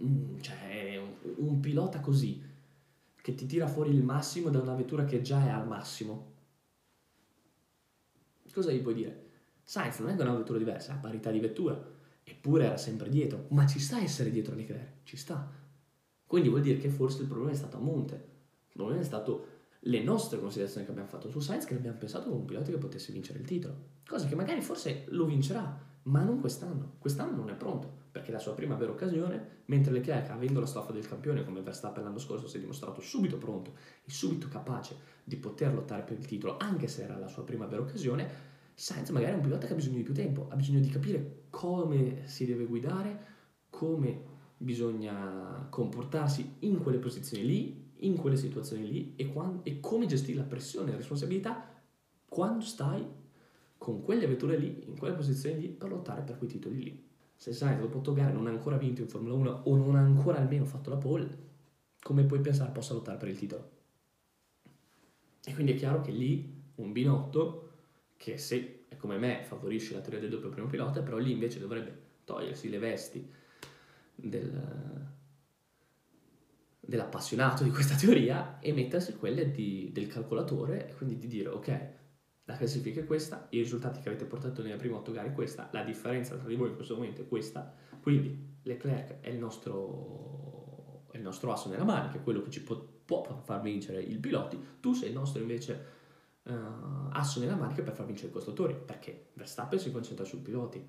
Mm, 0.01 0.39
cioè, 0.39 0.97
un, 0.97 1.47
un 1.47 1.59
pilota 1.59 1.99
così, 1.99 2.41
che 3.23 3.35
ti 3.35 3.45
tira 3.45 3.67
fuori 3.67 3.91
il 3.91 4.03
massimo 4.03 4.49
da 4.49 4.59
una 4.59 4.75
vettura 4.75 5.05
che 5.05 5.21
già 5.21 5.45
è 5.45 5.49
al 5.49 5.65
massimo. 5.65 6.31
Cosa 8.51 8.71
gli 8.71 8.81
puoi 8.81 8.93
dire? 8.93 9.21
Sainz 9.63 9.99
non 9.99 10.09
è 10.09 10.21
una 10.21 10.35
vettura 10.35 10.59
diversa, 10.59 10.93
ha 10.93 10.97
parità 10.97 11.31
di 11.31 11.39
vettura, 11.39 11.81
eppure 12.21 12.65
era 12.65 12.77
sempre 12.77 13.09
dietro, 13.09 13.45
ma 13.51 13.65
ci 13.65 13.79
sta 13.79 14.01
essere 14.01 14.29
dietro 14.29 14.53
a 14.53 14.57
Leclerc, 14.57 15.03
ci 15.03 15.15
sta. 15.15 15.49
Quindi 16.25 16.49
vuol 16.49 16.61
dire 16.61 16.77
che 16.77 16.89
forse 16.89 17.21
il 17.21 17.27
problema 17.27 17.51
è 17.51 17.55
stato 17.55 17.77
a 17.77 17.79
monte, 17.79 18.31
Il 18.67 18.79
problema 18.79 19.01
è 19.01 19.05
stato 19.05 19.47
le 19.79 20.03
nostre 20.03 20.39
considerazioni 20.39 20.85
che 20.85 20.91
abbiamo 20.91 21.09
fatto 21.09 21.29
su 21.29 21.39
Sainz, 21.39 21.65
che 21.65 21.75
abbiamo 21.75 21.97
pensato 21.97 22.27
come 22.27 22.41
un 22.41 22.45
pilota 22.45 22.71
che 22.71 22.77
potesse 22.77 23.11
vincere 23.13 23.39
il 23.39 23.45
titolo. 23.45 23.75
Cosa 24.05 24.27
che 24.27 24.35
magari 24.35 24.61
forse 24.61 25.05
lo 25.09 25.25
vincerà, 25.25 25.79
ma 26.03 26.23
non 26.23 26.39
quest'anno. 26.39 26.95
Quest'anno 26.99 27.37
non 27.37 27.49
è 27.49 27.55
pronto, 27.55 28.02
perché 28.13 28.31
la 28.31 28.37
sua 28.37 28.53
prima 28.53 28.75
vera 28.75 28.91
occasione, 28.91 29.63
mentre 29.65 29.91
Leclerc, 29.91 30.29
avendo 30.29 30.59
la 30.59 30.67
stoffa 30.67 30.91
del 30.91 31.07
campione 31.07 31.43
come 31.43 31.61
Verstappen 31.61 32.03
l'anno 32.03 32.19
scorso, 32.19 32.47
si 32.47 32.57
è 32.57 32.59
dimostrato 32.59 33.01
subito 33.01 33.39
pronto 33.39 33.73
e 34.05 34.11
subito 34.11 34.47
capace 34.49 34.95
di 35.23 35.35
poter 35.35 35.73
lottare 35.73 36.03
per 36.03 36.19
il 36.19 36.25
titolo, 36.27 36.57
anche 36.59 36.87
se 36.87 37.01
era 37.01 37.17
la 37.17 37.27
sua 37.27 37.43
prima 37.43 37.65
vera 37.65 37.81
occasione. 37.81 38.51
Sainz 38.75 39.09
magari 39.09 39.31
è 39.31 39.35
un 39.35 39.41
pilota 39.41 39.65
che 39.65 39.73
ha 39.73 39.75
bisogno 39.75 39.97
di 39.97 40.03
più 40.03 40.13
tempo, 40.13 40.45
ha 40.47 40.55
bisogno 40.55 40.79
di 40.79 40.89
capire 40.89 41.45
come 41.49 42.27
si 42.27 42.45
deve 42.45 42.65
guidare, 42.65 43.19
come 43.71 44.21
bisogna 44.57 45.65
comportarsi 45.71 46.57
in 46.59 46.83
quelle 46.83 46.99
posizioni 46.99 47.43
lì, 47.43 47.91
in 48.01 48.15
quelle 48.15 48.37
situazioni 48.37 48.87
lì 48.87 49.13
e, 49.15 49.25
quando, 49.25 49.63
e 49.63 49.79
come 49.79 50.05
gestire 50.05 50.37
la 50.37 50.43
pressione 50.43 50.89
e 50.89 50.91
la 50.91 50.97
responsabilità 50.97 51.67
quando 52.29 52.63
stai 52.63 53.03
con 53.75 54.03
quelle 54.03 54.27
vetture 54.27 54.55
lì, 54.55 54.83
in 54.85 54.99
quelle 54.99 55.15
posizioni 55.15 55.59
lì, 55.59 55.67
per 55.69 55.89
lottare 55.89 56.21
per 56.21 56.37
quei 56.37 56.49
titoli 56.49 56.83
lì. 56.83 57.11
Se 57.43 57.51
Sainz 57.51 57.81
dopo 57.81 57.97
otto 57.97 58.13
gare 58.13 58.31
non 58.31 58.47
ha 58.47 58.51
ancora 58.51 58.77
vinto 58.77 59.01
in 59.01 59.09
Formula 59.09 59.33
1 59.33 59.63
o 59.65 59.75
non 59.75 59.97
ha 59.97 59.99
ancora 59.99 60.37
almeno 60.37 60.63
fatto 60.63 60.89
la 60.89 60.95
pole, 60.95 61.27
come 62.01 62.23
puoi 62.23 62.39
pensare 62.39 62.71
possa 62.71 62.93
lottare 62.93 63.17
per 63.17 63.27
il 63.27 63.37
titolo? 63.37 63.71
E 65.43 65.53
quindi 65.53 65.73
è 65.73 65.75
chiaro 65.75 65.99
che 65.99 66.11
lì 66.11 66.63
un 66.75 66.93
Binotto, 66.93 67.71
che 68.15 68.37
se 68.37 68.85
è 68.87 68.95
come 68.95 69.17
me 69.17 69.43
favorisce 69.43 69.93
la 69.93 69.99
teoria 69.99 70.21
del 70.21 70.29
doppio 70.29 70.47
primo 70.47 70.67
pilota, 70.67 71.01
però 71.01 71.17
lì 71.17 71.33
invece 71.33 71.59
dovrebbe 71.59 72.21
togliersi 72.23 72.69
le 72.69 72.77
vesti 72.79 73.29
del, 74.15 75.05
dell'appassionato 76.79 77.65
di 77.65 77.71
questa 77.71 77.95
teoria 77.95 78.61
e 78.61 78.71
mettersi 78.71 79.17
quelle 79.17 79.51
di, 79.51 79.89
del 79.91 80.07
calcolatore 80.07 80.87
e 80.87 80.93
quindi 80.93 81.17
di 81.17 81.27
dire 81.27 81.49
ok, 81.49 81.87
la 82.45 82.55
classifica 82.55 82.99
è 82.99 83.05
questa, 83.05 83.47
i 83.51 83.59
risultati 83.59 84.01
che 84.01 84.09
avete 84.09 84.25
portato 84.25 84.61
nelle 84.61 84.75
prime 84.75 84.95
otto 84.95 85.11
gare 85.11 85.29
è 85.29 85.33
questa, 85.33 85.69
la 85.71 85.83
differenza 85.83 86.35
tra 86.35 86.47
di 86.47 86.55
voi 86.55 86.69
in 86.69 86.75
questo 86.75 86.95
momento 86.95 87.21
è 87.21 87.27
questa, 87.27 87.73
quindi 88.01 88.57
Leclerc 88.63 89.21
è 89.21 89.29
il 89.29 89.37
nostro, 89.37 91.05
è 91.11 91.17
il 91.17 91.23
nostro 91.23 91.53
asso 91.53 91.69
nella 91.69 91.85
manica, 91.85 92.19
quello 92.19 92.41
che 92.41 92.49
ci 92.49 92.61
può, 92.61 92.75
può, 93.05 93.41
far 93.43 93.61
vincere 93.61 94.01
i 94.01 94.17
piloti, 94.17 94.59
tu 94.81 94.93
sei 94.93 95.09
il 95.09 95.15
nostro 95.15 95.41
invece 95.41 95.85
uh, 96.43 96.51
asso 97.11 97.39
nella 97.39 97.55
manica 97.55 97.81
per 97.81 97.93
far 97.93 98.05
vincere 98.05 98.27
i 98.27 98.31
costruttori, 98.31 98.75
perché 98.75 99.29
Verstappen 99.33 99.79
si 99.79 99.91
concentra 99.91 100.25
sui 100.25 100.39
piloti. 100.39 100.85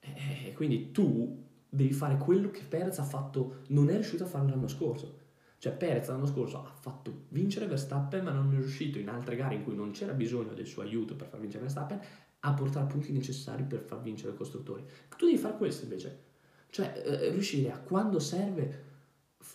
E 0.00 0.52
quindi 0.54 0.90
tu 0.90 1.44
devi 1.68 1.92
fare 1.92 2.16
quello 2.16 2.50
che 2.50 2.62
Perez 2.62 2.98
ha 2.98 3.04
fatto, 3.04 3.62
non 3.68 3.90
è 3.90 3.94
riuscito 3.94 4.24
a 4.24 4.26
fare 4.26 4.48
l'anno 4.48 4.68
scorso. 4.68 5.17
Cioè 5.58 5.72
Perez 5.72 6.08
l'anno 6.08 6.26
scorso 6.26 6.58
ha 6.58 6.72
fatto 6.80 7.24
vincere 7.30 7.66
Verstappen, 7.66 8.22
ma 8.22 8.30
non 8.30 8.52
è 8.52 8.56
riuscito 8.56 8.98
in 8.98 9.08
altre 9.08 9.34
gare 9.34 9.56
in 9.56 9.64
cui 9.64 9.74
non 9.74 9.90
c'era 9.90 10.12
bisogno 10.12 10.54
del 10.54 10.66
suo 10.66 10.82
aiuto 10.82 11.16
per 11.16 11.26
far 11.26 11.40
vincere 11.40 11.62
Verstappen 11.62 12.00
a 12.40 12.54
portare 12.54 12.86
i 12.86 12.88
punti 12.88 13.12
necessari 13.12 13.64
per 13.64 13.80
far 13.80 14.00
vincere 14.00 14.32
i 14.32 14.36
costruttori. 14.36 14.84
Tu 15.16 15.26
devi 15.26 15.38
fare 15.38 15.56
questo 15.56 15.84
invece. 15.84 16.26
Cioè 16.70 17.02
eh, 17.04 17.30
riuscire 17.30 17.72
a 17.72 17.78
quando 17.78 18.20
serve 18.20 18.84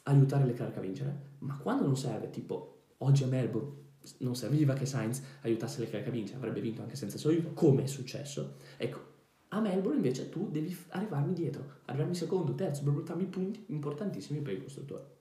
aiutare 0.03 0.45
le 0.45 0.53
cariche 0.53 0.79
a 0.79 0.81
vincere, 0.81 1.19
ma 1.39 1.57
quando 1.57 1.85
non 1.85 1.95
serve, 1.95 2.29
tipo 2.29 2.87
oggi 2.97 3.23
a 3.23 3.27
Melbourne 3.27 3.81
non 4.19 4.35
serviva 4.35 4.73
che 4.73 4.85
Sainz 4.85 5.21
aiutasse 5.41 5.79
le 5.79 5.89
cariche 5.89 6.09
a 6.09 6.11
vincere, 6.11 6.37
avrebbe 6.37 6.59
vinto 6.59 6.81
anche 6.81 6.95
senza 6.95 7.15
il 7.15 7.21
suo 7.21 7.29
aiuto, 7.29 7.53
come 7.53 7.83
è 7.83 7.87
successo. 7.87 8.55
Ecco, 8.75 9.11
a 9.49 9.61
Melbourne 9.61 9.97
invece 9.97 10.29
tu 10.29 10.49
devi 10.49 10.75
arrivarmi 10.89 11.33
dietro, 11.33 11.81
arrivarmi 11.85 12.15
secondo, 12.15 12.55
terzo, 12.55 12.83
per 12.83 12.93
portarmi 12.93 13.25
punti 13.25 13.63
importantissimi 13.67 14.41
per 14.41 14.53
il 14.53 14.63
costruttore. 14.63 15.12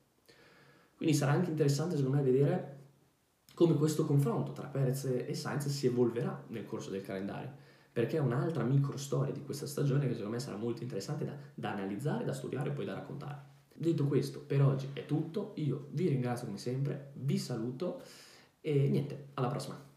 Quindi 1.03 1.19
sarà 1.19 1.33
anche 1.33 1.51
interessante 1.51 1.97
secondo 1.97 2.17
me 2.17 2.23
vedere 2.23 2.77
come 3.55 3.75
questo 3.75 4.07
confronto 4.07 4.53
tra 4.53 4.69
Perez 4.69 5.07
e 5.07 5.35
Sainz 5.35 5.67
si 5.67 5.87
evolverà 5.87 6.45
nel 6.51 6.65
corso 6.65 6.91
del 6.91 7.03
calendario, 7.03 7.51
perché 7.91 8.19
è 8.19 8.21
un'altra 8.21 8.63
micro 8.63 8.97
storia 8.97 9.33
di 9.33 9.43
questa 9.43 9.67
stagione 9.67 10.07
che 10.07 10.13
secondo 10.13 10.35
me 10.35 10.39
sarà 10.39 10.57
molto 10.57 10.85
interessante 10.85 11.25
da, 11.25 11.35
da 11.55 11.73
analizzare, 11.73 12.25
da 12.25 12.33
studiare 12.33 12.71
e 12.71 12.73
poi 12.73 12.85
da 12.85 12.95
raccontare. 12.95 13.37
Detto 13.75 14.07
questo, 14.07 14.45
per 14.47 14.63
oggi 14.63 14.91
è 14.93 15.05
tutto, 15.05 15.55
io 15.57 15.89
vi 15.91 16.07
ringrazio 16.07 16.47
come 16.47 16.59
sempre, 16.59 17.11
vi 17.15 17.37
saluto 17.37 18.01
e 18.61 18.89
niente, 18.89 19.31
alla 19.35 19.49
prossima. 19.49 19.91